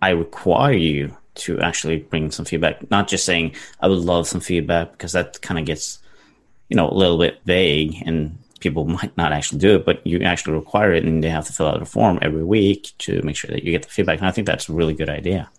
I 0.00 0.10
require 0.10 0.72
you 0.72 1.16
to 1.34 1.60
actually 1.60 1.98
bring 1.98 2.30
some 2.30 2.44
feedback, 2.44 2.90
not 2.90 3.08
just 3.08 3.24
saying, 3.24 3.54
I 3.80 3.88
would 3.88 3.98
love 3.98 4.28
some 4.28 4.40
feedback, 4.40 4.92
because 4.92 5.12
that 5.12 5.40
kind 5.42 5.58
of 5.58 5.66
gets, 5.66 5.98
you 6.68 6.76
know, 6.76 6.88
a 6.88 6.94
little 6.94 7.18
bit 7.18 7.40
vague 7.44 8.02
and 8.06 8.38
people 8.60 8.84
might 8.84 9.16
not 9.16 9.32
actually 9.32 9.58
do 9.58 9.76
it, 9.76 9.84
but 9.84 10.06
you 10.06 10.20
actually 10.22 10.54
require 10.54 10.92
it 10.92 11.04
and 11.04 11.24
they 11.24 11.30
have 11.30 11.46
to 11.46 11.52
fill 11.52 11.66
out 11.66 11.82
a 11.82 11.86
form 11.86 12.18
every 12.22 12.44
week 12.44 12.92
to 12.98 13.20
make 13.22 13.36
sure 13.36 13.50
that 13.50 13.64
you 13.64 13.72
get 13.72 13.82
the 13.82 13.88
feedback. 13.88 14.18
And 14.18 14.26
I 14.26 14.30
think 14.30 14.46
that's 14.46 14.68
a 14.68 14.72
really 14.72 14.94
good 14.94 15.08
idea. 15.10 15.50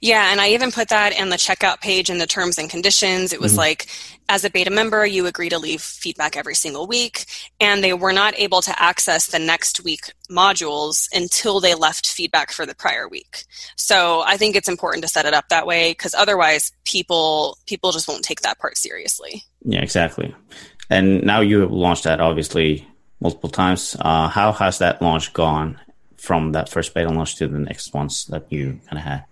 Yeah, 0.00 0.30
and 0.30 0.40
I 0.40 0.50
even 0.50 0.72
put 0.72 0.88
that 0.88 1.18
in 1.18 1.28
the 1.28 1.36
checkout 1.36 1.80
page 1.80 2.10
in 2.10 2.18
the 2.18 2.26
terms 2.26 2.58
and 2.58 2.70
conditions. 2.70 3.32
It 3.32 3.40
was 3.40 3.52
mm-hmm. 3.52 3.60
like, 3.60 3.86
as 4.28 4.44
a 4.44 4.50
beta 4.50 4.70
member, 4.70 5.06
you 5.06 5.26
agree 5.26 5.48
to 5.48 5.58
leave 5.58 5.80
feedback 5.80 6.36
every 6.36 6.54
single 6.54 6.86
week, 6.86 7.26
and 7.60 7.82
they 7.82 7.92
were 7.92 8.12
not 8.12 8.38
able 8.38 8.60
to 8.62 8.82
access 8.82 9.26
the 9.26 9.38
next 9.38 9.84
week 9.84 10.12
modules 10.30 11.08
until 11.12 11.60
they 11.60 11.74
left 11.74 12.06
feedback 12.06 12.50
for 12.50 12.66
the 12.66 12.74
prior 12.74 13.08
week. 13.08 13.44
So 13.76 14.22
I 14.26 14.36
think 14.36 14.56
it's 14.56 14.68
important 14.68 15.02
to 15.02 15.08
set 15.08 15.26
it 15.26 15.34
up 15.34 15.48
that 15.50 15.66
way 15.66 15.92
because 15.92 16.14
otherwise, 16.14 16.72
people 16.84 17.58
people 17.66 17.92
just 17.92 18.08
won't 18.08 18.24
take 18.24 18.42
that 18.42 18.58
part 18.58 18.76
seriously. 18.76 19.44
Yeah, 19.64 19.80
exactly. 19.80 20.34
And 20.90 21.24
now 21.24 21.40
you 21.40 21.60
have 21.60 21.72
launched 21.72 22.04
that 22.04 22.20
obviously 22.20 22.86
multiple 23.20 23.50
times. 23.50 23.96
Uh, 23.98 24.28
how 24.28 24.52
has 24.52 24.78
that 24.78 25.02
launch 25.02 25.32
gone 25.32 25.80
from 26.16 26.52
that 26.52 26.68
first 26.68 26.94
beta 26.94 27.08
launch 27.08 27.36
to 27.36 27.48
the 27.48 27.58
next 27.58 27.92
ones 27.94 28.26
that 28.26 28.50
you 28.50 28.80
kind 28.86 28.98
of 28.98 29.04
had? 29.04 29.24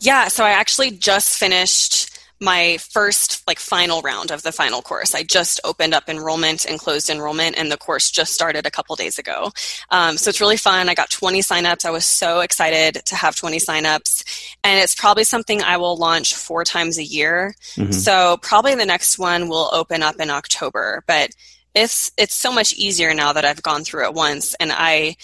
Yeah, 0.00 0.28
so 0.28 0.44
I 0.44 0.50
actually 0.50 0.90
just 0.90 1.38
finished 1.38 2.13
my 2.44 2.76
first 2.78 3.42
like 3.46 3.58
final 3.58 4.02
round 4.02 4.30
of 4.30 4.42
the 4.42 4.52
final 4.52 4.82
course. 4.82 5.14
I 5.14 5.22
just 5.22 5.60
opened 5.64 5.94
up 5.94 6.08
enrollment 6.08 6.66
and 6.66 6.78
closed 6.78 7.08
enrollment, 7.08 7.58
and 7.58 7.72
the 7.72 7.76
course 7.76 8.10
just 8.10 8.34
started 8.34 8.66
a 8.66 8.70
couple 8.70 8.94
days 8.94 9.18
ago. 9.18 9.50
Um, 9.90 10.18
so 10.18 10.28
it's 10.28 10.40
really 10.40 10.58
fun. 10.58 10.88
I 10.88 10.94
got 10.94 11.10
20 11.10 11.40
signups. 11.40 11.84
I 11.84 11.90
was 11.90 12.04
so 12.04 12.40
excited 12.40 13.04
to 13.06 13.16
have 13.16 13.34
20 13.34 13.58
signups, 13.58 14.24
and 14.62 14.78
it's 14.78 14.94
probably 14.94 15.24
something 15.24 15.62
I 15.62 15.78
will 15.78 15.96
launch 15.96 16.34
four 16.34 16.62
times 16.64 16.98
a 16.98 17.04
year. 17.04 17.54
Mm-hmm. 17.76 17.92
So 17.92 18.36
probably 18.42 18.74
the 18.74 18.86
next 18.86 19.18
one 19.18 19.48
will 19.48 19.70
open 19.72 20.02
up 20.02 20.20
in 20.20 20.30
October, 20.30 21.02
but 21.06 21.30
it's 21.74 22.12
it's 22.16 22.34
so 22.34 22.52
much 22.52 22.72
easier 22.74 23.14
now 23.14 23.32
that 23.32 23.44
I've 23.44 23.62
gone 23.62 23.84
through 23.84 24.04
it 24.04 24.14
once, 24.14 24.54
and 24.60 24.70
I 24.70 25.16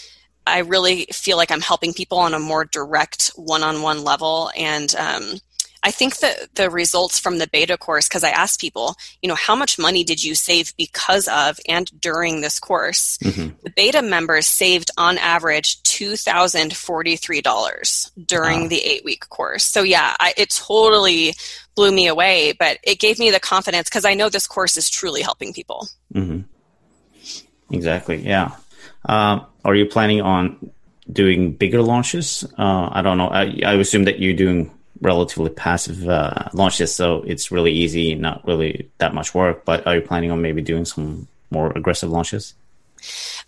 I 0.46 0.60
really 0.60 1.06
feel 1.12 1.36
like 1.36 1.50
I'm 1.50 1.60
helping 1.60 1.92
people 1.92 2.18
on 2.18 2.34
a 2.34 2.38
more 2.38 2.64
direct 2.64 3.30
one-on-one 3.36 4.02
level, 4.02 4.50
and 4.56 4.92
um, 4.96 5.34
I 5.82 5.90
think 5.90 6.18
that 6.18 6.54
the 6.54 6.68
results 6.68 7.18
from 7.18 7.38
the 7.38 7.46
beta 7.46 7.78
course, 7.78 8.06
because 8.08 8.22
I 8.22 8.28
asked 8.30 8.60
people, 8.60 8.96
you 9.22 9.28
know, 9.28 9.34
how 9.34 9.56
much 9.56 9.78
money 9.78 10.04
did 10.04 10.22
you 10.22 10.34
save 10.34 10.76
because 10.76 11.26
of 11.28 11.58
and 11.68 11.90
during 12.00 12.42
this 12.42 12.58
course? 12.58 13.16
Mm-hmm. 13.18 13.50
The 13.62 13.70
beta 13.70 14.02
members 14.02 14.46
saved 14.46 14.90
on 14.98 15.16
average 15.18 15.80
$2,043 15.82 18.26
during 18.26 18.62
wow. 18.62 18.68
the 18.68 18.82
eight 18.84 19.04
week 19.04 19.28
course. 19.28 19.62
So, 19.64 19.82
yeah, 19.82 20.16
I, 20.20 20.34
it 20.36 20.50
totally 20.50 21.34
blew 21.74 21.90
me 21.92 22.06
away, 22.08 22.52
but 22.52 22.78
it 22.82 22.98
gave 22.98 23.18
me 23.18 23.30
the 23.30 23.40
confidence 23.40 23.88
because 23.88 24.04
I 24.04 24.12
know 24.14 24.28
this 24.28 24.46
course 24.46 24.76
is 24.76 24.90
truly 24.90 25.22
helping 25.22 25.54
people. 25.54 25.88
Mm-hmm. 26.14 26.40
Exactly. 27.74 28.18
Yeah. 28.18 28.50
Um, 29.06 29.46
are 29.64 29.74
you 29.74 29.86
planning 29.86 30.20
on 30.20 30.72
doing 31.10 31.52
bigger 31.52 31.80
launches? 31.80 32.44
Uh, 32.58 32.90
I 32.92 33.00
don't 33.02 33.16
know. 33.16 33.28
I, 33.28 33.60
I 33.64 33.72
assume 33.74 34.04
that 34.04 34.18
you're 34.18 34.34
doing 34.34 34.70
relatively 35.00 35.50
passive 35.50 36.08
uh, 36.08 36.48
launches, 36.52 36.94
so 36.94 37.22
it's 37.26 37.50
really 37.50 37.72
easy, 37.72 38.14
not 38.14 38.46
really 38.46 38.90
that 38.98 39.14
much 39.14 39.34
work. 39.34 39.64
But 39.64 39.86
are 39.86 39.96
you 39.96 40.02
planning 40.02 40.30
on 40.30 40.42
maybe 40.42 40.62
doing 40.62 40.84
some 40.84 41.26
more 41.50 41.72
aggressive 41.74 42.10
launches? 42.10 42.54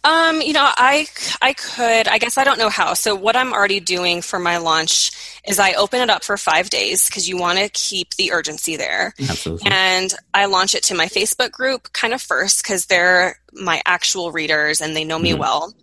Um, 0.04 0.40
you 0.40 0.52
know, 0.52 0.64
I 0.66 1.06
I 1.40 1.52
could. 1.52 2.08
I 2.08 2.18
guess 2.18 2.36
I 2.36 2.44
don't 2.44 2.58
know 2.58 2.68
how. 2.68 2.94
So 2.94 3.14
what 3.14 3.36
I'm 3.36 3.52
already 3.52 3.80
doing 3.80 4.20
for 4.22 4.38
my 4.38 4.56
launch 4.56 5.12
is 5.46 5.58
I 5.58 5.74
open 5.74 6.00
it 6.00 6.10
up 6.10 6.24
for 6.24 6.36
five 6.36 6.70
days 6.70 7.06
because 7.06 7.28
you 7.28 7.38
want 7.38 7.58
to 7.58 7.68
keep 7.68 8.14
the 8.14 8.32
urgency 8.32 8.76
there. 8.76 9.14
Absolutely. 9.20 9.70
And 9.70 10.12
I 10.34 10.46
launch 10.46 10.74
it 10.74 10.82
to 10.84 10.94
my 10.94 11.06
Facebook 11.06 11.52
group 11.52 11.92
kind 11.92 12.14
of 12.14 12.20
first 12.20 12.62
because 12.62 12.86
they're 12.86 13.38
my 13.52 13.82
actual 13.84 14.32
readers 14.32 14.80
and 14.80 14.96
they 14.96 15.04
know 15.04 15.18
me 15.18 15.30
mm-hmm. 15.30 15.40
well. 15.40 15.74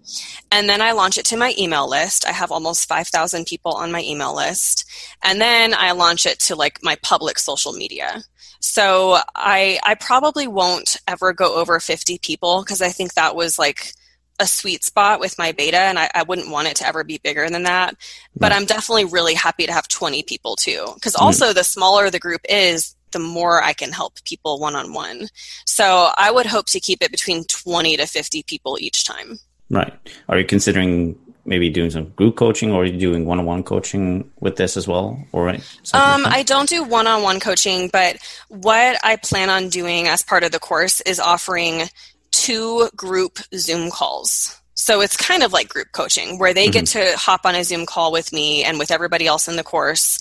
And 0.51 0.67
then 0.67 0.81
I 0.81 0.91
launch 0.91 1.17
it 1.17 1.25
to 1.25 1.37
my 1.37 1.53
email 1.57 1.87
list. 1.87 2.27
I 2.27 2.31
have 2.31 2.51
almost 2.51 2.87
5,000 2.87 3.45
people 3.45 3.73
on 3.73 3.91
my 3.91 4.01
email 4.01 4.35
list. 4.35 4.85
And 5.23 5.39
then 5.39 5.73
I 5.73 5.91
launch 5.91 6.25
it 6.25 6.39
to 6.41 6.55
like 6.55 6.79
my 6.81 6.97
public 7.03 7.39
social 7.39 7.73
media. 7.73 8.23
So 8.61 9.19
I 9.35 9.79
I 9.85 9.95
probably 9.95 10.47
won't 10.47 10.97
ever 11.07 11.31
go 11.31 11.55
over 11.55 11.79
50 11.79 12.17
people 12.19 12.61
because 12.61 12.81
I 12.81 12.89
think 12.89 13.13
that 13.13 13.35
was 13.35 13.57
like 13.57 13.93
a 14.39 14.47
sweet 14.47 14.83
spot 14.83 15.19
with 15.19 15.37
my 15.37 15.51
beta, 15.51 15.77
and 15.77 15.99
I, 15.99 16.09
I, 16.15 16.23
wouldn't 16.23 16.49
want 16.49 16.69
it 16.69 16.77
to 16.77 16.87
ever 16.87 17.03
be 17.03 17.19
bigger 17.21 17.49
than 17.49 17.63
that. 17.63 17.95
But 18.35 18.53
I'm 18.53 18.65
definitely 18.65 19.05
really 19.05 19.33
happy 19.33 19.65
to 19.65 19.73
have 19.73 19.89
20 19.89 20.23
people 20.23 20.55
too, 20.55 20.87
because 20.95 21.13
mm. 21.13 21.21
also 21.21 21.51
the 21.51 21.63
smaller 21.63 22.09
the 22.09 22.19
group 22.19 22.41
is, 22.47 22.95
the 23.11 23.19
more 23.19 23.61
I 23.61 23.73
can 23.73 23.91
help 23.91 24.23
people 24.23 24.59
one 24.59 24.75
on 24.75 24.93
one. 24.93 25.27
So 25.65 26.11
I 26.17 26.31
would 26.31 26.45
hope 26.45 26.67
to 26.67 26.79
keep 26.79 27.01
it 27.01 27.11
between 27.11 27.43
20 27.45 27.97
to 27.97 28.05
50 28.05 28.43
people 28.43 28.77
each 28.79 29.05
time. 29.05 29.39
Right. 29.69 29.93
Are 30.27 30.37
you 30.37 30.45
considering 30.45 31.17
maybe 31.45 31.69
doing 31.69 31.89
some 31.89 32.09
group 32.09 32.35
coaching 32.35 32.71
or 32.71 32.83
are 32.83 32.85
you 32.85 32.97
doing 32.97 33.25
one-on-one 33.25 33.63
coaching 33.63 34.29
with 34.39 34.55
this 34.55 34.77
as 34.77 34.87
well 34.87 35.19
or 35.31 35.49
um, 35.49 36.23
i 36.25 36.43
don't 36.45 36.69
do 36.69 36.83
one-on-one 36.83 37.39
coaching 37.39 37.89
but 37.91 38.17
what 38.49 38.97
i 39.03 39.15
plan 39.15 39.49
on 39.49 39.67
doing 39.67 40.07
as 40.07 40.21
part 40.21 40.43
of 40.43 40.51
the 40.51 40.59
course 40.59 41.01
is 41.01 41.19
offering 41.19 41.83
two 42.31 42.87
group 42.95 43.39
zoom 43.55 43.89
calls 43.89 44.58
so 44.79 45.01
it's 45.01 45.17
kind 45.17 45.43
of 45.43 45.51
like 45.51 45.67
group 45.69 45.91
coaching 45.91 46.39
where 46.39 46.53
they 46.53 46.65
mm-hmm. 46.65 46.71
get 46.71 46.85
to 46.87 47.17
hop 47.17 47.45
on 47.45 47.55
a 47.55 47.63
zoom 47.63 47.85
call 47.85 48.11
with 48.11 48.31
me 48.31 48.63
and 48.63 48.79
with 48.79 48.91
everybody 48.91 49.27
else 49.27 49.47
in 49.47 49.55
the 49.57 49.63
course 49.63 50.19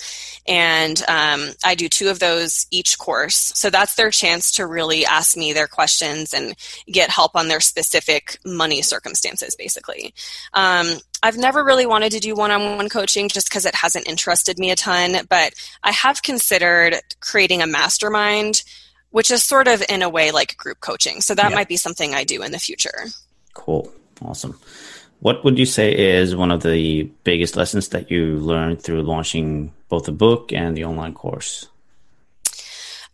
and 0.49 1.03
um, 1.09 1.51
I 1.63 1.75
do 1.75 1.91
two 1.91 2.09
of 2.09 2.21
those 2.21 2.67
each 2.71 2.99
course. 2.99 3.53
So 3.55 3.69
that's 3.69 3.97
their 3.97 4.11
chance 4.11 4.53
to 4.53 4.67
really 4.67 5.05
ask 5.05 5.37
me 5.37 5.53
their 5.53 5.67
questions 5.67 6.33
and 6.33 6.57
get 6.91 7.11
help 7.11 7.37
on 7.37 7.49
their 7.49 7.61
specific 7.61 8.39
money 8.47 8.81
circumstances, 8.81 9.55
basically. 9.55 10.15
Um, 10.55 10.87
I've 11.23 11.37
never 11.37 11.63
really 11.63 11.85
wanted 11.85 12.13
to 12.13 12.21
do 12.21 12.35
one 12.35 12.51
on 12.51 12.77
one 12.77 12.89
coaching 12.89 13.29
just 13.29 13.51
because 13.51 13.67
it 13.67 13.75
hasn't 13.75 14.09
interested 14.09 14.59
me 14.59 14.71
a 14.71 14.77
ton, 14.77 15.19
but 15.29 15.53
I 15.83 15.93
have 15.93 16.23
considered 16.23 16.95
creating 17.21 17.61
a 17.61 17.67
mastermind, 17.67 18.63
which 19.11 19.31
is 19.31 19.43
sort 19.43 19.69
of 19.69 19.85
in 19.91 20.01
a 20.01 20.09
way 20.09 20.31
like 20.31 20.57
group 20.57 20.81
coaching. 20.81 21.21
So 21.21 21.35
that 21.35 21.51
yeah. 21.51 21.55
might 21.55 21.69
be 21.69 21.77
something 21.77 22.15
I 22.15 22.25
do 22.25 22.43
in 22.43 22.53
the 22.53 22.59
future. 22.59 23.09
Cool. 23.53 23.93
Awesome. 24.23 24.59
What 25.21 25.45
would 25.45 25.59
you 25.59 25.67
say 25.67 25.95
is 25.95 26.37
one 26.37 26.51
of 26.51 26.63
the 26.63 27.05
biggest 27.25 27.57
lessons 27.57 27.89
that 27.89 28.11
you 28.11 28.37
learned 28.37 28.83
through 28.83 29.03
launching 29.03 29.73
both 29.89 30.05
the 30.05 30.13
book 30.13 30.53
and 30.53 30.77
the 30.77 30.85
online 30.85 31.15
course? 31.15 31.67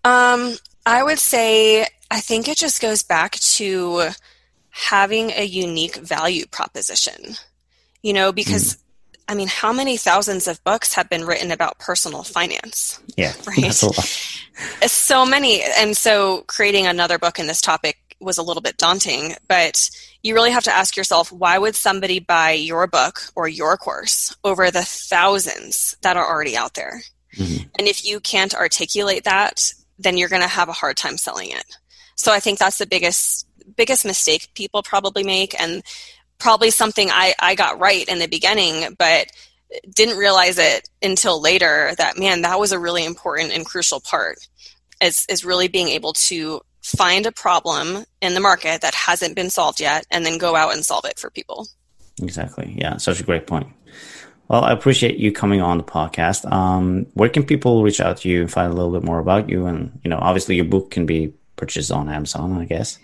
Um, 0.05 0.57
I 0.85 1.03
would 1.03 1.19
say 1.19 1.87
I 2.11 2.21
think 2.21 2.49
it 2.49 2.59
just 2.59 2.83
goes 2.83 3.03
back 3.03 3.33
to 3.57 4.11
having 4.71 5.31
a 5.31 5.45
unique 5.45 5.97
value 5.97 6.47
proposition. 6.47 7.37
You 8.03 8.13
know, 8.13 8.33
because 8.33 8.75
mm. 8.75 8.81
I 9.29 9.35
mean, 9.35 9.49
how 9.49 9.73
many 9.73 9.97
thousands 9.97 10.47
of 10.47 10.63
books 10.65 10.93
have 10.95 11.09
been 11.09 11.25
written 11.25 11.51
about 11.51 11.79
personal 11.79 12.23
finance? 12.23 13.01
Yeah, 13.17 13.33
right. 13.47 13.73
So 14.87 15.25
many, 15.25 15.63
and 15.63 15.97
so 15.97 16.45
creating 16.47 16.87
another 16.87 17.19
book 17.19 17.39
in 17.39 17.47
this 17.47 17.63
topic 17.63 17.97
was 18.21 18.39
a 18.39 18.43
little 18.43 18.63
bit 18.63 18.77
daunting, 18.77 19.35
but 19.49 19.91
you 20.23 20.35
really 20.35 20.51
have 20.51 20.65
to 20.65 20.75
ask 20.75 20.97
yourself 20.97 21.31
why 21.31 21.59
would 21.59 21.77
somebody 21.77 22.19
buy 22.19 22.53
your 22.53 22.87
book 22.87 23.21
or 23.37 23.49
your 23.49 23.77
course 23.77 24.35
over 24.45 24.71
the 24.71 24.83
thousands 24.83 25.97
that 26.03 26.17
are 26.17 26.27
already 26.27 26.57
out 26.57 26.75
there? 26.75 27.03
Mm-hmm. 27.37 27.69
And 27.79 27.89
if 27.89 28.05
you 28.05 28.21
can't 28.21 28.55
articulate 28.55 29.25
that, 29.25 29.73
then 29.99 30.17
you're 30.17 30.29
going 30.29 30.43
to 30.43 30.49
have 30.49 30.69
a 30.69 30.73
hard 30.73 30.97
time 30.97 31.17
selling 31.17 31.51
it. 31.51 31.77
So 32.17 32.33
I 32.33 32.41
think 32.41 32.59
that's 32.59 32.79
the 32.79 32.87
biggest 32.87 33.47
biggest 33.77 34.05
mistake 34.05 34.49
people 34.55 34.83
probably 34.83 35.25
make 35.25 35.59
and 35.61 35.83
probably 36.39 36.71
something 36.71 37.09
I, 37.11 37.35
I 37.41 37.55
got 37.55 37.81
right 37.81 38.07
in 38.07 38.19
the 38.19 38.29
beginning, 38.29 38.95
but 38.99 39.29
didn't 39.93 40.19
realize 40.19 40.59
it 40.59 40.89
until 41.03 41.41
later 41.41 41.93
that 41.99 42.19
man, 42.19 42.43
that 42.43 42.61
was 42.61 42.73
a 42.73 42.79
really 42.79 43.05
important 43.05 43.53
and 43.53 43.65
crucial 43.65 44.01
part 44.01 44.39
is 45.01 45.27
is 45.29 45.45
really 45.45 45.69
being 45.69 45.89
able 45.89 46.13
to 46.13 46.61
find 46.85 47.25
a 47.25 47.33
problem 47.33 48.05
in 48.21 48.35
the 48.35 48.41
market 48.41 48.83
that 48.83 48.95
hasn't 48.95 49.35
been 49.35 49.49
solved 49.49 49.81
yet 49.81 50.07
and 50.11 50.25
then 50.25 50.37
go 50.37 50.55
out 50.55 50.75
and 50.75 50.85
solve 50.85 51.07
it 51.07 51.19
for 51.19 51.31
people. 51.31 51.67
Exactly. 52.23 52.77
Yeah, 52.79 52.99
such 52.99 53.21
a 53.21 53.25
great 53.25 53.47
point. 53.47 53.69
Well, 54.49 54.63
I 54.63 54.73
appreciate 54.73 55.17
you 55.17 55.33
coming 55.33 55.63
on 55.63 55.79
the 55.79 55.85
podcast. 55.85 56.51
Um, 56.53 57.07
where 57.15 57.31
can 57.31 57.45
people 57.45 57.83
reach 57.83 58.01
out 58.01 58.19
to 58.19 58.29
you 58.29 58.43
and 58.43 58.53
find 58.53 58.71
a 58.71 58.77
little 58.77 58.93
bit 58.93 59.03
more 59.03 59.19
about 59.19 59.49
you? 59.49 59.65
And, 59.65 59.99
you 60.05 60.11
know, 60.11 60.19
obviously 60.21 60.57
your 60.57 60.67
book 60.67 60.91
can 60.91 61.07
be 61.07 61.33
purchased 61.57 61.91
on 61.91 62.11
Amazon, 62.11 62.61
I 62.61 62.67
guess. 62.67 62.99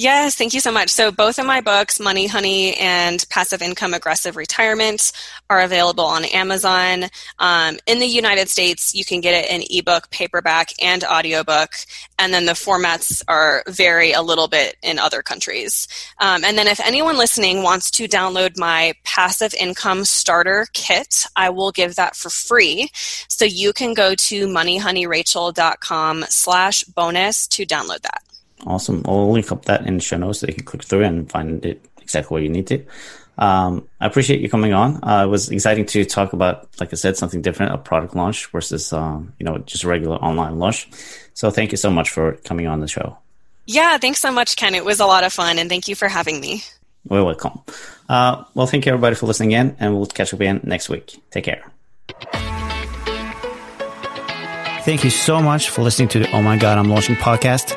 Yes, 0.00 0.36
thank 0.36 0.54
you 0.54 0.60
so 0.60 0.70
much. 0.70 0.90
So, 0.90 1.10
both 1.10 1.40
of 1.40 1.46
my 1.46 1.60
books, 1.60 1.98
Money 1.98 2.28
Honey 2.28 2.76
and 2.76 3.26
Passive 3.30 3.60
Income 3.60 3.94
Aggressive 3.94 4.36
Retirement, 4.36 5.10
are 5.50 5.60
available 5.60 6.04
on 6.04 6.24
Amazon. 6.24 7.06
Um, 7.40 7.78
in 7.84 7.98
the 7.98 8.06
United 8.06 8.48
States, 8.48 8.94
you 8.94 9.04
can 9.04 9.20
get 9.20 9.34
it 9.34 9.50
in 9.50 9.66
ebook, 9.68 10.08
paperback, 10.12 10.68
and 10.80 11.02
audiobook. 11.02 11.70
And 12.16 12.32
then 12.32 12.46
the 12.46 12.52
formats 12.52 13.24
are 13.26 13.64
vary 13.66 14.12
a 14.12 14.22
little 14.22 14.46
bit 14.46 14.76
in 14.84 15.00
other 15.00 15.20
countries. 15.20 15.88
Um, 16.20 16.44
and 16.44 16.56
then, 16.56 16.68
if 16.68 16.78
anyone 16.78 17.18
listening 17.18 17.64
wants 17.64 17.90
to 17.90 18.06
download 18.06 18.56
my 18.56 18.94
Passive 19.02 19.52
Income 19.54 20.04
Starter 20.04 20.68
Kit, 20.74 21.26
I 21.34 21.50
will 21.50 21.72
give 21.72 21.96
that 21.96 22.14
for 22.14 22.30
free. 22.30 22.88
So, 23.26 23.44
you 23.44 23.72
can 23.72 23.94
go 23.94 24.14
to 24.14 24.46
moneyhoneyrachel.com 24.46 26.26
slash 26.28 26.84
bonus 26.84 27.48
to 27.48 27.66
download 27.66 28.02
that. 28.02 28.27
Awesome. 28.66 29.02
I'll 29.06 29.30
link 29.30 29.52
up 29.52 29.66
that 29.66 29.86
in 29.86 29.96
the 29.96 30.02
show 30.02 30.16
notes 30.16 30.40
so 30.40 30.46
you 30.46 30.54
can 30.54 30.64
click 30.64 30.84
through 30.84 31.04
and 31.04 31.30
find 31.30 31.64
it 31.64 31.84
exactly 32.00 32.34
where 32.34 32.42
you 32.42 32.48
need 32.48 32.66
to. 32.68 32.84
Um, 33.38 33.86
I 34.00 34.06
appreciate 34.06 34.40
you 34.40 34.50
coming 34.50 34.72
on. 34.72 35.02
Uh, 35.02 35.24
it 35.24 35.28
was 35.28 35.48
exciting 35.48 35.86
to 35.86 36.04
talk 36.04 36.32
about, 36.32 36.68
like 36.80 36.92
I 36.92 36.96
said, 36.96 37.16
something 37.16 37.40
different, 37.40 37.72
a 37.72 37.78
product 37.78 38.16
launch 38.16 38.46
versus, 38.46 38.92
um, 38.92 39.32
you 39.38 39.44
know, 39.44 39.58
just 39.58 39.84
a 39.84 39.88
regular 39.88 40.16
online 40.16 40.58
launch. 40.58 40.88
So 41.34 41.50
thank 41.50 41.70
you 41.70 41.78
so 41.78 41.90
much 41.90 42.10
for 42.10 42.32
coming 42.44 42.66
on 42.66 42.80
the 42.80 42.88
show. 42.88 43.16
Yeah, 43.66 43.96
thanks 43.98 44.18
so 44.18 44.32
much, 44.32 44.56
Ken. 44.56 44.74
It 44.74 44.84
was 44.84 44.98
a 44.98 45.06
lot 45.06 45.24
of 45.24 45.32
fun, 45.32 45.58
and 45.58 45.68
thank 45.68 45.88
you 45.88 45.94
for 45.94 46.08
having 46.08 46.40
me. 46.40 46.62
You're 47.08 47.22
welcome. 47.22 47.60
Uh, 48.08 48.44
well, 48.54 48.66
thank 48.66 48.86
you 48.86 48.92
everybody 48.92 49.14
for 49.14 49.26
listening 49.26 49.52
in, 49.52 49.76
and 49.78 49.94
we'll 49.94 50.06
catch 50.06 50.34
up 50.34 50.40
again 50.40 50.60
next 50.64 50.88
week. 50.88 51.22
Take 51.30 51.44
care. 51.44 51.70
Thank 54.84 55.04
you 55.04 55.10
so 55.10 55.42
much 55.42 55.68
for 55.68 55.82
listening 55.82 56.08
to 56.08 56.18
the 56.20 56.30
Oh 56.32 56.40
My 56.40 56.56
God, 56.56 56.78
I'm 56.78 56.88
Launching 56.88 57.16
podcast. 57.16 57.76